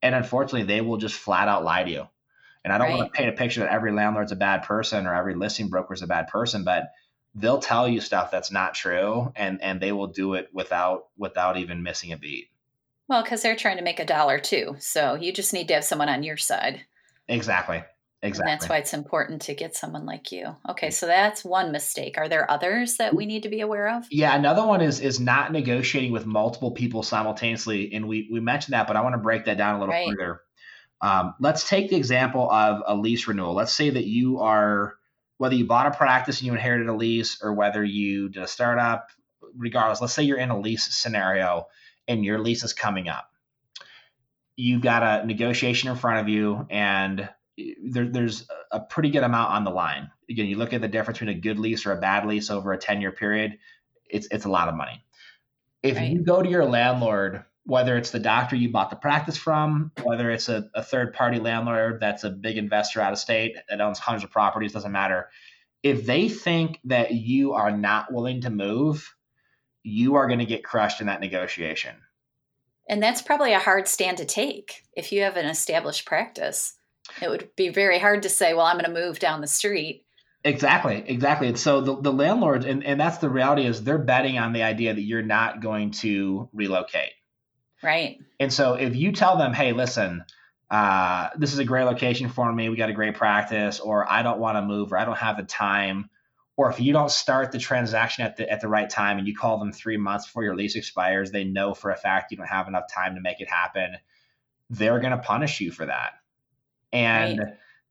And 0.02 0.14
unfortunately, 0.14 0.64
they 0.64 0.82
will 0.82 0.98
just 0.98 1.14
flat 1.14 1.48
out 1.48 1.64
lie 1.64 1.82
to 1.82 1.90
you. 1.90 2.08
And 2.62 2.74
I 2.74 2.78
don't 2.78 2.90
want 2.90 3.10
to 3.10 3.16
paint 3.16 3.30
a 3.30 3.32
picture 3.32 3.60
that 3.60 3.72
every 3.72 3.90
landlord's 3.90 4.32
a 4.32 4.36
bad 4.36 4.64
person 4.64 5.06
or 5.06 5.14
every 5.14 5.34
listing 5.34 5.70
broker's 5.70 6.02
a 6.02 6.06
bad 6.06 6.28
person, 6.28 6.64
but 6.64 6.90
they'll 7.34 7.58
tell 7.58 7.88
you 7.88 8.02
stuff 8.02 8.30
that's 8.30 8.52
not 8.52 8.74
true 8.74 9.32
and 9.34 9.62
and 9.62 9.80
they 9.80 9.92
will 9.92 10.08
do 10.08 10.34
it 10.34 10.50
without 10.52 11.06
without 11.16 11.56
even 11.56 11.82
missing 11.82 12.12
a 12.12 12.18
beat. 12.18 12.50
Well, 13.08 13.22
because 13.22 13.40
they're 13.40 13.56
trying 13.56 13.78
to 13.78 13.82
make 13.82 13.98
a 13.98 14.04
dollar 14.04 14.38
too. 14.38 14.76
So 14.78 15.14
you 15.14 15.32
just 15.32 15.54
need 15.54 15.68
to 15.68 15.74
have 15.74 15.84
someone 15.84 16.10
on 16.10 16.22
your 16.22 16.36
side. 16.36 16.84
Exactly. 17.28 17.82
Exactly. 18.22 18.50
And 18.52 18.60
that's 18.60 18.68
why 18.68 18.76
it's 18.78 18.92
important 18.92 19.42
to 19.42 19.54
get 19.54 19.74
someone 19.74 20.04
like 20.04 20.30
you. 20.32 20.54
Okay, 20.68 20.90
so 20.90 21.06
that's 21.06 21.44
one 21.44 21.72
mistake. 21.72 22.18
Are 22.18 22.28
there 22.28 22.50
others 22.50 22.96
that 22.98 23.14
we 23.14 23.24
need 23.26 23.44
to 23.44 23.48
be 23.48 23.60
aware 23.62 23.88
of? 23.96 24.04
Yeah, 24.10 24.34
another 24.36 24.66
one 24.66 24.82
is 24.82 25.00
is 25.00 25.18
not 25.20 25.52
negotiating 25.52 26.12
with 26.12 26.26
multiple 26.26 26.72
people 26.72 27.02
simultaneously, 27.02 27.92
and 27.94 28.06
we 28.08 28.28
we 28.30 28.40
mentioned 28.40 28.74
that, 28.74 28.86
but 28.86 28.96
I 28.96 29.00
want 29.02 29.14
to 29.14 29.18
break 29.18 29.46
that 29.46 29.56
down 29.56 29.76
a 29.76 29.78
little 29.80 29.94
Right. 29.94 30.06
further. 30.06 30.42
Um, 31.00 31.34
let's 31.40 31.68
take 31.68 31.88
the 31.90 31.96
example 31.96 32.50
of 32.50 32.82
a 32.86 32.94
lease 32.94 33.26
renewal. 33.26 33.54
Let's 33.54 33.72
say 33.74 33.90
that 33.90 34.06
you 34.06 34.40
are 34.40 34.94
whether 35.38 35.54
you 35.54 35.66
bought 35.66 35.86
a 35.86 35.92
practice 35.92 36.40
and 36.40 36.46
you 36.46 36.52
inherited 36.52 36.88
a 36.88 36.94
lease, 36.94 37.38
or 37.42 37.54
whether 37.54 37.82
you 37.82 38.28
did 38.28 38.42
a 38.42 38.48
startup. 38.48 39.08
Regardless, 39.56 40.00
let's 40.02 40.12
say 40.14 40.22
you're 40.24 40.38
in 40.38 40.50
a 40.50 40.60
lease 40.60 40.84
scenario 40.94 41.66
and 42.06 42.24
your 42.24 42.38
lease 42.38 42.62
is 42.64 42.72
coming 42.74 43.08
up. 43.08 43.26
you've 44.56 44.82
got 44.82 45.02
a 45.02 45.26
negotiation 45.26 45.90
in 45.90 45.96
front 45.96 46.20
of 46.20 46.28
you, 46.28 46.66
and 46.70 47.28
there, 47.82 48.08
there's 48.08 48.46
a 48.70 48.80
pretty 48.80 49.10
good 49.10 49.22
amount 49.22 49.52
on 49.52 49.64
the 49.64 49.70
line. 49.70 50.10
Again, 50.28 50.46
you 50.46 50.56
look 50.56 50.72
at 50.72 50.80
the 50.80 50.88
difference 50.88 51.18
between 51.18 51.36
a 51.36 51.40
good 51.40 51.58
lease 51.58 51.86
or 51.86 51.92
a 51.92 52.00
bad 52.00 52.26
lease 52.26 52.50
over 52.50 52.72
a 52.72 52.78
10 52.78 53.00
year 53.00 53.12
period, 53.12 53.58
it's, 54.08 54.28
it's 54.30 54.44
a 54.44 54.50
lot 54.50 54.68
of 54.68 54.74
money. 54.74 55.04
If 55.82 55.96
right. 55.96 56.10
you 56.10 56.22
go 56.22 56.42
to 56.42 56.48
your 56.48 56.64
landlord, 56.64 57.44
whether 57.64 57.96
it's 57.96 58.10
the 58.10 58.18
doctor 58.18 58.56
you 58.56 58.70
bought 58.70 58.90
the 58.90 58.96
practice 58.96 59.36
from, 59.36 59.92
whether 60.02 60.30
it's 60.30 60.48
a, 60.48 60.68
a 60.74 60.82
third 60.82 61.14
party 61.14 61.38
landlord 61.38 62.00
that's 62.00 62.24
a 62.24 62.30
big 62.30 62.58
investor 62.58 63.00
out 63.00 63.12
of 63.12 63.18
state 63.18 63.56
that 63.68 63.80
owns 63.80 63.98
hundreds 63.98 64.24
of 64.24 64.30
properties, 64.30 64.72
doesn't 64.72 64.92
matter. 64.92 65.30
If 65.82 66.04
they 66.04 66.28
think 66.28 66.80
that 66.84 67.12
you 67.12 67.52
are 67.52 67.70
not 67.70 68.12
willing 68.12 68.42
to 68.42 68.50
move, 68.50 69.14
you 69.82 70.16
are 70.16 70.26
going 70.26 70.40
to 70.40 70.46
get 70.46 70.64
crushed 70.64 71.00
in 71.00 71.06
that 71.06 71.20
negotiation. 71.20 71.96
And 72.88 73.02
that's 73.02 73.22
probably 73.22 73.52
a 73.52 73.58
hard 73.58 73.86
stand 73.86 74.18
to 74.18 74.24
take 74.24 74.82
if 74.96 75.12
you 75.12 75.22
have 75.22 75.36
an 75.36 75.46
established 75.46 76.06
practice. 76.06 76.74
It 77.20 77.28
would 77.28 77.50
be 77.56 77.68
very 77.68 77.98
hard 77.98 78.22
to 78.22 78.28
say, 78.28 78.54
well, 78.54 78.66
I'm 78.66 78.78
going 78.78 78.92
to 78.92 79.00
move 79.00 79.18
down 79.18 79.40
the 79.40 79.46
street. 79.46 80.04
Exactly, 80.42 81.04
exactly. 81.06 81.48
And 81.48 81.58
so 81.58 81.82
the, 81.82 82.00
the 82.00 82.12
landlords, 82.12 82.64
and, 82.64 82.82
and 82.84 82.98
that's 82.98 83.18
the 83.18 83.28
reality 83.28 83.66
is 83.66 83.84
they're 83.84 83.98
betting 83.98 84.38
on 84.38 84.52
the 84.52 84.62
idea 84.62 84.94
that 84.94 85.02
you're 85.02 85.22
not 85.22 85.60
going 85.60 85.90
to 85.92 86.48
relocate. 86.52 87.12
Right. 87.82 88.18
And 88.38 88.52
so 88.52 88.74
if 88.74 88.96
you 88.96 89.12
tell 89.12 89.36
them, 89.36 89.52
hey, 89.52 89.72
listen, 89.72 90.24
uh, 90.70 91.28
this 91.36 91.52
is 91.52 91.58
a 91.58 91.64
great 91.64 91.84
location 91.84 92.28
for 92.30 92.50
me, 92.50 92.68
we 92.68 92.76
got 92.76 92.88
a 92.88 92.94
great 92.94 93.16
practice, 93.16 93.80
or 93.80 94.10
I 94.10 94.22
don't 94.22 94.38
want 94.38 94.56
to 94.56 94.62
move, 94.62 94.92
or 94.92 94.98
I 94.98 95.04
don't 95.04 95.18
have 95.18 95.36
the 95.36 95.42
time, 95.42 96.08
or 96.56 96.70
if 96.70 96.80
you 96.80 96.92
don't 96.92 97.10
start 97.10 97.52
the 97.52 97.58
transaction 97.58 98.24
at 98.24 98.36
the 98.36 98.48
at 98.50 98.60
the 98.60 98.68
right 98.68 98.88
time 98.88 99.18
and 99.18 99.26
you 99.26 99.34
call 99.34 99.58
them 99.58 99.72
three 99.72 99.96
months 99.96 100.26
before 100.26 100.44
your 100.44 100.54
lease 100.54 100.76
expires, 100.76 101.30
they 101.30 101.44
know 101.44 101.74
for 101.74 101.90
a 101.90 101.96
fact 101.96 102.30
you 102.30 102.36
don't 102.36 102.46
have 102.46 102.68
enough 102.68 102.84
time 102.92 103.14
to 103.14 103.20
make 103.20 103.40
it 103.40 103.48
happen. 103.48 103.96
They're 104.68 105.00
going 105.00 105.12
to 105.12 105.18
punish 105.18 105.60
you 105.60 105.72
for 105.72 105.86
that 105.86 106.12
and 106.92 107.38
right. 107.38 107.48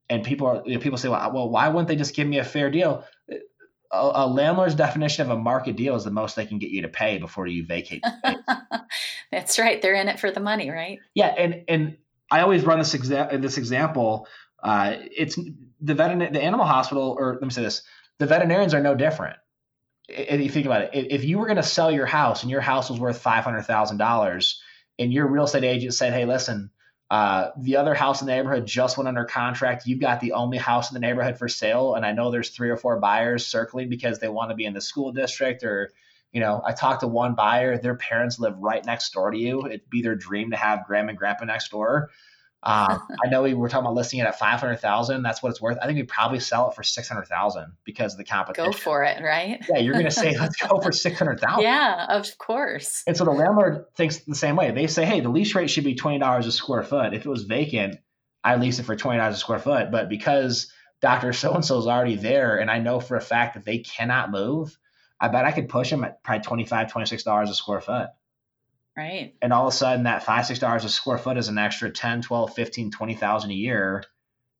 and 0.09 0.23
people 0.23 0.47
are 0.47 0.63
you 0.65 0.75
know, 0.75 0.79
people 0.79 0.97
say, 0.97 1.09
well, 1.09 1.31
well, 1.33 1.49
why 1.49 1.67
wouldn't 1.69 1.87
they 1.87 1.95
just 1.95 2.15
give 2.15 2.27
me 2.27 2.39
a 2.39 2.43
fair 2.43 2.69
deal? 2.69 3.03
A, 3.91 4.11
a, 4.13 4.27
landlord's 4.27 4.75
definition 4.75 5.25
of 5.25 5.35
a 5.35 5.39
market 5.39 5.75
deal 5.75 5.95
is 5.95 6.03
the 6.03 6.11
most 6.11 6.35
they 6.35 6.45
can 6.45 6.59
get 6.59 6.69
you 6.69 6.83
to 6.83 6.87
pay 6.87 7.17
before 7.17 7.47
you 7.47 7.65
vacate. 7.65 8.03
That's 9.31 9.57
right. 9.57 9.81
They're 9.81 9.95
in 9.95 10.07
it 10.07 10.19
for 10.19 10.29
the 10.29 10.39
money, 10.39 10.69
right? 10.69 10.99
Yeah, 11.15 11.27
and 11.27 11.63
and 11.67 11.97
I 12.29 12.41
always 12.41 12.63
run 12.63 12.79
this 12.79 12.93
exa- 12.95 13.41
this 13.41 13.57
example. 13.57 14.27
Uh, 14.61 14.95
it's 14.99 15.35
the 15.81 15.95
veterin- 15.95 16.33
the 16.33 16.41
animal 16.41 16.65
hospital, 16.65 17.15
or 17.17 17.33
let 17.33 17.41
me 17.41 17.49
say 17.49 17.63
this: 17.63 17.83
the 18.19 18.27
veterinarians 18.27 18.73
are 18.73 18.81
no 18.81 18.95
different. 18.95 19.37
If 20.07 20.41
you 20.41 20.49
think 20.49 20.65
about 20.65 20.81
it, 20.81 20.89
if 20.93 21.23
you 21.23 21.39
were 21.39 21.45
going 21.45 21.57
to 21.57 21.63
sell 21.63 21.91
your 21.91 22.05
house 22.05 22.41
and 22.41 22.51
your 22.51 22.61
house 22.61 22.89
was 22.89 22.99
worth 22.99 23.19
five 23.19 23.43
hundred 23.43 23.63
thousand 23.63 23.97
dollars, 23.97 24.61
and 24.97 25.13
your 25.13 25.27
real 25.27 25.45
estate 25.45 25.63
agent 25.63 25.93
said, 25.93 26.13
"Hey, 26.13 26.25
listen, 26.25 26.71
uh, 27.09 27.49
the 27.57 27.77
other 27.77 27.95
house 27.95 28.21
in 28.21 28.27
the 28.27 28.33
neighborhood 28.33 28.65
just 28.65 28.97
went 28.97 29.07
under 29.07 29.25
contract. 29.25 29.87
You've 29.87 29.99
got 29.99 30.19
the 30.19 30.33
only 30.33 30.57
house 30.57 30.91
in 30.91 30.93
the 30.93 30.99
neighborhood 30.99 31.37
for 31.37 31.47
sale, 31.47 31.95
and 31.95 32.05
I 32.05 32.11
know 32.11 32.29
there's 32.29 32.49
three 32.49 32.69
or 32.69 32.77
four 32.77 32.99
buyers 32.99 33.47
circling 33.47 33.89
because 33.89 34.19
they 34.19 34.29
want 34.29 34.51
to 34.51 34.55
be 34.55 34.65
in 34.65 34.73
the 34.73 34.81
school 34.81 35.11
district 35.11 35.63
or 35.63 35.91
you 36.31 36.41
know, 36.41 36.61
I 36.65 36.73
talked 36.73 37.01
to 37.01 37.07
one 37.07 37.33
buyer, 37.33 37.77
their 37.77 37.95
parents 37.95 38.39
live 38.39 38.57
right 38.59 38.85
next 38.85 39.13
door 39.13 39.31
to 39.31 39.37
you. 39.37 39.65
It'd 39.65 39.89
be 39.89 40.01
their 40.01 40.15
dream 40.15 40.51
to 40.51 40.57
have 40.57 40.85
grandma 40.85 41.09
and 41.09 41.17
grandpa 41.17 41.45
next 41.45 41.71
door. 41.71 42.11
Um, 42.63 43.07
I 43.25 43.29
know 43.29 43.43
we 43.43 43.53
were 43.53 43.69
talking 43.69 43.85
about 43.85 43.95
listing 43.95 44.19
it 44.19 44.23
at 44.25 44.37
five 44.37 44.59
hundred 44.59 44.77
thousand. 44.77 45.23
That's 45.23 45.41
what 45.41 45.49
it's 45.49 45.61
worth. 45.61 45.77
I 45.81 45.85
think 45.85 45.97
we 45.97 46.03
probably 46.03 46.39
sell 46.39 46.69
it 46.69 46.75
for 46.75 46.83
six 46.83 47.07
hundred 47.07 47.27
thousand 47.27 47.73
because 47.83 48.13
of 48.13 48.17
the 48.17 48.25
competition. 48.25 48.71
Go 48.71 48.77
for 48.77 49.03
it, 49.03 49.23
right? 49.23 49.63
Yeah, 49.69 49.79
you're 49.79 49.93
going 49.93 50.05
to 50.05 50.11
say 50.11 50.37
let's 50.39 50.55
go 50.57 50.79
for 50.79 50.91
six 50.91 51.17
hundred 51.17 51.39
thousand. 51.39 51.63
Yeah, 51.63 52.05
of 52.09 52.37
course. 52.37 53.03
And 53.07 53.15
so 53.15 53.25
the 53.25 53.31
landlord 53.31 53.85
thinks 53.95 54.17
the 54.19 54.35
same 54.35 54.55
way. 54.55 54.71
They 54.71 54.87
say, 54.87 55.05
hey, 55.05 55.21
the 55.21 55.29
lease 55.29 55.55
rate 55.55 55.69
should 55.69 55.83
be 55.83 55.95
twenty 55.95 56.19
dollars 56.19 56.47
a 56.47 56.51
square 56.51 56.83
foot. 56.83 57.13
If 57.13 57.25
it 57.25 57.29
was 57.29 57.43
vacant, 57.43 57.97
I 58.43 58.55
lease 58.57 58.79
it 58.79 58.83
for 58.83 58.95
twenty 58.95 59.19
dollars 59.19 59.35
a 59.35 59.39
square 59.39 59.59
foot. 59.59 59.91
But 59.91 60.09
because 60.09 60.71
Doctor 61.01 61.33
So 61.33 61.53
and 61.53 61.63
So 61.63 61.79
is 61.79 61.87
already 61.87 62.15
there, 62.15 62.57
and 62.57 62.69
I 62.69 62.79
know 62.79 62.99
for 62.99 63.15
a 63.15 63.21
fact 63.21 63.53
that 63.53 63.65
they 63.65 63.79
cannot 63.79 64.31
move, 64.31 64.77
I 65.19 65.29
bet 65.29 65.45
I 65.45 65.51
could 65.51 65.69
push 65.69 65.89
them 65.89 66.03
at 66.03 66.23
probably 66.23 66.43
25 66.43 66.91
26 66.91 67.23
dollars 67.23 67.49
a 67.49 67.55
square 67.55 67.81
foot. 67.81 68.09
Right. 68.99 69.33
And 69.41 69.53
all 69.53 69.65
of 69.65 69.73
a 69.73 69.77
sudden 69.77 70.03
that 70.03 70.23
five, 70.23 70.45
six 70.45 70.59
dollars 70.59 70.83
a 70.83 70.89
square 70.89 71.17
foot 71.17 71.37
is 71.37 71.47
an 71.47 71.57
extra 71.57 71.89
10, 71.89 72.21
12, 72.21 72.53
15, 72.53 72.91
20,000 72.91 73.49
a 73.49 73.53
year 73.53 74.03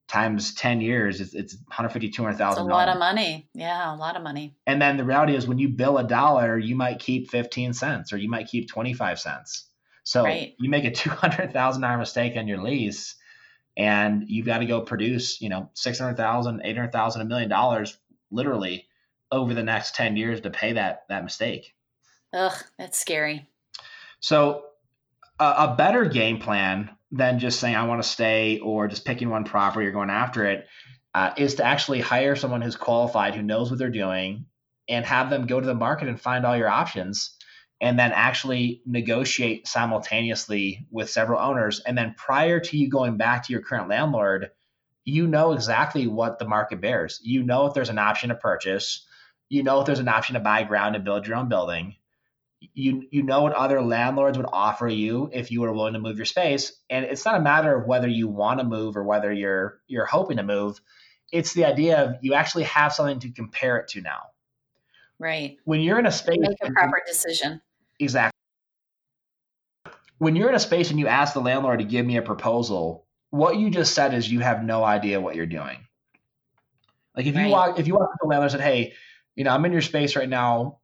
times 0.08 0.54
10 0.54 0.80
years. 0.80 1.20
It's, 1.20 1.34
it's 1.34 1.56
150, 1.56 2.10
200,000. 2.10 2.64
a 2.64 2.66
lot 2.66 2.88
of 2.88 2.98
money. 2.98 3.50
Yeah. 3.54 3.94
A 3.94 3.98
lot 3.98 4.16
of 4.16 4.24
money. 4.24 4.56
And 4.66 4.82
then 4.82 4.96
the 4.96 5.04
reality 5.04 5.36
is 5.36 5.46
when 5.46 5.60
you 5.60 5.68
bill 5.68 5.98
a 5.98 6.06
dollar, 6.06 6.58
you 6.58 6.74
might 6.74 7.00
keep 7.00 7.30
15 7.30 7.74
cents 7.74 8.14
or 8.14 8.18
you 8.18 8.30
might 8.30 8.48
keep 8.48 8.70
25 8.70 9.20
cents. 9.20 9.66
So 10.06 10.24
right. 10.24 10.56
you 10.58 10.70
make 10.70 10.86
a 10.86 10.92
$200,000 10.92 12.00
mistake 12.00 12.38
on 12.38 12.48
your 12.48 12.64
lease 12.64 13.16
and 13.76 14.24
you've 14.26 14.46
got 14.46 14.60
to 14.60 14.66
go 14.66 14.80
produce, 14.80 15.42
you 15.42 15.50
know, 15.50 15.70
600,000, 15.74 16.62
800,000, 16.64 17.22
a 17.22 17.26
million 17.26 17.50
dollars 17.50 17.98
literally 18.32 18.88
over 19.34 19.54
the 19.54 19.64
next 19.64 19.96
10 19.96 20.16
years 20.16 20.40
to 20.40 20.50
pay 20.50 20.72
that, 20.74 21.04
that 21.10 21.26
mistake. 21.26 21.76
Ugh, 22.32 22.56
that's 22.78 22.98
scary. 22.98 23.49
So 24.20 24.66
a, 25.40 25.46
a 25.46 25.76
better 25.78 26.06
game 26.06 26.40
plan 26.40 26.90
than 27.12 27.40
just 27.40 27.60
saying 27.60 27.76
I 27.76 27.86
want 27.86 28.04
to 28.04 28.08
stay 28.08 28.60
or 28.60 28.88
just 28.88 29.06
picking 29.06 29.30
one 29.30 29.46
property 29.46 29.88
or 29.88 29.92
going 29.92 30.10
after 30.10 30.46
it 30.46 30.68
uh, 31.16 31.32
is 31.38 31.56
to 31.56 31.64
actually 31.64 32.02
hire 32.02 32.36
someone 32.36 32.62
who's 32.62 32.76
qualified, 32.76 33.34
who 33.34 33.42
knows 33.42 33.70
what 33.70 33.80
they're 33.80 33.90
doing, 33.90 34.46
and 34.88 35.06
have 35.06 35.30
them 35.30 35.48
go 35.48 35.60
to 35.60 35.66
the 35.66 35.74
market 35.74 36.08
and 36.08 36.22
find 36.22 36.46
all 36.46 36.58
your 36.58 36.70
options 36.70 37.36
and 37.82 37.98
then 37.98 38.12
actually 38.12 38.82
negotiate 38.86 39.68
simultaneously 39.68 40.86
with 40.92 41.10
several 41.10 41.40
owners. 41.40 41.80
And 41.80 41.98
then 41.98 42.14
prior 42.18 42.60
to 42.60 42.78
you 42.78 42.90
going 42.90 43.18
back 43.18 43.46
to 43.46 43.54
your 43.54 43.62
current 43.62 43.90
landlord, 43.90 44.52
you 45.06 45.28
know 45.28 45.54
exactly 45.54 46.06
what 46.06 46.40
the 46.40 46.48
market 46.48 46.82
bears. 46.82 47.20
You 47.24 47.44
know 47.44 47.66
if 47.68 47.74
there's 47.74 47.90
an 47.90 47.98
option 47.98 48.30
to 48.30 48.36
purchase, 48.36 49.06
you 49.48 49.64
know 49.64 49.80
if 49.80 49.86
there's 49.86 50.00
an 50.00 50.10
option 50.10 50.34
to 50.34 50.42
buy 50.42 50.64
ground 50.64 50.96
and 50.96 51.06
build 51.06 51.26
your 51.26 51.38
own 51.38 51.48
building 51.48 51.96
you 52.74 53.08
you 53.12 53.24
know 53.24 53.44
what 53.44 53.54
other 53.54 53.82
landlords 53.82 54.38
would 54.38 54.48
offer 54.52 54.88
you 54.88 55.30
if 55.34 55.52
you 55.52 55.62
were 55.62 55.74
willing 55.74 55.94
to 55.94 56.00
move 56.00 56.18
your 56.18 56.26
space. 56.26 56.74
And 56.90 57.06
it's 57.06 57.26
not 57.26 57.36
a 57.36 57.42
matter 57.42 57.76
of 57.76 57.88
whether 57.88 58.08
you 58.08 58.28
want 58.28 58.60
to 58.60 58.66
move 58.66 58.98
or 58.98 59.04
whether 59.04 59.32
you're 59.32 59.80
you're 59.88 60.06
hoping 60.06 60.38
to 60.38 60.44
move. 60.44 60.80
It's 61.32 61.54
the 61.54 61.66
idea 61.66 62.04
of 62.04 62.16
you 62.22 62.34
actually 62.34 62.64
have 62.64 62.94
something 62.94 63.20
to 63.22 63.32
compare 63.32 63.78
it 63.78 63.90
to 63.90 64.02
now. 64.02 64.22
Right. 65.20 65.58
When 65.64 65.82
you're 65.82 66.00
in 66.00 66.06
a 66.06 66.12
space 66.12 66.38
make 66.40 66.58
a 66.62 66.72
proper 66.72 67.02
decision. 67.06 67.62
Exactly. 68.00 68.38
When 70.18 70.36
you're 70.36 70.50
in 70.50 70.56
a 70.56 70.60
space 70.60 70.90
and 70.90 71.00
you 71.00 71.08
ask 71.08 71.34
the 71.34 71.42
landlord 71.42 71.80
to 71.80 71.86
give 71.86 72.06
me 72.06 72.18
a 72.18 72.22
proposal 72.22 73.06
what 73.32 73.58
you 73.58 73.70
just 73.70 73.94
said 73.94 74.14
is 74.14 74.32
you 74.32 74.40
have 74.40 74.64
no 74.64 74.84
idea 74.84 75.22
what 75.22 75.36
you're 75.36 75.46
doing. 75.46 75.78
Like 77.16 77.26
if 77.26 77.36
you 77.36 77.48
walk 77.48 77.80
if 77.80 77.88
you 77.88 77.96
walk 77.96 78.12
to 78.12 78.18
the 78.22 78.28
landlord 78.28 78.52
and 78.52 78.60
said 78.60 78.68
hey 78.68 78.94
you 79.36 79.44
know 79.44 79.52
i'm 79.52 79.66
in 79.66 79.74
your 79.74 79.82
space 79.82 80.16
right 80.16 80.30
now 80.30 80.80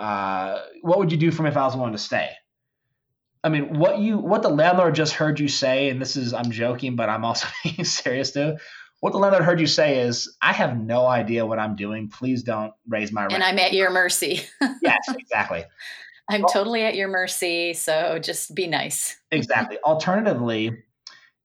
uh, 0.00 0.62
what 0.80 0.98
would 0.98 1.12
you 1.12 1.18
do 1.18 1.30
for 1.30 1.42
me 1.42 1.50
if 1.50 1.56
I 1.56 1.64
was 1.64 1.76
willing 1.76 1.92
to 1.92 1.98
stay? 1.98 2.30
I 3.44 3.48
mean, 3.48 3.78
what 3.78 3.98
you 3.98 4.18
what 4.18 4.42
the 4.42 4.48
landlord 4.48 4.94
just 4.94 5.12
heard 5.12 5.38
you 5.38 5.48
say, 5.48 5.90
and 5.90 6.00
this 6.00 6.16
is 6.16 6.32
I'm 6.32 6.50
joking, 6.50 6.96
but 6.96 7.08
I'm 7.08 7.24
also 7.24 7.46
being 7.64 7.84
serious 7.84 8.32
too. 8.32 8.56
What 9.00 9.12
the 9.12 9.18
landlord 9.18 9.44
heard 9.44 9.60
you 9.60 9.66
say 9.66 10.00
is, 10.00 10.36
I 10.42 10.52
have 10.52 10.78
no 10.78 11.06
idea 11.06 11.46
what 11.46 11.58
I'm 11.58 11.74
doing. 11.74 12.08
Please 12.08 12.42
don't 12.42 12.72
raise 12.86 13.12
my 13.12 13.22
rent. 13.22 13.32
And 13.32 13.42
I'm 13.42 13.58
at 13.58 13.72
your 13.72 13.90
mercy. 13.90 14.42
yes, 14.82 14.98
exactly. 15.08 15.64
I'm 16.28 16.42
well, 16.42 16.50
totally 16.50 16.82
at 16.82 16.94
your 16.96 17.08
mercy. 17.08 17.72
So 17.72 18.18
just 18.18 18.54
be 18.54 18.66
nice. 18.66 19.16
exactly. 19.30 19.78
Alternatively, 19.84 20.82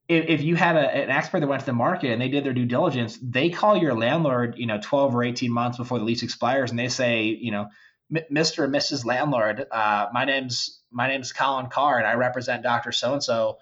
if, 0.09 0.25
if 0.27 0.41
you 0.41 0.57
had 0.57 0.75
a, 0.75 0.91
an 0.91 1.09
expert 1.09 1.39
that 1.39 1.47
went 1.47 1.61
to 1.61 1.65
the 1.65 1.73
market 1.73 2.11
and 2.11 2.21
they 2.21 2.27
did 2.27 2.43
their 2.43 2.53
due 2.53 2.65
diligence, 2.65 3.17
they 3.21 3.49
call 3.49 3.77
your 3.77 3.93
landlord, 3.93 4.55
you 4.57 4.67
know, 4.67 4.77
12 4.81 5.15
or 5.15 5.23
18 5.23 5.49
months 5.49 5.77
before 5.77 5.97
the 5.97 6.05
lease 6.05 6.23
expires, 6.23 6.71
and 6.71 6.79
they 6.79 6.89
say, 6.89 7.23
you 7.23 7.51
know, 7.51 7.67
Mr. 8.11 8.63
and 8.63 8.73
Mrs. 8.73 9.05
Landlord, 9.05 9.65
uh, 9.71 10.07
my 10.13 10.25
name's 10.25 10.81
my 10.91 11.07
name's 11.07 11.33
Colin 11.33 11.67
Carr, 11.67 11.97
and 11.97 12.07
I 12.07 12.13
represent 12.13 12.63
Doctor 12.63 12.91
So 12.91 13.13
and 13.13 13.23
So. 13.23 13.57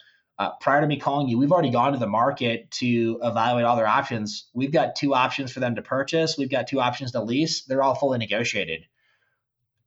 Prior 0.60 0.82
to 0.82 0.88
me 0.88 1.00
calling 1.00 1.30
you, 1.30 1.38
we've 1.38 1.54
already 1.54 1.70
gone 1.70 1.94
to 1.94 1.98
the 2.00 2.08
market 2.08 2.70
to 2.72 3.18
evaluate 3.24 3.64
all 3.64 3.78
their 3.78 3.88
options. 3.88 4.50
We've 4.54 4.74
got 4.74 4.98
two 4.98 5.16
options 5.16 5.54
for 5.54 5.62
them 5.62 5.76
to 5.76 5.82
purchase. 5.82 6.38
We've 6.38 6.50
got 6.50 6.68
two 6.68 6.82
options 6.82 7.14
to 7.14 7.22
lease. 7.24 7.64
They're 7.64 7.82
all 7.82 7.96
fully 7.96 8.18
negotiated. 8.18 8.86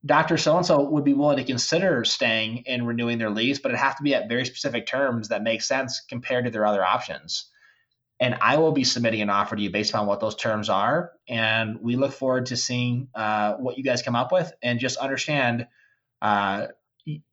Doctor 0.06 0.38
So 0.38 0.56
and 0.56 0.64
So 0.64 0.80
would 0.80 1.04
be 1.04 1.12
willing 1.12 1.36
to 1.36 1.44
consider 1.44 2.04
staying 2.04 2.64
and 2.66 2.86
renewing 2.86 3.18
their 3.18 3.28
lease, 3.28 3.58
but 3.58 3.72
it 3.72 3.76
has 3.76 3.96
to 3.96 4.02
be 4.02 4.14
at 4.14 4.30
very 4.30 4.46
specific 4.46 4.86
terms 4.86 5.28
that 5.28 5.42
make 5.42 5.60
sense 5.60 6.00
compared 6.00 6.46
to 6.46 6.50
their 6.50 6.64
other 6.64 6.82
options 6.82 7.50
and 8.18 8.34
I 8.40 8.56
will 8.56 8.72
be 8.72 8.84
submitting 8.84 9.20
an 9.20 9.30
offer 9.30 9.56
to 9.56 9.62
you 9.62 9.70
based 9.70 9.94
on 9.94 10.06
what 10.06 10.20
those 10.20 10.34
terms 10.34 10.70
are. 10.70 11.12
And 11.28 11.80
we 11.80 11.96
look 11.96 12.12
forward 12.12 12.46
to 12.46 12.56
seeing 12.56 13.08
uh, 13.14 13.54
what 13.54 13.76
you 13.76 13.84
guys 13.84 14.02
come 14.02 14.16
up 14.16 14.32
with. 14.32 14.52
And 14.62 14.80
just 14.80 14.96
understand, 14.96 15.66
uh, 16.22 16.68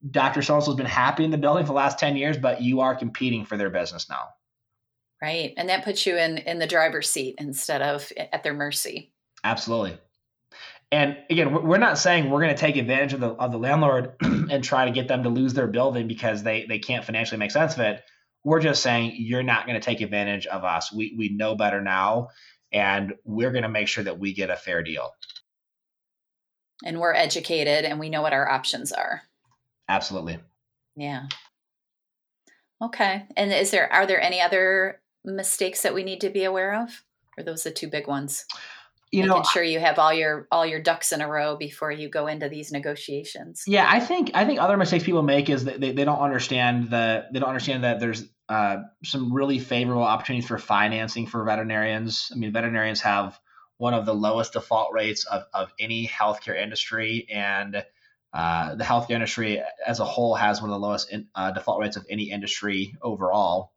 Dr. 0.09 0.41
So 0.41 0.55
has 0.55 0.67
been 0.75 0.85
happy 0.85 1.23
in 1.23 1.31
the 1.31 1.37
building 1.37 1.63
for 1.63 1.69
the 1.69 1.77
last 1.77 1.99
10 1.99 2.17
years, 2.17 2.37
but 2.37 2.61
you 2.61 2.81
are 2.81 2.95
competing 2.95 3.45
for 3.45 3.55
their 3.55 3.69
business 3.69 4.09
now. 4.09 4.29
Right. 5.21 5.53
And 5.55 5.69
that 5.69 5.85
puts 5.85 6.05
you 6.05 6.17
in, 6.17 6.37
in 6.39 6.59
the 6.59 6.67
driver's 6.67 7.09
seat 7.09 7.35
instead 7.37 7.81
of 7.81 8.11
at 8.17 8.43
their 8.43 8.53
mercy. 8.53 9.13
Absolutely. 9.45 9.97
And 10.91 11.17
again, 11.29 11.65
we're 11.65 11.77
not 11.77 11.97
saying 11.97 12.29
we're 12.29 12.41
going 12.41 12.53
to 12.53 12.59
take 12.59 12.75
advantage 12.75 13.13
of 13.13 13.21
the, 13.21 13.29
of 13.29 13.53
the 13.53 13.57
landlord 13.57 14.15
and 14.21 14.61
try 14.63 14.85
to 14.85 14.91
get 14.91 15.07
them 15.07 15.23
to 15.23 15.29
lose 15.29 15.53
their 15.53 15.67
building 15.67 16.09
because 16.09 16.43
they, 16.43 16.65
they 16.65 16.77
can't 16.77 17.05
financially 17.05 17.39
make 17.39 17.51
sense 17.51 17.73
of 17.73 17.79
it 17.79 18.03
We're 18.43 18.59
just 18.59 18.83
saying 18.83 19.15
you're 19.17 19.43
not 19.43 19.65
going 19.65 19.79
to 19.79 19.85
take 19.85 20.01
advantage 20.01 20.45
of 20.47 20.63
us. 20.63 20.91
We 20.91 21.15
we 21.17 21.29
know 21.29 21.55
better 21.55 21.81
now, 21.81 22.29
and 22.71 23.13
we're 23.23 23.51
going 23.51 23.63
to 23.63 23.69
make 23.69 23.87
sure 23.87 24.03
that 24.03 24.19
we 24.19 24.33
get 24.33 24.49
a 24.49 24.55
fair 24.55 24.83
deal. 24.83 25.11
And 26.83 26.99
we're 26.99 27.13
educated, 27.13 27.85
and 27.85 27.99
we 27.99 28.09
know 28.09 28.21
what 28.21 28.33
our 28.33 28.49
options 28.49 28.91
are. 28.91 29.21
Absolutely. 29.87 30.39
Yeah. 30.95 31.27
Okay. 32.81 33.25
And 33.37 33.53
is 33.53 33.71
there 33.71 33.91
are 33.91 34.05
there 34.05 34.21
any 34.21 34.41
other 34.41 35.01
mistakes 35.23 35.81
that 35.83 35.93
we 35.93 36.03
need 36.03 36.21
to 36.21 36.29
be 36.29 36.43
aware 36.43 36.81
of? 36.81 37.03
Or 37.37 37.43
those 37.43 37.63
the 37.63 37.71
two 37.71 37.87
big 37.87 38.07
ones? 38.07 38.45
You 39.13 39.19
Making 39.19 39.37
know, 39.37 39.43
sure 39.43 39.61
you 39.61 39.79
have 39.79 39.99
all 39.99 40.11
your 40.11 40.47
all 40.51 40.65
your 40.65 40.81
ducks 40.81 41.11
in 41.11 41.21
a 41.21 41.27
row 41.27 41.55
before 41.55 41.91
you 41.91 42.09
go 42.09 42.25
into 42.25 42.49
these 42.49 42.71
negotiations. 42.71 43.63
Yeah, 43.67 43.85
I 43.87 43.99
think 43.99 44.31
I 44.33 44.43
think 44.43 44.59
other 44.59 44.75
mistakes 44.75 45.03
people 45.03 45.21
make 45.21 45.51
is 45.51 45.65
that 45.65 45.79
they, 45.79 45.91
they 45.91 46.03
don't 46.03 46.17
understand 46.17 46.89
that 46.89 47.31
they 47.31 47.39
don't 47.39 47.47
understand 47.47 47.83
that 47.83 47.99
there's 47.99 48.25
uh, 48.49 48.77
some 49.03 49.31
really 49.31 49.59
favorable 49.59 50.01
opportunities 50.01 50.47
for 50.47 50.57
financing 50.57 51.27
for 51.27 51.45
veterinarians. 51.45 52.31
I 52.33 52.39
mean, 52.39 52.51
veterinarians 52.51 53.01
have 53.01 53.39
one 53.77 53.93
of 53.93 54.07
the 54.07 54.15
lowest 54.15 54.53
default 54.53 54.91
rates 54.93 55.25
of, 55.25 55.43
of 55.53 55.71
any 55.79 56.07
healthcare 56.07 56.59
industry, 56.59 57.27
and 57.31 57.85
uh, 58.33 58.73
the 58.73 58.83
healthcare 58.83 59.11
industry 59.11 59.61
as 59.85 59.99
a 59.99 60.05
whole 60.05 60.33
has 60.33 60.59
one 60.59 60.71
of 60.71 60.73
the 60.73 60.87
lowest 60.87 61.11
in, 61.11 61.27
uh, 61.35 61.51
default 61.51 61.79
rates 61.79 61.97
of 61.97 62.05
any 62.09 62.31
industry 62.31 62.95
overall. 62.99 63.73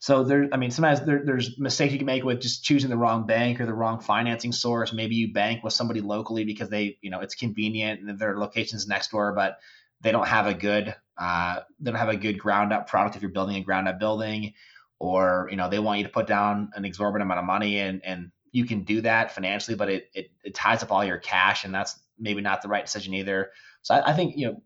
So 0.00 0.24
there, 0.24 0.48
I 0.50 0.56
mean, 0.56 0.70
sometimes 0.70 1.02
there, 1.02 1.22
there's 1.24 1.58
mistakes 1.58 1.92
you 1.92 1.98
can 1.98 2.06
make 2.06 2.24
with 2.24 2.40
just 2.40 2.64
choosing 2.64 2.88
the 2.88 2.96
wrong 2.96 3.26
bank 3.26 3.60
or 3.60 3.66
the 3.66 3.74
wrong 3.74 4.00
financing 4.00 4.50
source. 4.50 4.94
Maybe 4.94 5.14
you 5.14 5.32
bank 5.32 5.62
with 5.62 5.74
somebody 5.74 6.00
locally 6.00 6.44
because 6.44 6.70
they, 6.70 6.96
you 7.02 7.10
know, 7.10 7.20
it's 7.20 7.34
convenient 7.34 8.00
and 8.00 8.18
their 8.18 8.38
location's 8.38 8.88
next 8.88 9.10
door, 9.10 9.34
but 9.34 9.58
they 10.00 10.10
don't 10.10 10.26
have 10.26 10.46
a 10.46 10.54
good, 10.54 10.94
uh, 11.18 11.60
they 11.78 11.90
don't 11.90 12.00
have 12.00 12.08
a 12.08 12.16
good 12.16 12.38
ground 12.38 12.72
up 12.72 12.88
product 12.88 13.14
if 13.14 13.22
you're 13.22 13.30
building 13.30 13.56
a 13.56 13.60
ground 13.60 13.88
up 13.88 14.00
building, 14.00 14.54
or 14.98 15.48
you 15.50 15.58
know, 15.58 15.68
they 15.68 15.78
want 15.78 15.98
you 15.98 16.04
to 16.04 16.10
put 16.10 16.26
down 16.26 16.70
an 16.74 16.86
exorbitant 16.86 17.26
amount 17.26 17.40
of 17.40 17.44
money 17.44 17.78
and 17.78 18.00
and 18.02 18.30
you 18.52 18.64
can 18.64 18.82
do 18.82 19.02
that 19.02 19.32
financially, 19.32 19.76
but 19.76 19.88
it, 19.88 20.10
it, 20.14 20.30
it 20.42 20.54
ties 20.54 20.82
up 20.82 20.90
all 20.90 21.04
your 21.04 21.18
cash, 21.18 21.64
and 21.64 21.74
that's 21.74 21.98
maybe 22.18 22.40
not 22.40 22.62
the 22.62 22.68
right 22.68 22.84
decision 22.84 23.14
either. 23.14 23.50
So 23.82 23.94
I, 23.94 24.10
I 24.10 24.12
think 24.12 24.36
you 24.36 24.46
know 24.46 24.62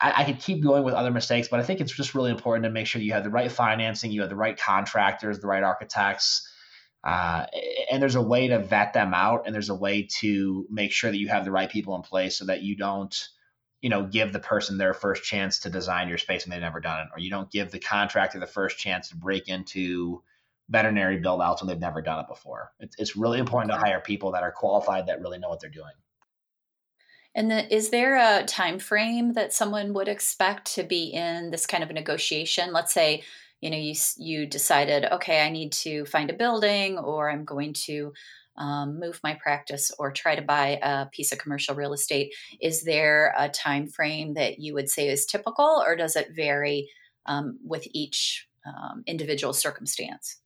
I, 0.00 0.22
I, 0.22 0.24
could 0.24 0.38
keep 0.38 0.62
going 0.62 0.84
with 0.84 0.94
other 0.94 1.10
mistakes, 1.10 1.48
but 1.48 1.60
I 1.60 1.62
think 1.62 1.80
it's 1.80 1.92
just 1.92 2.14
really 2.14 2.30
important 2.30 2.64
to 2.64 2.70
make 2.70 2.86
sure 2.86 3.02
you 3.02 3.12
have 3.12 3.24
the 3.24 3.30
right 3.30 3.50
financing, 3.50 4.12
you 4.12 4.20
have 4.20 4.30
the 4.30 4.36
right 4.36 4.56
contractors, 4.56 5.40
the 5.40 5.46
right 5.46 5.62
architects, 5.62 6.48
uh, 7.04 7.46
and 7.90 8.02
there's 8.02 8.16
a 8.16 8.22
way 8.22 8.48
to 8.48 8.58
vet 8.58 8.92
them 8.92 9.14
out, 9.14 9.42
and 9.46 9.54
there's 9.54 9.70
a 9.70 9.74
way 9.74 10.08
to 10.20 10.66
make 10.70 10.92
sure 10.92 11.10
that 11.10 11.18
you 11.18 11.28
have 11.28 11.44
the 11.44 11.50
right 11.50 11.70
people 11.70 11.94
in 11.96 12.02
place 12.02 12.36
so 12.36 12.46
that 12.46 12.62
you 12.62 12.76
don't, 12.76 13.28
you 13.80 13.88
know, 13.88 14.04
give 14.04 14.32
the 14.32 14.40
person 14.40 14.78
their 14.78 14.94
first 14.94 15.22
chance 15.22 15.60
to 15.60 15.70
design 15.70 16.08
your 16.08 16.18
space 16.18 16.44
and 16.44 16.52
they've 16.52 16.60
never 16.60 16.80
done 16.80 17.00
it, 17.00 17.08
or 17.14 17.18
you 17.20 17.30
don't 17.30 17.50
give 17.50 17.70
the 17.70 17.78
contractor 17.78 18.40
the 18.40 18.46
first 18.46 18.78
chance 18.78 19.08
to 19.08 19.16
break 19.16 19.48
into 19.48 20.22
veterinary 20.68 21.18
build 21.18 21.40
outs 21.40 21.62
when 21.62 21.68
they've 21.68 21.78
never 21.78 22.02
done 22.02 22.20
it 22.20 22.28
before. 22.28 22.72
It's, 22.78 22.96
it's 22.98 23.16
really 23.16 23.38
important 23.38 23.72
to 23.72 23.78
hire 23.78 24.00
people 24.00 24.32
that 24.32 24.42
are 24.42 24.52
qualified 24.52 25.06
that 25.06 25.20
really 25.20 25.38
know 25.38 25.48
what 25.48 25.60
they're 25.60 25.70
doing. 25.70 25.92
And 27.38 27.52
the, 27.52 27.72
is 27.72 27.90
there 27.90 28.16
a 28.16 28.44
time 28.44 28.80
frame 28.80 29.34
that 29.34 29.52
someone 29.52 29.94
would 29.94 30.08
expect 30.08 30.74
to 30.74 30.82
be 30.82 31.04
in 31.10 31.52
this 31.52 31.66
kind 31.66 31.84
of 31.84 31.90
a 31.90 31.92
negotiation? 31.92 32.72
Let's 32.72 32.92
say, 32.92 33.22
you 33.60 33.70
know, 33.70 33.76
you 33.76 33.94
you 34.16 34.44
decided, 34.44 35.04
okay, 35.04 35.40
I 35.46 35.48
need 35.48 35.70
to 35.84 36.04
find 36.06 36.30
a 36.30 36.34
building, 36.34 36.98
or 36.98 37.30
I'm 37.30 37.44
going 37.44 37.74
to 37.84 38.12
um, 38.56 38.98
move 38.98 39.20
my 39.22 39.34
practice, 39.34 39.92
or 40.00 40.10
try 40.10 40.34
to 40.34 40.42
buy 40.42 40.80
a 40.82 41.06
piece 41.06 41.30
of 41.30 41.38
commercial 41.38 41.76
real 41.76 41.92
estate. 41.92 42.34
Is 42.60 42.82
there 42.82 43.32
a 43.38 43.48
time 43.48 43.86
frame 43.86 44.34
that 44.34 44.58
you 44.58 44.74
would 44.74 44.88
say 44.88 45.06
is 45.06 45.24
typical, 45.24 45.80
or 45.86 45.94
does 45.94 46.16
it 46.16 46.34
vary 46.34 46.90
um, 47.26 47.60
with 47.64 47.86
each 47.92 48.48
um, 48.66 49.04
individual 49.06 49.52
circumstance? 49.52 50.40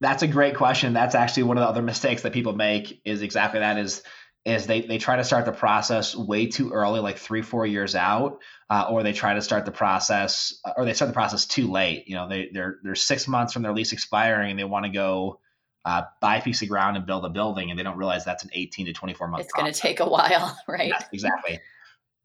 That's 0.00 0.22
a 0.22 0.26
great 0.26 0.56
question. 0.56 0.94
That's 0.94 1.14
actually 1.14 1.42
one 1.42 1.58
of 1.58 1.64
the 1.64 1.68
other 1.68 1.82
mistakes 1.82 2.22
that 2.22 2.32
people 2.32 2.54
make. 2.54 3.02
Is 3.04 3.20
exactly 3.20 3.60
that 3.60 3.76
is 3.76 4.02
is 4.44 4.66
they, 4.66 4.80
they 4.80 4.98
try 4.98 5.16
to 5.16 5.24
start 5.24 5.44
the 5.44 5.52
process 5.52 6.16
way 6.16 6.46
too 6.46 6.70
early, 6.70 7.00
like 7.00 7.18
three, 7.18 7.42
four 7.42 7.66
years 7.66 7.94
out, 7.94 8.38
uh, 8.70 8.86
or 8.88 9.02
they 9.02 9.12
try 9.12 9.34
to 9.34 9.42
start 9.42 9.66
the 9.66 9.72
process, 9.72 10.60
or 10.76 10.84
they 10.84 10.94
start 10.94 11.10
the 11.10 11.14
process 11.14 11.46
too 11.46 11.70
late. 11.70 12.08
You 12.08 12.14
know, 12.14 12.28
they, 12.28 12.48
they're, 12.52 12.78
they're 12.82 12.94
six 12.94 13.28
months 13.28 13.52
from 13.52 13.62
their 13.62 13.74
lease 13.74 13.92
expiring 13.92 14.50
and 14.50 14.58
they 14.58 14.64
want 14.64 14.86
to 14.86 14.90
go 14.90 15.40
uh, 15.84 16.02
buy 16.20 16.36
a 16.36 16.42
piece 16.42 16.62
of 16.62 16.68
ground 16.68 16.96
and 16.96 17.06
build 17.06 17.24
a 17.24 17.30
building, 17.30 17.70
and 17.70 17.78
they 17.78 17.82
don't 17.82 17.96
realize 17.96 18.24
that's 18.24 18.44
an 18.44 18.50
18 18.52 18.86
to 18.86 18.92
24 18.92 19.28
month 19.28 19.44
It's 19.44 19.52
going 19.52 19.72
to 19.72 19.78
take 19.78 20.00
a 20.00 20.08
while, 20.08 20.56
right? 20.68 20.88
Yes, 20.88 21.04
exactly. 21.12 21.60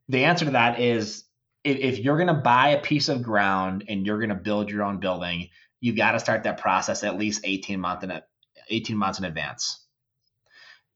the 0.09 0.26
answer 0.26 0.45
to 0.45 0.51
that 0.51 0.80
is 0.80 1.24
if, 1.63 1.78
if 1.78 1.99
you're 1.99 2.18
going 2.18 2.28
to 2.28 2.34
buy 2.34 2.70
a 2.70 2.82
piece 2.82 3.09
of 3.09 3.24
ground 3.24 3.86
and 3.88 4.05
you're 4.05 4.20
going 4.20 4.30
to 4.30 4.36
build 4.36 4.70
your 4.70 4.84
own 4.84 4.99
building, 4.99 5.49
you've 5.80 5.95
got 5.95 6.11
to 6.11 6.20
start 6.20 6.43
that 6.43 6.59
process 6.59 7.03
at 7.03 7.18
least 7.18 7.41
18 7.43 7.80
months 7.80 8.03
in, 8.03 8.22
18 8.70 8.97
months 8.97 9.20
in 9.20 9.26
advance. 9.26 9.82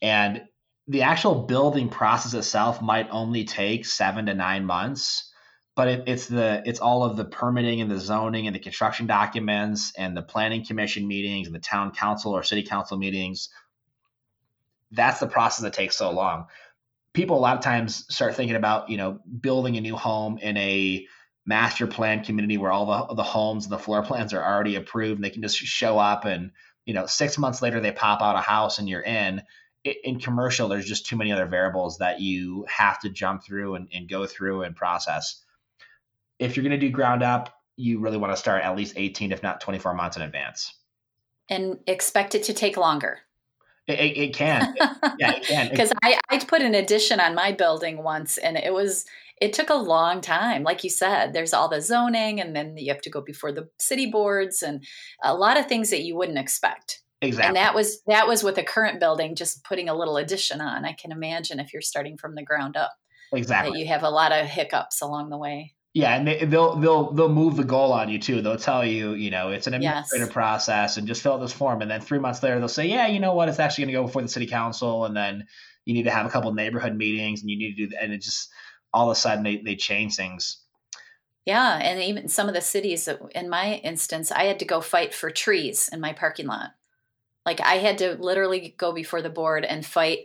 And 0.01 0.43
the 0.89 1.03
actual 1.03 1.43
building 1.43 1.87
process 1.87 2.33
itself 2.33 2.81
might 2.81 3.07
only 3.11 3.45
take 3.45 3.85
seven 3.85 4.25
to 4.25 4.33
nine 4.33 4.65
months 4.65 5.29
but 5.79 5.87
it, 5.87 6.03
it's 6.07 6.25
the 6.27 6.61
it's 6.65 6.81
all 6.81 7.03
of 7.03 7.15
the 7.15 7.23
permitting 7.23 7.79
and 7.79 7.89
the 7.89 7.97
zoning 7.97 8.47
and 8.47 8.53
the 8.53 8.59
construction 8.59 9.07
documents 9.07 9.93
and 9.97 10.15
the 10.15 10.21
planning 10.21 10.65
commission 10.65 11.07
meetings 11.07 11.47
and 11.47 11.55
the 11.55 11.59
town 11.61 11.93
council 11.93 12.33
or 12.33 12.43
city 12.43 12.63
council 12.63 12.97
meetings. 12.97 13.47
That's 14.91 15.21
the 15.21 15.27
process 15.27 15.63
that 15.63 15.71
takes 15.71 15.95
so 15.95 16.11
long. 16.11 16.47
People 17.13 17.37
a 17.37 17.39
lot 17.39 17.55
of 17.55 17.63
times 17.63 18.03
start 18.13 18.35
thinking 18.35 18.57
about 18.57 18.89
you 18.89 18.97
know 18.97 19.19
building 19.39 19.77
a 19.77 19.81
new 19.81 19.95
home 19.95 20.37
in 20.39 20.57
a 20.57 21.07
master 21.45 21.87
plan 21.87 22.25
community 22.25 22.57
where 22.57 22.73
all 22.73 23.07
the, 23.07 23.15
the 23.15 23.23
homes 23.23 23.63
and 23.63 23.71
the 23.71 23.79
floor 23.79 24.03
plans 24.03 24.33
are 24.33 24.43
already 24.43 24.75
approved 24.75 25.15
and 25.15 25.23
they 25.23 25.29
can 25.29 25.41
just 25.41 25.55
show 25.55 25.97
up 25.97 26.25
and 26.25 26.51
you 26.85 26.93
know 26.93 27.05
six 27.05 27.37
months 27.37 27.61
later 27.61 27.79
they 27.79 27.93
pop 27.93 28.21
out 28.21 28.35
a 28.35 28.41
house 28.41 28.79
and 28.79 28.89
you're 28.89 28.99
in 28.99 29.41
in 29.83 30.19
commercial, 30.19 30.67
there's 30.67 30.85
just 30.85 31.05
too 31.05 31.15
many 31.15 31.31
other 31.31 31.45
variables 31.45 31.97
that 31.99 32.19
you 32.19 32.65
have 32.69 32.99
to 32.99 33.09
jump 33.09 33.43
through 33.43 33.75
and, 33.75 33.87
and 33.93 34.09
go 34.09 34.25
through 34.25 34.63
and 34.63 34.75
process. 34.75 35.41
If 36.37 36.55
you're 36.55 36.63
going 36.63 36.79
to 36.79 36.85
do 36.85 36.91
ground 36.91 37.23
up, 37.23 37.53
you 37.75 37.99
really 37.99 38.17
want 38.17 38.33
to 38.33 38.37
start 38.37 38.63
at 38.63 38.75
least 38.75 38.93
18, 38.97 39.31
if 39.31 39.41
not 39.41 39.61
24 39.61 39.93
months 39.93 40.17
in 40.17 40.23
advance. 40.23 40.73
And 41.49 41.79
expect 41.87 42.35
it 42.35 42.43
to 42.43 42.53
take 42.53 42.77
longer. 42.77 43.19
It, 43.87 43.99
it, 43.99 44.17
it 44.17 44.35
can. 44.35 44.75
yeah, 45.19 45.35
it 45.35 45.43
can. 45.43 45.69
Because 45.69 45.91
I, 46.03 46.19
I 46.29 46.39
put 46.39 46.61
an 46.61 46.75
addition 46.75 47.19
on 47.19 47.33
my 47.33 47.53
building 47.53 48.03
once 48.03 48.37
and 48.37 48.57
it 48.57 48.73
was, 48.73 49.05
it 49.41 49.53
took 49.53 49.69
a 49.69 49.75
long 49.75 50.19
time. 50.19 50.63
Like 50.63 50.83
you 50.83 50.89
said, 50.89 51.33
there's 51.33 51.53
all 51.53 51.69
the 51.69 51.81
zoning 51.81 52.41
and 52.41 52.55
then 52.55 52.77
you 52.77 52.91
have 52.91 53.01
to 53.01 53.09
go 53.09 53.21
before 53.21 53.51
the 53.51 53.69
city 53.79 54.11
boards 54.11 54.61
and 54.61 54.83
a 55.23 55.33
lot 55.33 55.57
of 55.57 55.67
things 55.67 55.89
that 55.89 56.01
you 56.01 56.15
wouldn't 56.15 56.37
expect. 56.37 57.01
Exactly. 57.21 57.47
And 57.47 57.55
that 57.57 57.75
was 57.75 58.01
that 58.07 58.27
was 58.27 58.43
with 58.43 58.57
a 58.57 58.63
current 58.63 58.99
building, 58.99 59.35
just 59.35 59.63
putting 59.63 59.89
a 59.89 59.95
little 59.95 60.17
addition 60.17 60.61
on. 60.61 60.85
I 60.85 60.93
can 60.93 61.11
imagine 61.11 61.59
if 61.59 61.73
you're 61.73 61.81
starting 61.81 62.17
from 62.17 62.35
the 62.35 62.43
ground 62.43 62.77
up. 62.77 62.93
Exactly. 63.33 63.71
That 63.71 63.79
you 63.79 63.87
have 63.87 64.03
a 64.03 64.09
lot 64.09 64.31
of 64.31 64.47
hiccups 64.47 65.01
along 65.01 65.29
the 65.29 65.37
way. 65.37 65.75
Yeah, 65.93 66.15
and 66.15 66.27
they, 66.27 66.45
will 66.45 66.75
they'll 66.75 67.11
they'll 67.11 67.29
move 67.29 67.57
the 67.57 67.63
goal 67.63 67.91
on 67.91 68.09
you 68.09 68.19
too. 68.19 68.41
They'll 68.41 68.57
tell 68.57 68.85
you, 68.85 69.13
you 69.13 69.31
know, 69.31 69.49
it's 69.49 69.67
an 69.67 69.73
administrative 69.73 70.27
yes. 70.27 70.33
process, 70.33 70.97
and 70.97 71.07
just 71.07 71.21
fill 71.21 71.33
out 71.33 71.41
this 71.41 71.51
form. 71.51 71.81
And 71.81 71.89
then 71.89 71.99
three 71.99 72.19
months 72.19 72.41
later, 72.43 72.59
they'll 72.59 72.67
say, 72.67 72.87
yeah, 72.87 73.07
you 73.07 73.19
know 73.19 73.33
what, 73.33 73.49
it's 73.49 73.59
actually 73.59 73.85
going 73.85 73.93
to 73.93 73.99
go 74.01 74.05
before 74.05 74.21
the 74.21 74.27
city 74.27 74.45
council, 74.45 75.05
and 75.05 75.17
then 75.17 75.45
you 75.85 75.95
need 75.95 76.03
to 76.03 76.11
have 76.11 76.27
a 76.27 76.29
couple 76.29 76.53
neighborhood 76.53 76.95
meetings, 76.95 77.41
and 77.41 77.49
you 77.49 77.57
need 77.57 77.75
to 77.75 77.87
do, 77.87 77.95
and 77.99 78.13
it 78.13 78.21
just 78.21 78.49
all 78.93 79.09
of 79.09 79.17
a 79.17 79.19
sudden 79.19 79.43
they 79.43 79.57
they 79.57 79.75
change 79.75 80.15
things. 80.15 80.61
Yeah, 81.45 81.79
and 81.81 81.99
even 82.01 82.27
some 82.27 82.47
of 82.47 82.53
the 82.53 82.61
cities, 82.61 83.09
in 83.33 83.49
my 83.49 83.75
instance, 83.83 84.31
I 84.31 84.43
had 84.43 84.59
to 84.59 84.65
go 84.65 84.81
fight 84.81 85.13
for 85.13 85.31
trees 85.31 85.89
in 85.91 85.99
my 85.99 86.13
parking 86.13 86.45
lot. 86.45 86.69
Like 87.45 87.61
I 87.61 87.75
had 87.75 87.99
to 87.99 88.15
literally 88.19 88.75
go 88.77 88.93
before 88.93 89.21
the 89.21 89.29
board 89.29 89.65
and 89.65 89.85
fight 89.85 90.19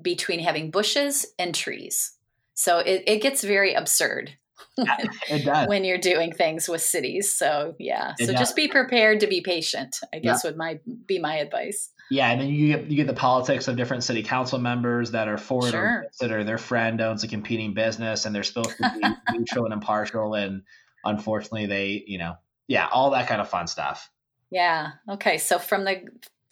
between 0.00 0.40
having 0.40 0.70
bushes 0.70 1.26
and 1.38 1.54
trees. 1.54 2.12
So 2.54 2.78
it, 2.78 3.04
it 3.06 3.22
gets 3.22 3.42
very 3.42 3.74
absurd 3.74 4.36
when, 4.76 5.66
when 5.66 5.84
you're 5.84 5.98
doing 5.98 6.32
things 6.32 6.68
with 6.68 6.82
cities. 6.82 7.32
So 7.32 7.74
yeah, 7.78 8.14
it 8.18 8.26
so 8.26 8.32
does. 8.32 8.40
just 8.40 8.56
be 8.56 8.68
prepared 8.68 9.20
to 9.20 9.26
be 9.26 9.40
patient. 9.40 9.98
I 10.12 10.18
guess 10.18 10.44
yeah. 10.44 10.50
would 10.50 10.56
my 10.56 10.80
be 11.06 11.18
my 11.18 11.36
advice. 11.36 11.90
Yeah, 12.10 12.30
and 12.30 12.40
then 12.40 12.48
you 12.48 12.76
get 12.76 12.86
you 12.88 12.96
get 12.96 13.06
the 13.06 13.14
politics 13.14 13.68
of 13.68 13.76
different 13.76 14.04
city 14.04 14.22
council 14.22 14.58
members 14.58 15.12
that 15.12 15.28
are 15.28 15.38
for 15.38 15.66
sure. 15.68 16.02
consider 16.02 16.44
their 16.44 16.58
friend 16.58 17.00
owns 17.00 17.24
a 17.24 17.28
competing 17.28 17.74
business 17.74 18.26
and 18.26 18.34
they're 18.34 18.42
supposed 18.42 18.76
to 18.76 18.92
be 19.00 19.08
neutral 19.38 19.64
and 19.64 19.72
impartial, 19.72 20.34
and 20.34 20.62
unfortunately 21.04 21.66
they 21.66 22.04
you 22.06 22.18
know 22.18 22.34
yeah 22.68 22.86
all 22.92 23.10
that 23.10 23.28
kind 23.28 23.40
of 23.40 23.48
fun 23.48 23.66
stuff. 23.66 24.10
Yeah. 24.50 24.90
Okay. 25.08 25.38
So 25.38 25.58
from 25.58 25.84
the 25.84 26.02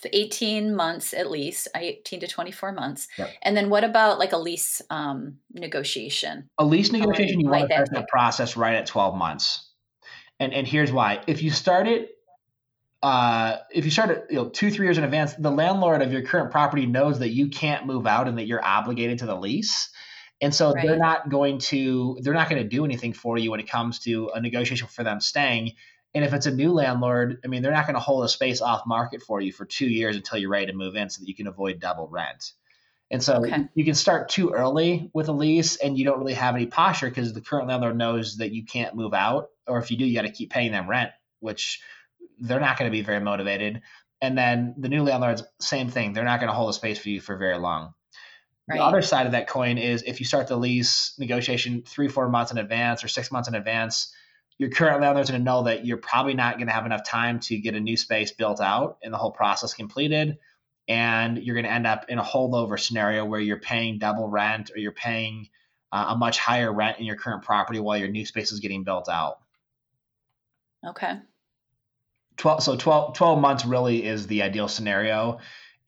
18 0.07 0.74
months 0.74 1.12
at 1.12 1.30
least 1.30 1.68
18 1.74 2.20
to 2.20 2.26
24 2.26 2.72
months. 2.72 3.09
Yep. 3.18 3.30
and 3.42 3.57
then 3.57 3.70
what 3.70 3.84
about 3.84 4.18
like 4.18 4.32
a 4.32 4.38
lease 4.38 4.82
um, 4.90 5.38
negotiation? 5.53 6.48
A 6.59 6.64
lease 6.64 6.92
negotiation 6.92 7.40
you 7.40 7.48
want 7.48 7.68
to 7.68 7.74
start 7.74 7.90
the 7.92 8.07
process 8.09 8.57
right 8.57 8.74
at 8.74 8.86
12 8.86 9.14
months. 9.16 9.68
And 10.38 10.55
and 10.55 10.66
here's 10.66 10.90
why. 10.90 11.22
If 11.26 11.42
you 11.42 11.51
start 11.51 11.86
it 11.86 12.11
uh, 13.03 13.57
if 13.70 13.84
you 13.84 13.90
start 13.90 14.11
it 14.11 14.26
you 14.30 14.36
know 14.36 14.48
two 14.48 14.70
three 14.70 14.86
years 14.86 14.98
in 14.98 15.05
advance 15.05 15.32
the 15.34 15.51
landlord 15.51 16.03
of 16.03 16.12
your 16.12 16.22
current 16.22 16.51
property 16.51 16.84
knows 16.86 17.18
that 17.20 17.30
you 17.30 17.48
can't 17.48 17.86
move 17.86 18.07
out 18.07 18.28
and 18.28 18.36
that 18.38 18.46
you're 18.46 18.64
obligated 18.64 19.18
to 19.18 19.26
the 19.26 19.34
lease. 19.34 19.90
And 20.42 20.55
so 20.55 20.72
right. 20.72 20.86
they're 20.86 20.98
not 20.98 21.28
going 21.28 21.59
to 21.59 22.18
they're 22.22 22.34
not 22.34 22.48
going 22.48 22.62
to 22.62 22.68
do 22.68 22.84
anything 22.84 23.12
for 23.12 23.38
you 23.38 23.51
when 23.51 23.61
it 23.61 23.68
comes 23.68 23.98
to 24.01 24.30
a 24.34 24.40
negotiation 24.40 24.86
for 24.88 25.05
them 25.05 25.20
staying 25.20 25.72
And 26.14 26.24
if 26.24 26.32
it's 26.32 26.46
a 26.46 26.50
new 26.50 26.72
landlord, 26.72 27.38
I 27.44 27.48
mean, 27.48 27.62
they're 27.62 27.72
not 27.72 27.86
going 27.86 27.94
to 27.94 28.00
hold 28.00 28.24
a 28.24 28.28
space 28.28 28.61
off 28.61 28.86
market 28.86 29.22
for 29.22 29.40
you 29.40 29.52
for 29.52 29.64
two 29.64 29.86
years 29.86 30.16
until 30.16 30.38
you're 30.38 30.50
ready 30.50 30.66
to 30.66 30.72
move 30.72 30.96
in 30.96 31.08
so 31.08 31.20
that 31.20 31.28
you 31.28 31.34
can 31.34 31.46
avoid 31.46 31.78
double 31.78 32.08
rent. 32.08 32.52
And 33.12 33.22
so 33.22 33.44
okay. 33.44 33.64
you 33.74 33.84
can 33.84 33.94
start 33.94 34.28
too 34.28 34.50
early 34.50 35.11
with 35.12 35.28
a 35.28 35.32
lease 35.32 35.76
and 35.76 35.98
you 35.98 36.04
don't 36.04 36.18
really 36.18 36.34
have 36.34 36.54
any 36.54 36.66
posture 36.66 37.08
because 37.08 37.32
the 37.32 37.40
current 37.40 37.68
landlord 37.68 37.96
knows 37.96 38.36
that 38.36 38.52
you 38.52 38.64
can't 38.64 38.94
move 38.94 39.14
out. 39.14 39.48
Or 39.66 39.78
if 39.78 39.90
you 39.90 39.96
do, 39.96 40.04
you 40.04 40.14
got 40.14 40.22
to 40.22 40.32
keep 40.32 40.50
paying 40.50 40.72
them 40.72 40.88
rent, 40.88 41.11
which 41.40 41.80
they're 42.38 42.61
not 42.61 42.78
going 42.78 42.90
to 42.90 42.96
be 42.96 43.02
very 43.02 43.20
motivated. 43.20 43.82
And 44.20 44.36
then 44.36 44.74
the 44.78 44.88
new 44.88 45.02
landlords, 45.02 45.42
same 45.61 45.88
thing. 45.88 46.12
They're 46.12 46.24
not 46.24 46.40
going 46.40 46.50
to 46.50 46.54
hold 46.54 46.70
a 46.70 46.72
space 46.72 46.98
for 46.98 47.08
you 47.08 47.20
for 47.20 47.36
very 47.36 47.58
long. 47.58 47.94
Right. 48.68 48.78
The 48.78 48.84
other 48.84 49.02
side 49.02 49.26
of 49.26 49.32
that 49.32 49.48
coin 49.48 49.78
is 49.78 50.02
if 50.04 50.20
you 50.20 50.26
start 50.26 50.46
the 50.46 50.56
lease 50.56 51.14
negotiation 51.18 51.82
three, 51.84 52.08
four 52.08 52.28
months 52.28 52.52
in 52.52 52.58
advance 52.58 53.02
or 53.02 53.08
six 53.08 53.32
months 53.32 53.48
in 53.48 53.54
advance, 53.54 54.14
your 54.61 54.68
current 54.68 55.00
landlord's 55.00 55.30
going 55.30 55.40
to 55.40 55.44
know 55.44 55.62
that 55.62 55.86
you're 55.86 55.96
probably 55.96 56.34
not 56.34 56.56
going 56.56 56.66
to 56.66 56.72
have 56.74 56.84
enough 56.84 57.02
time 57.02 57.40
to 57.40 57.56
get 57.56 57.74
a 57.74 57.80
new 57.80 57.96
space 57.96 58.30
built 58.32 58.61
out 58.61 58.98
and 59.02 59.11
the 59.11 59.16
whole 59.16 59.30
process 59.30 59.72
completed. 59.72 60.36
And 60.86 61.38
you're 61.38 61.54
going 61.54 61.64
to 61.64 61.72
end 61.72 61.86
up 61.86 62.11
in 62.11 62.18
a 62.18 62.22
holdover 62.22 62.78
scenario 62.78 63.24
where 63.24 63.40
you're 63.40 63.58
paying 63.58 63.98
double 63.98 64.28
rent 64.28 64.70
or 64.70 64.78
you're 64.78 64.92
paying 64.92 65.48
uh, 65.90 66.08
a 66.11 66.16
much 66.18 66.38
higher 66.38 66.70
rent 66.70 66.98
in 66.98 67.06
your 67.06 67.16
current 67.16 67.42
property 67.42 67.80
while 67.80 67.96
your 67.96 68.08
new 68.08 68.26
space 68.26 68.52
is 68.52 68.61
getting 68.61 68.84
built 68.84 69.08
out. 69.08 69.38
Okay. 70.86 71.14
12, 72.36 72.62
so 72.62 72.76
12, 72.76 73.16
12 73.16 73.40
months 73.40 73.64
really 73.64 74.04
is 74.04 74.26
the 74.26 74.42
ideal 74.42 74.68
scenario. 74.68 75.38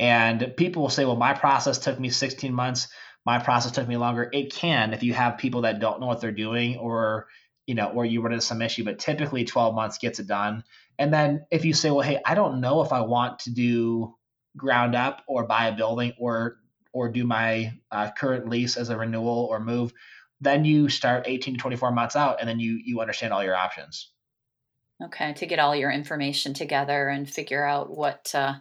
And 0.01 0.55
people 0.57 0.81
will 0.81 0.89
say, 0.89 1.05
well, 1.05 1.17
my 1.17 1.35
process 1.35 1.77
took 1.77 2.01
me 2.01 2.09
16 2.09 2.55
months. 2.55 2.89
My 3.27 3.39
process 3.39 3.73
took 3.73 3.87
me 3.87 3.99
longer. 3.99 4.31
It 4.33 4.51
can 4.51 4.95
if 4.95 5.03
you 5.03 5.13
have 5.13 5.37
people 5.37 5.61
that 5.63 5.79
don't 5.79 6.01
know 6.01 6.07
what 6.07 6.23
they're 6.23 6.33
doing 6.33 6.79
or, 6.79 7.27
you 7.73 7.77
know, 7.77 7.89
or 7.89 8.05
you 8.05 8.21
run 8.21 8.35
into 8.35 8.45
some 8.45 8.61
issue, 8.61 8.85
but 8.85 8.99
typically 8.99 9.47
12 9.47 9.75
months 9.75 9.97
gets 9.97 10.19
it 10.19 10.27
done. 10.27 10.63
And 10.99 11.11
then 11.11 11.47
if 11.51 11.65
you 11.65 11.73
say, 11.73 11.91
well, 11.91 12.03
hey, 12.03 12.21
I 12.23 12.35
don't 12.35 12.61
know 12.61 12.83
if 12.83 12.93
I 12.93 13.01
want 13.01 13.39
to 13.41 13.51
do 13.51 14.15
ground 14.59 14.95
up 14.95 15.23
or 15.27 15.47
buy 15.47 15.69
a 15.69 15.75
building 15.75 16.13
or 16.19 16.59
or 16.93 17.09
do 17.09 17.25
my 17.25 17.73
uh, 17.91 18.11
current 18.11 18.51
lease 18.51 18.77
as 18.77 18.91
a 18.91 18.99
renewal 18.99 19.49
or 19.51 19.59
move, 19.59 19.95
then 20.39 20.67
you 20.67 20.91
start 20.91 21.25
18 21.27 21.55
to 21.55 21.61
24 21.61 21.93
months 21.93 22.15
out 22.15 22.41
and 22.41 22.47
then 22.47 22.61
you 22.61 22.79
you 22.85 23.01
understand 23.01 23.33
all 23.33 23.43
your 23.43 23.57
options. 23.57 24.11
Okay, 25.03 25.33
to 25.33 25.47
get 25.47 25.59
all 25.59 25.75
your 25.75 25.91
information 25.91 26.53
together 26.53 27.09
and 27.09 27.27
figure 27.27 27.65
out 27.65 27.89
what 27.89 28.35
uh, 28.35 28.57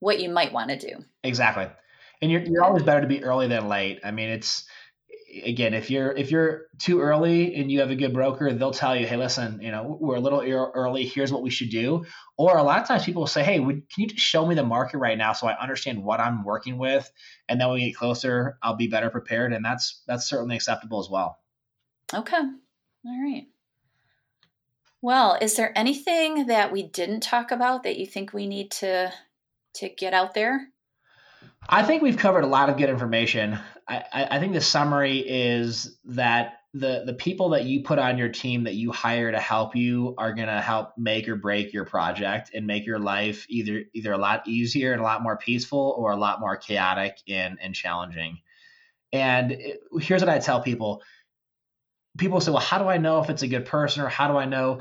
what 0.00 0.20
you 0.20 0.28
might 0.28 0.52
want 0.52 0.68
to 0.68 0.76
do. 0.76 1.02
Exactly, 1.22 1.68
and 2.20 2.30
you're 2.30 2.42
you're 2.42 2.62
always 2.62 2.82
better 2.82 3.00
to 3.00 3.06
be 3.06 3.24
early 3.24 3.48
than 3.48 3.68
late. 3.68 4.00
I 4.04 4.10
mean, 4.10 4.28
it's 4.28 4.66
again 5.44 5.74
if 5.74 5.90
you're 5.90 6.12
if 6.12 6.30
you're 6.30 6.66
too 6.78 7.00
early 7.00 7.54
and 7.56 7.70
you 7.70 7.80
have 7.80 7.90
a 7.90 7.96
good 7.96 8.12
broker 8.12 8.52
they'll 8.52 8.70
tell 8.70 8.94
you 8.94 9.06
hey 9.06 9.16
listen 9.16 9.60
you 9.60 9.70
know 9.70 9.96
we're 10.00 10.16
a 10.16 10.20
little 10.20 10.40
early. 10.40 11.06
Here's 11.06 11.32
what 11.32 11.42
we 11.42 11.50
should 11.50 11.70
do. 11.70 12.04
Or 12.36 12.58
a 12.58 12.62
lot 12.62 12.80
of 12.80 12.88
times 12.88 13.04
people 13.04 13.22
will 13.22 13.26
say 13.26 13.42
hey 13.42 13.60
would, 13.60 13.88
can 13.90 14.02
you 14.02 14.06
just 14.08 14.24
show 14.24 14.46
me 14.46 14.54
the 14.54 14.64
market 14.64 14.98
right 14.98 15.16
now 15.18 15.32
so 15.32 15.46
i 15.46 15.58
understand 15.58 16.02
what 16.02 16.20
i'm 16.20 16.44
working 16.44 16.78
with? 16.78 17.10
And 17.48 17.60
then 17.60 17.68
when 17.68 17.76
we 17.76 17.86
get 17.86 17.96
closer 17.96 18.58
i'll 18.62 18.76
be 18.76 18.88
better 18.88 19.10
prepared. 19.10 19.52
And 19.52 19.64
that's 19.64 20.02
that's 20.06 20.28
certainly 20.28 20.56
acceptable 20.56 21.00
as 21.00 21.08
well. 21.10 21.38
Okay. 22.12 22.36
All 22.36 23.22
right. 23.22 23.46
Well, 25.02 25.36
is 25.40 25.56
there 25.56 25.76
anything 25.76 26.46
that 26.46 26.72
we 26.72 26.82
didn't 26.82 27.20
talk 27.20 27.50
about 27.50 27.82
that 27.82 27.98
you 27.98 28.06
think 28.06 28.32
we 28.32 28.46
need 28.46 28.70
to 28.72 29.12
to 29.74 29.88
get 29.88 30.14
out 30.14 30.34
there? 30.34 30.68
I 31.68 31.82
think 31.82 32.02
we've 32.02 32.16
covered 32.16 32.44
a 32.44 32.48
lot 32.48 32.68
of 32.68 32.76
good 32.76 32.90
information. 32.90 33.58
I, 33.88 34.28
I, 34.30 34.38
think 34.38 34.54
the 34.54 34.60
summary 34.60 35.18
is 35.18 35.98
that 36.06 36.60
the 36.72 37.04
the 37.06 37.14
people 37.14 37.50
that 37.50 37.64
you 37.64 37.82
put 37.82 37.98
on 37.98 38.18
your 38.18 38.30
team 38.30 38.64
that 38.64 38.74
you 38.74 38.92
hire 38.92 39.30
to 39.30 39.38
help 39.38 39.76
you 39.76 40.14
are 40.18 40.32
going 40.32 40.48
to 40.48 40.60
help 40.60 40.96
make 40.96 41.28
or 41.28 41.36
break 41.36 41.72
your 41.72 41.84
project 41.84 42.50
and 42.54 42.66
make 42.66 42.86
your 42.86 42.98
life 42.98 43.46
either 43.48 43.84
either 43.92 44.12
a 44.12 44.18
lot 44.18 44.46
easier 44.48 44.92
and 44.92 45.00
a 45.00 45.04
lot 45.04 45.22
more 45.22 45.36
peaceful 45.36 45.94
or 45.98 46.12
a 46.12 46.16
lot 46.16 46.40
more 46.40 46.56
chaotic 46.56 47.18
and 47.28 47.58
and 47.60 47.74
challenging. 47.74 48.38
And 49.12 49.56
here's 50.00 50.22
what 50.22 50.28
I 50.28 50.38
tell 50.38 50.60
people: 50.60 51.02
people 52.16 52.40
say, 52.40 52.50
well, 52.50 52.60
how 52.60 52.78
do 52.78 52.88
I 52.88 52.98
know 52.98 53.20
if 53.20 53.30
it's 53.30 53.42
a 53.42 53.48
good 53.48 53.66
person 53.66 54.02
or 54.02 54.08
how 54.08 54.28
do 54.28 54.36
I 54.36 54.44
know? 54.44 54.80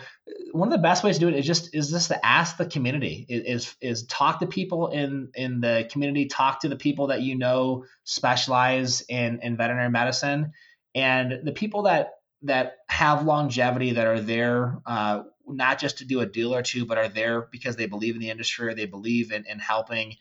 One 0.51 0.67
of 0.67 0.71
the 0.71 0.81
best 0.81 1.03
ways 1.03 1.15
to 1.15 1.19
do 1.21 1.27
it 1.29 1.35
is 1.35 1.45
just 1.45 1.73
is 1.73 1.89
just 1.89 2.09
to 2.09 2.25
ask 2.25 2.57
the 2.57 2.65
community 2.65 3.25
is 3.27 3.75
is 3.81 4.03
talk 4.05 4.39
to 4.39 4.47
people 4.47 4.89
in 4.89 5.29
in 5.33 5.61
the 5.61 5.89
community, 5.91 6.27
talk 6.27 6.61
to 6.61 6.69
the 6.69 6.75
people 6.75 7.07
that 7.07 7.21
you 7.21 7.37
know 7.37 7.85
specialize 8.03 9.01
in 9.01 9.39
in 9.41 9.57
veterinary 9.57 9.89
medicine, 9.89 10.53
and 10.93 11.39
the 11.43 11.53
people 11.53 11.83
that 11.83 12.11
that 12.43 12.77
have 12.87 13.25
longevity 13.25 13.93
that 13.93 14.05
are 14.05 14.19
there 14.19 14.77
uh, 14.85 15.23
not 15.47 15.79
just 15.79 15.99
to 15.99 16.05
do 16.05 16.19
a 16.19 16.25
deal 16.25 16.53
or 16.53 16.61
two, 16.61 16.85
but 16.85 16.97
are 16.97 17.09
there 17.09 17.47
because 17.51 17.75
they 17.75 17.85
believe 17.85 18.15
in 18.15 18.21
the 18.21 18.29
industry 18.29 18.67
or 18.67 18.73
they 18.73 18.85
believe 18.85 19.31
in, 19.31 19.45
in 19.45 19.59
helping 19.59 20.15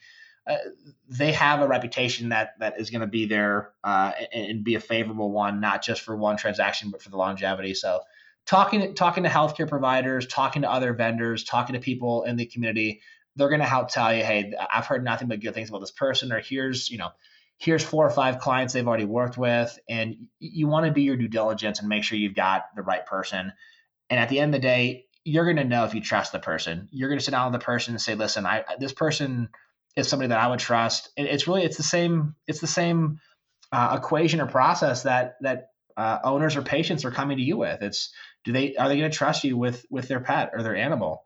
uh, 0.46 0.56
they 1.08 1.32
have 1.32 1.60
a 1.60 1.68
reputation 1.68 2.30
that 2.30 2.58
that 2.58 2.80
is 2.80 2.90
going 2.90 3.00
to 3.00 3.06
be 3.06 3.26
there 3.26 3.70
uh, 3.84 4.12
and, 4.32 4.50
and, 4.50 4.64
be 4.64 4.74
a 4.74 4.80
favorable 4.80 5.30
one, 5.30 5.60
not 5.60 5.82
just 5.82 6.00
for 6.00 6.16
one 6.16 6.36
transaction, 6.36 6.90
but 6.90 7.00
for 7.00 7.10
the 7.10 7.16
longevity. 7.16 7.74
So, 7.74 8.00
talking 8.44 8.94
talking 8.94 9.22
to 9.22 9.28
healthcare 9.28 9.68
providers, 9.68 10.26
talking 10.26 10.62
to 10.62 10.70
other 10.70 10.94
vendors, 10.94 11.44
talking 11.44 11.74
to 11.74 11.80
people 11.80 12.24
in 12.24 12.36
the 12.36 12.46
community, 12.46 13.02
they're 13.36 13.50
going 13.50 13.60
to 13.60 13.66
help 13.66 13.88
tell 13.88 14.12
you, 14.12 14.24
hey, 14.24 14.52
I've 14.72 14.86
heard 14.86 15.04
nothing 15.04 15.28
but 15.28 15.40
good 15.40 15.54
things 15.54 15.68
about 15.68 15.80
this 15.80 15.92
person, 15.92 16.32
or 16.32 16.40
here's 16.40 16.90
you 16.90 16.98
know, 16.98 17.10
here's 17.56 17.84
four 17.84 18.04
or 18.04 18.10
five 18.10 18.40
clients 18.40 18.74
they've 18.74 18.86
already 18.86 19.04
worked 19.04 19.38
with, 19.38 19.78
and 19.88 20.26
you 20.40 20.66
want 20.66 20.86
to 20.86 20.92
do 20.92 21.00
your 21.00 21.16
due 21.16 21.28
diligence 21.28 21.78
and 21.78 21.88
make 21.88 22.02
sure 22.02 22.18
you've 22.18 22.34
got 22.34 22.64
the 22.74 22.82
right 22.82 23.06
person. 23.06 23.52
And 24.10 24.18
at 24.18 24.28
the 24.28 24.40
end 24.40 24.52
of 24.52 24.60
the 24.60 24.66
day, 24.66 25.06
you're 25.24 25.44
going 25.44 25.56
to 25.56 25.64
know 25.64 25.84
if 25.84 25.94
you 25.94 26.00
trust 26.00 26.32
the 26.32 26.40
person. 26.40 26.88
You're 26.90 27.08
going 27.08 27.20
to 27.20 27.24
sit 27.24 27.30
down 27.30 27.52
with 27.52 27.60
the 27.60 27.64
person 27.64 27.94
and 27.94 28.00
say, 28.00 28.16
listen, 28.16 28.44
I 28.44 28.64
this 28.80 28.92
person 28.92 29.50
is 29.96 30.08
somebody 30.08 30.28
that 30.28 30.38
I 30.38 30.48
would 30.48 30.58
trust. 30.58 31.10
it's 31.16 31.46
really 31.46 31.64
it's 31.64 31.76
the 31.76 31.82
same 31.82 32.34
it's 32.46 32.60
the 32.60 32.66
same 32.66 33.20
uh, 33.72 33.96
equation 33.98 34.40
or 34.40 34.46
process 34.46 35.02
that 35.04 35.36
that 35.40 35.68
uh, 35.96 36.18
owners 36.24 36.56
or 36.56 36.62
patients 36.62 37.04
are 37.04 37.10
coming 37.10 37.36
to 37.38 37.42
you 37.42 37.56
with. 37.56 37.82
It's 37.82 38.12
do 38.44 38.52
they 38.52 38.76
are 38.76 38.88
they 38.88 38.98
going 38.98 39.10
to 39.10 39.16
trust 39.16 39.44
you 39.44 39.56
with 39.56 39.84
with 39.90 40.08
their 40.08 40.20
pet 40.20 40.50
or 40.54 40.62
their 40.62 40.76
animal? 40.76 41.24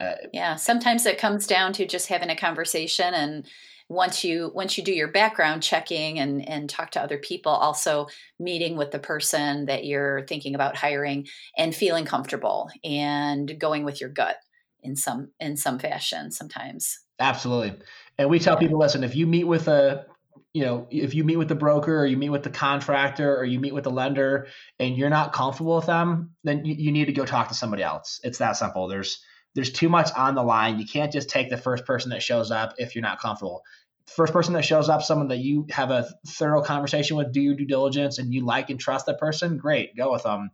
Uh, 0.00 0.14
yeah, 0.32 0.56
sometimes 0.56 1.06
it 1.06 1.18
comes 1.18 1.46
down 1.46 1.72
to 1.74 1.86
just 1.86 2.08
having 2.08 2.30
a 2.30 2.36
conversation 2.36 3.14
and 3.14 3.46
once 3.88 4.22
you 4.22 4.50
once 4.54 4.76
you 4.76 4.84
do 4.84 4.92
your 4.92 5.08
background 5.08 5.62
checking 5.62 6.18
and 6.18 6.46
and 6.46 6.68
talk 6.68 6.90
to 6.90 7.00
other 7.00 7.18
people 7.18 7.52
also 7.52 8.06
meeting 8.38 8.76
with 8.76 8.90
the 8.90 8.98
person 8.98 9.64
that 9.64 9.84
you're 9.84 10.26
thinking 10.26 10.54
about 10.54 10.76
hiring 10.76 11.26
and 11.56 11.74
feeling 11.74 12.04
comfortable 12.04 12.68
and 12.84 13.58
going 13.58 13.84
with 13.84 14.00
your 14.00 14.10
gut 14.10 14.36
in 14.82 14.96
some 14.96 15.30
in 15.40 15.56
some 15.56 15.78
fashion 15.78 16.30
sometimes 16.30 17.00
absolutely 17.20 17.74
and 18.18 18.28
we 18.28 18.40
tell 18.40 18.56
people, 18.56 18.78
listen, 18.78 19.04
if 19.04 19.14
you 19.14 19.26
meet 19.26 19.44
with 19.44 19.68
a 19.68 20.06
you 20.54 20.64
know, 20.64 20.88
if 20.90 21.14
you 21.14 21.24
meet 21.24 21.36
with 21.36 21.48
the 21.48 21.54
broker 21.54 22.00
or 22.00 22.06
you 22.06 22.16
meet 22.16 22.30
with 22.30 22.42
the 22.42 22.50
contractor 22.50 23.36
or 23.36 23.44
you 23.44 23.60
meet 23.60 23.74
with 23.74 23.84
the 23.84 23.90
lender 23.90 24.48
and 24.80 24.96
you're 24.96 25.10
not 25.10 25.32
comfortable 25.32 25.76
with 25.76 25.86
them, 25.86 26.34
then 26.42 26.64
you, 26.64 26.74
you 26.74 26.90
need 26.90 27.04
to 27.04 27.12
go 27.12 27.24
talk 27.24 27.48
to 27.48 27.54
somebody 27.54 27.82
else. 27.82 28.20
It's 28.24 28.38
that 28.38 28.52
simple. 28.56 28.88
There's 28.88 29.22
there's 29.54 29.70
too 29.70 29.88
much 29.88 30.10
on 30.16 30.34
the 30.34 30.42
line. 30.42 30.78
You 30.78 30.86
can't 30.86 31.12
just 31.12 31.28
take 31.28 31.48
the 31.48 31.56
first 31.56 31.84
person 31.84 32.10
that 32.10 32.22
shows 32.22 32.50
up 32.50 32.74
if 32.78 32.94
you're 32.94 33.02
not 33.02 33.20
comfortable. 33.20 33.62
First 34.06 34.32
person 34.32 34.54
that 34.54 34.64
shows 34.64 34.88
up, 34.88 35.02
someone 35.02 35.28
that 35.28 35.38
you 35.38 35.66
have 35.70 35.90
a 35.90 36.08
thorough 36.26 36.62
conversation 36.62 37.16
with, 37.16 37.32
do 37.32 37.40
your 37.40 37.54
due 37.54 37.66
diligence, 37.66 38.18
and 38.18 38.32
you 38.32 38.44
like 38.44 38.70
and 38.70 38.80
trust 38.80 39.06
that 39.06 39.18
person, 39.18 39.58
great, 39.58 39.96
go 39.96 40.10
with 40.10 40.22
them. 40.22 40.50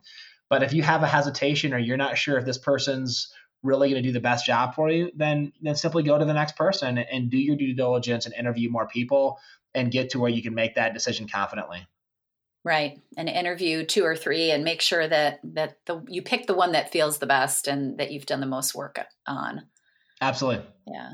But 0.49 0.61
if 0.61 0.73
you 0.73 0.83
have 0.83 1.03
a 1.03 1.07
hesitation 1.07 1.73
or 1.73 1.77
you're 1.77 1.97
not 1.97 2.17
sure 2.17 2.37
if 2.37 2.45
this 2.45 2.57
person's 2.57 3.31
really 3.63 3.89
going 3.89 4.01
to 4.01 4.07
do 4.07 4.13
the 4.13 4.19
best 4.19 4.45
job 4.45 4.75
for 4.75 4.89
you, 4.89 5.11
then 5.15 5.51
then 5.61 5.75
simply 5.75 6.03
go 6.03 6.17
to 6.17 6.25
the 6.25 6.33
next 6.33 6.55
person 6.55 6.97
and 6.97 7.29
do 7.29 7.37
your 7.37 7.55
due 7.55 7.73
diligence 7.73 8.25
and 8.25 8.35
interview 8.35 8.69
more 8.69 8.87
people 8.87 9.39
and 9.73 9.91
get 9.91 10.11
to 10.11 10.19
where 10.19 10.29
you 10.29 10.41
can 10.41 10.53
make 10.53 10.75
that 10.75 10.93
decision 10.93 11.27
confidently. 11.27 11.85
Right, 12.63 12.99
and 13.15 13.29
interview 13.29 13.85
two 13.85 14.03
or 14.03 14.15
three, 14.15 14.49
and 14.51 14.63
make 14.63 14.81
sure 14.81 15.07
that 15.07 15.39
that 15.43 15.77
the 15.85 16.03
you 16.07 16.21
pick 16.21 16.47
the 16.47 16.55
one 16.55 16.71
that 16.71 16.91
feels 16.91 17.19
the 17.19 17.27
best 17.27 17.67
and 17.67 17.99
that 17.99 18.11
you've 18.11 18.25
done 18.25 18.39
the 18.39 18.47
most 18.47 18.73
work 18.73 18.99
on. 19.27 19.67
Absolutely. 20.21 20.65
Yeah. 20.87 21.11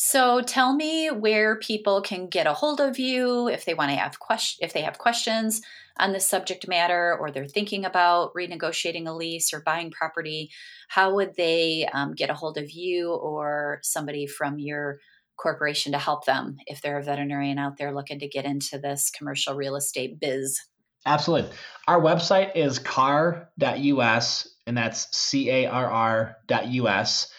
So 0.00 0.42
tell 0.42 0.76
me 0.76 1.08
where 1.08 1.56
people 1.58 2.02
can 2.02 2.28
get 2.28 2.46
a 2.46 2.54
hold 2.54 2.80
of 2.80 3.00
you 3.00 3.48
if 3.48 3.64
they 3.64 3.74
want 3.74 3.90
to 3.90 3.96
have 3.96 4.20
question 4.20 4.64
if 4.64 4.72
they 4.72 4.82
have 4.82 4.96
questions 4.96 5.60
on 5.98 6.12
the 6.12 6.20
subject 6.20 6.68
matter 6.68 7.16
or 7.18 7.32
they're 7.32 7.48
thinking 7.48 7.84
about 7.84 8.32
renegotiating 8.32 9.08
a 9.08 9.12
lease 9.12 9.52
or 9.52 9.60
buying 9.60 9.90
property. 9.90 10.52
How 10.86 11.16
would 11.16 11.34
they 11.34 11.88
um, 11.92 12.14
get 12.14 12.30
a 12.30 12.34
hold 12.34 12.58
of 12.58 12.70
you 12.70 13.12
or 13.12 13.80
somebody 13.82 14.28
from 14.28 14.60
your 14.60 15.00
corporation 15.36 15.90
to 15.90 15.98
help 15.98 16.26
them 16.26 16.58
if 16.68 16.80
they're 16.80 17.00
a 17.00 17.02
veterinarian 17.02 17.58
out 17.58 17.76
there 17.76 17.92
looking 17.92 18.20
to 18.20 18.28
get 18.28 18.44
into 18.44 18.78
this 18.78 19.10
commercial 19.10 19.56
real 19.56 19.74
estate 19.74 20.20
biz? 20.20 20.60
Absolutely. 21.06 21.50
Our 21.88 22.00
website 22.00 22.54
is 22.54 22.78
carr.us, 22.78 24.48
and 24.64 24.76
that's 24.76 25.16
C 25.16 25.50
A 25.50 25.66
R 25.66 25.90
R.us. 25.90 27.32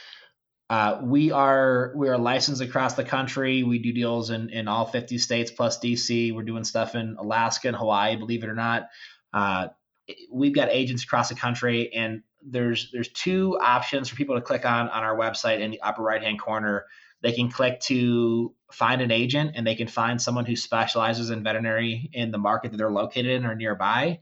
Uh, 0.70 1.00
we 1.02 1.32
are 1.32 1.92
we 1.96 2.10
are 2.10 2.18
licensed 2.18 2.62
across 2.62 2.94
the 2.94 3.04
country. 3.04 3.64
We 3.64 3.80
do 3.80 3.92
deals 3.92 4.30
in, 4.30 4.50
in 4.52 4.68
all 4.68 4.86
50 4.86 5.18
states 5.18 5.50
plus 5.50 5.80
DC. 5.80 6.34
We're 6.34 6.44
doing 6.44 6.64
stuff 6.64 6.94
in 6.94 7.16
Alaska 7.18 7.70
and 7.70 7.78
Hawaii, 7.78 8.16
believe 8.18 8.44
it 8.44 8.50
or 8.50 8.56
not. 8.56 8.90
Uh, 9.34 9.70
we've 10.32 10.54
got 10.54 10.70
agents 10.70 11.04
across 11.04 11.30
the 11.30 11.36
country, 11.36 11.92
and 11.94 12.22
there's 12.44 12.92
there's 12.92 13.10
two 13.10 13.58
options 13.60 14.10
for 14.10 14.16
people 14.16 14.36
to 14.36 14.42
click 14.42 14.64
on 14.64 14.90
on 14.90 15.04
our 15.04 15.18
website 15.18 15.60
in 15.60 15.72
the 15.72 15.82
upper 15.82 16.04
right 16.04 16.22
hand 16.22 16.40
corner. 16.40 16.86
They 17.22 17.32
can 17.32 17.50
click 17.50 17.80
to 17.82 18.54
find 18.72 19.02
an 19.02 19.10
agent, 19.12 19.54
and 19.56 19.66
they 19.66 19.76
can 19.76 19.88
find 19.88 20.22
someone 20.22 20.46
who 20.46 20.56
specializes 20.56 21.32
in 21.32 21.44
veterinary 21.44 22.12
in 22.14 22.30
the 22.30 22.38
market 22.38 22.72
that 22.72 22.78
they're 22.78 22.92
located 22.92 23.32
in 23.32 23.46
or 23.46 23.56
nearby. 23.56 24.20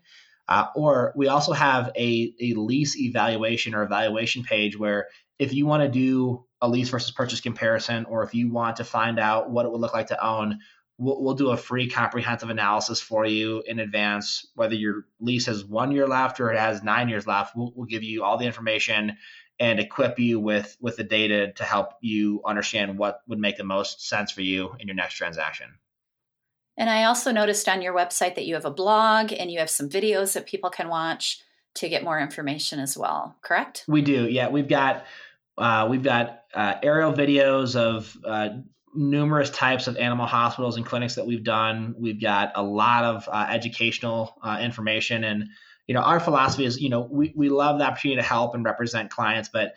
Uh, 0.48 0.68
or 0.76 1.12
we 1.18 1.28
also 1.28 1.52
have 1.52 1.92
a, 1.98 2.34
a 2.40 2.54
lease 2.54 2.98
evaluation 2.98 3.76
or 3.76 3.84
evaluation 3.84 4.44
page 4.44 4.80
where 4.80 5.08
if 5.40 5.54
you 5.54 5.66
want 5.66 5.84
to 5.84 5.90
do 5.90 6.46
a 6.62 6.68
lease 6.68 6.90
versus 6.90 7.12
purchase 7.12 7.42
comparison, 7.42 8.06
or 8.06 8.24
if 8.24 8.34
you 8.34 8.52
want 8.52 8.78
to 8.78 8.84
find 8.84 9.20
out 9.20 9.50
what 9.50 9.66
it 9.66 9.72
would 9.72 9.82
look 9.82 9.94
like 9.94 10.08
to 10.08 10.26
own, 10.26 10.60
we'll, 10.98 11.22
we'll 11.22 11.36
do 11.36 11.52
a 11.52 11.58
free 11.58 11.88
comprehensive 11.88 12.50
analysis 12.50 13.00
for 13.00 13.26
you 13.26 13.64
in 13.66 13.80
advance. 13.80 14.48
Whether 14.56 14.76
your 14.76 15.06
lease 15.20 15.46
has 15.46 15.64
one 15.64 15.92
year 15.92 16.08
left 16.08 16.40
or 16.40 16.52
it 16.52 16.60
has 16.60 16.84
nine 16.84 17.10
years 17.10 17.28
left, 17.28 17.56
we'll, 17.56 17.72
we'll 17.76 17.86
give 17.86 18.04
you 18.04 18.24
all 18.24 18.38
the 18.38 18.46
information 18.46 19.18
and 19.60 19.80
equip 19.80 20.20
you 20.20 20.40
with 20.40 20.78
with 20.80 20.98
the 20.98 21.04
data 21.04 21.52
to 21.54 21.64
help 21.64 21.94
you 22.02 22.42
understand 22.46 22.98
what 22.98 23.22
would 23.28 23.40
make 23.40 23.58
the 23.58 23.64
most 23.64 24.08
sense 24.08 24.32
for 24.32 24.42
you 24.42 24.76
in 24.80 24.88
your 24.88 24.96
next 24.96 25.16
transaction. 25.16 25.68
And 26.78 26.92
I 26.92 27.06
also 27.06 27.32
noticed 27.32 27.68
on 27.68 27.82
your 27.82 27.96
website 27.96 28.36
that 28.36 28.46
you 28.46 28.54
have 28.54 28.66
a 28.66 28.72
blog 28.72 29.34
and 29.34 29.52
you 29.52 29.58
have 29.58 29.70
some 29.70 29.90
videos 29.90 30.34
that 30.34 30.46
people 30.46 30.70
can 30.70 30.90
watch 30.90 31.42
to 31.76 31.90
get 31.90 32.04
more 32.04 32.20
information 32.20 32.80
as 32.80 32.96
well. 32.96 33.36
Correct? 33.42 33.84
We 33.88 34.04
do. 34.04 34.28
Yeah, 34.28 34.50
we've 34.50 34.68
got 34.68 35.06
uh, 35.58 35.88
we've 35.90 36.04
got 36.04 36.44
uh, 36.54 36.76
aerial 36.84 37.14
videos 37.14 37.76
of 37.76 38.16
uh, 38.26 38.50
numerous 38.94 39.50
types 39.50 39.88
of 39.88 39.98
animal 39.98 40.26
hospitals 40.26 40.78
and 40.78 40.86
clinics 40.86 41.16
that 41.16 41.26
we've 41.26 41.44
done. 41.44 41.96
We've 41.98 42.22
got 42.22 42.52
a 42.56 42.64
lot 42.64 43.04
of 43.04 43.30
uh, 43.32 43.48
educational 43.50 44.38
uh, 44.44 44.60
information, 44.62 45.24
and 45.24 45.50
you 45.88 45.94
know, 45.94 46.02
our 46.02 46.20
philosophy 46.20 46.66
is, 46.66 46.80
you 46.80 46.90
know, 46.90 47.08
we 47.10 47.34
we 47.36 47.50
love 47.50 47.80
the 47.80 47.86
opportunity 47.86 48.22
to 48.22 48.28
help 48.28 48.56
and 48.56 48.64
represent 48.64 49.10
clients, 49.10 49.50
but 49.50 49.76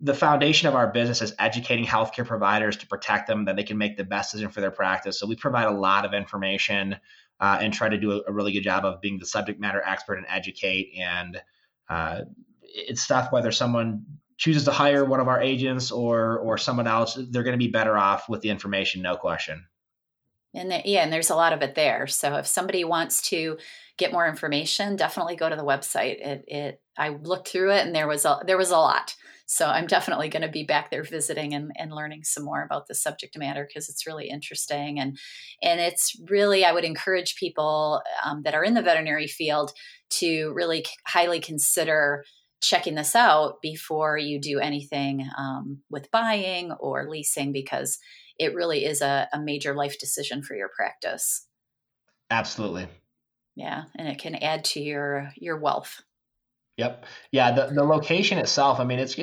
the 0.00 0.14
foundation 0.14 0.66
of 0.66 0.74
our 0.74 0.90
business 0.90 1.20
is 1.20 1.34
educating 1.38 1.84
healthcare 1.84 2.26
providers 2.26 2.76
to 2.78 2.86
protect 2.86 3.26
them 3.26 3.44
that 3.44 3.56
they 3.56 3.62
can 3.62 3.76
make 3.76 3.96
the 3.96 4.04
best 4.04 4.32
decision 4.32 4.50
for 4.50 4.60
their 4.60 4.70
practice. 4.70 5.18
So 5.18 5.26
we 5.26 5.36
provide 5.36 5.66
a 5.66 5.72
lot 5.72 6.06
of 6.06 6.14
information 6.14 6.96
uh, 7.38 7.58
and 7.60 7.72
try 7.72 7.88
to 7.88 7.98
do 7.98 8.12
a, 8.12 8.22
a, 8.28 8.32
really 8.32 8.52
good 8.52 8.62
job 8.62 8.84
of 8.84 9.00
being 9.00 9.18
the 9.18 9.26
subject 9.26 9.60
matter 9.60 9.82
expert 9.84 10.14
and 10.14 10.26
educate. 10.28 10.94
And 10.98 11.40
uh, 11.88 12.22
it's 12.62 13.02
stuff 13.02 13.30
whether 13.30 13.52
someone 13.52 14.04
chooses 14.40 14.64
to 14.64 14.70
hire 14.70 15.04
one 15.04 15.20
of 15.20 15.28
our 15.28 15.40
agents 15.40 15.92
or 15.92 16.38
or 16.38 16.56
someone 16.58 16.86
else, 16.86 17.16
they're 17.30 17.44
going 17.44 17.58
to 17.58 17.64
be 17.64 17.70
better 17.70 17.96
off 17.96 18.28
with 18.28 18.40
the 18.40 18.48
information, 18.48 19.02
no 19.02 19.14
question. 19.14 19.66
And 20.54 20.82
yeah, 20.84 21.02
and 21.04 21.12
there's 21.12 21.30
a 21.30 21.36
lot 21.36 21.52
of 21.52 21.62
it 21.62 21.76
there. 21.76 22.08
So 22.08 22.36
if 22.36 22.46
somebody 22.46 22.82
wants 22.82 23.22
to 23.28 23.58
get 23.98 24.12
more 24.12 24.26
information, 24.26 24.96
definitely 24.96 25.36
go 25.36 25.48
to 25.48 25.54
the 25.54 25.62
website. 25.62 26.26
It, 26.26 26.44
it 26.48 26.80
I 26.98 27.10
looked 27.10 27.48
through 27.48 27.72
it 27.72 27.86
and 27.86 27.94
there 27.94 28.08
was 28.08 28.24
a 28.24 28.40
there 28.46 28.58
was 28.58 28.70
a 28.70 28.78
lot. 28.78 29.14
So 29.46 29.66
I'm 29.66 29.86
definitely 29.86 30.28
going 30.28 30.42
to 30.42 30.48
be 30.48 30.62
back 30.62 30.90
there 30.90 31.02
visiting 31.02 31.54
and, 31.54 31.72
and 31.76 31.92
learning 31.92 32.22
some 32.22 32.44
more 32.44 32.62
about 32.62 32.86
the 32.86 32.94
subject 32.94 33.36
matter 33.36 33.66
because 33.66 33.88
it's 33.88 34.06
really 34.06 34.28
interesting 34.28 34.98
and 34.98 35.18
and 35.62 35.80
it's 35.80 36.16
really 36.28 36.64
I 36.64 36.72
would 36.72 36.84
encourage 36.84 37.36
people 37.36 38.00
um, 38.24 38.42
that 38.44 38.54
are 38.54 38.64
in 38.64 38.74
the 38.74 38.82
veterinary 38.82 39.26
field 39.26 39.72
to 40.20 40.52
really 40.54 40.84
highly 41.06 41.40
consider 41.40 42.24
checking 42.60 42.94
this 42.94 43.16
out 43.16 43.60
before 43.62 44.18
you 44.18 44.40
do 44.40 44.58
anything 44.58 45.26
um, 45.38 45.78
with 45.90 46.10
buying 46.10 46.72
or 46.72 47.08
leasing 47.08 47.52
because 47.52 47.98
it 48.38 48.54
really 48.54 48.84
is 48.84 49.00
a, 49.00 49.28
a 49.32 49.40
major 49.40 49.74
life 49.74 49.98
decision 49.98 50.42
for 50.42 50.54
your 50.54 50.70
practice. 50.74 51.46
Absolutely. 52.30 52.88
Yeah, 53.56 53.84
and 53.96 54.08
it 54.08 54.18
can 54.18 54.36
add 54.36 54.64
to 54.66 54.80
your 54.80 55.32
your 55.36 55.58
wealth. 55.58 56.02
Yep. 56.76 57.04
Yeah. 57.32 57.52
The, 57.52 57.74
the 57.74 57.84
location 57.84 58.38
itself. 58.38 58.80
I 58.80 58.84
mean, 58.84 59.00
it's 59.00 59.14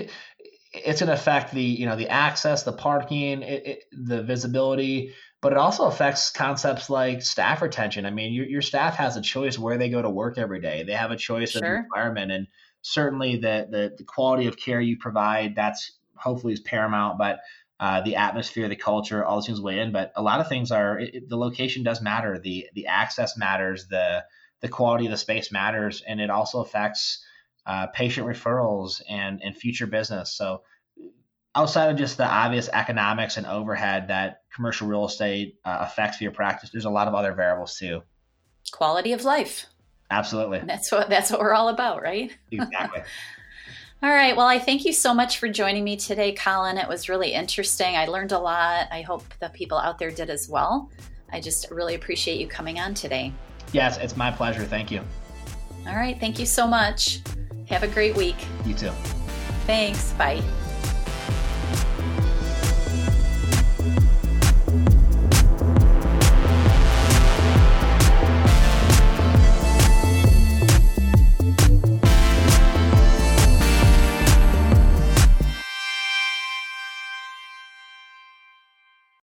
it's 0.74 1.00
going 1.00 1.08
to 1.08 1.14
affect 1.14 1.54
the 1.54 1.64
you 1.64 1.86
know 1.86 1.96
the 1.96 2.10
access, 2.10 2.64
the 2.64 2.74
parking, 2.74 3.42
it, 3.42 3.66
it, 3.66 3.84
the 3.92 4.22
visibility, 4.22 5.16
but 5.42 5.54
it 5.54 5.58
also 5.58 5.86
affects 5.86 6.30
concepts 6.30 6.90
like 6.90 7.22
staff 7.22 7.62
retention. 7.62 8.06
I 8.06 8.12
mean, 8.12 8.34
your 8.34 8.46
your 8.46 8.62
staff 8.62 8.96
has 8.96 9.18
a 9.18 9.22
choice 9.22 9.58
where 9.58 9.78
they 9.78 9.90
go 9.90 10.02
to 10.02 10.10
work 10.10 10.38
every 10.38 10.62
day. 10.62 10.84
They 10.84 10.94
have 10.94 11.12
a 11.12 11.18
choice 11.18 11.52
sure. 11.52 11.78
of 11.78 11.86
environment, 11.86 12.32
and 12.32 12.48
certainly 12.82 13.36
the, 13.36 13.68
the 13.70 13.94
the 13.98 14.04
quality 14.04 14.48
of 14.48 14.58
care 14.58 14.82
you 14.82 14.98
provide 14.98 15.56
that's 15.56 15.92
hopefully 16.16 16.54
is 16.54 16.60
paramount. 16.60 17.18
But 17.18 17.40
uh, 17.80 18.02
the 18.02 18.16
atmosphere, 18.16 18.68
the 18.68 18.76
culture, 18.76 19.24
all 19.24 19.36
those 19.36 19.46
things 19.46 19.62
weigh 19.62 19.80
in. 19.80 19.92
But 19.92 20.12
a 20.16 20.22
lot 20.22 20.40
of 20.40 20.48
things 20.48 20.72
are 20.72 21.00
it, 21.00 21.30
the 21.30 21.38
location 21.38 21.84
does 21.84 22.02
matter. 22.02 22.40
The 22.40 22.68
the 22.74 22.88
access 22.88 23.38
matters. 23.38 23.88
The 23.88 24.24
the 24.62 24.68
quality 24.68 25.06
of 25.06 25.12
the 25.12 25.18
space 25.18 25.52
matters, 25.52 26.02
and 26.08 26.20
it 26.20 26.30
also 26.30 26.62
affects 26.62 27.24
uh, 27.66 27.88
patient 27.88 28.26
referrals 28.26 29.02
and 29.10 29.42
and 29.44 29.56
future 29.56 29.88
business. 29.88 30.34
So 30.34 30.64
outside 31.54 31.90
of 31.90 31.98
just 31.98 32.18
the 32.18 32.26
obvious 32.26 32.70
economics 32.72 33.38
and 33.38 33.46
overhead 33.46 34.08
that 34.08 34.42
commercial 34.54 34.88
real 34.88 35.06
estate 35.06 35.60
uh, 35.66 35.78
affects 35.82 36.18
for 36.18 36.24
your 36.24 36.34
practice, 36.34 36.70
there's 36.72 36.86
a 36.86 36.90
lot 36.90 37.08
of 37.08 37.16
other 37.16 37.34
variables 37.34 37.78
too. 37.78 38.02
Quality 38.72 39.12
of 39.14 39.24
life. 39.24 39.66
Absolutely. 40.10 40.60
That's 40.66 40.92
what 40.92 41.10
that's 41.10 41.32
what 41.32 41.40
we're 41.40 41.54
all 41.54 41.70
about, 41.70 42.02
right? 42.02 42.36
Exactly. 42.52 43.02
All 44.04 44.12
right. 44.12 44.38
Well, 44.38 44.46
I 44.46 44.60
thank 44.60 44.86
you 44.86 44.94
so 44.94 45.12
much 45.12 45.40
for 45.40 45.50
joining 45.50 45.84
me 45.84 45.98
today, 45.98 46.32
Colin. 46.32 46.78
It 46.78 46.88
was 46.88 47.10
really 47.10 47.34
interesting. 47.34 47.96
I 47.96 48.06
learned 48.06 48.32
a 48.32 48.38
lot. 48.38 48.88
I 48.92 49.02
hope 49.02 49.24
the 49.40 49.50
people 49.50 49.80
out 49.80 49.98
there 49.98 50.12
did 50.12 50.30
as 50.30 50.48
well. 50.48 50.92
I 51.34 51.42
just 51.42 51.72
really 51.72 51.96
appreciate 51.96 52.40
you 52.40 52.48
coming 52.48 52.80
on 52.80 52.94
today. 52.94 53.34
Yes, 53.72 53.98
it's 53.98 54.16
my 54.16 54.30
pleasure. 54.30 54.64
Thank 54.66 54.92
you. 54.92 55.02
All 55.88 55.96
right. 55.96 56.20
Thank 56.20 56.38
you 56.38 56.46
so 56.46 56.68
much. 56.68 57.22
Have 57.70 57.82
a 57.82 57.88
great 57.88 58.16
week. 58.16 58.38
You 58.66 58.76
too. 58.76 58.92
Thanks. 59.66 60.14
Bye. 60.14 60.44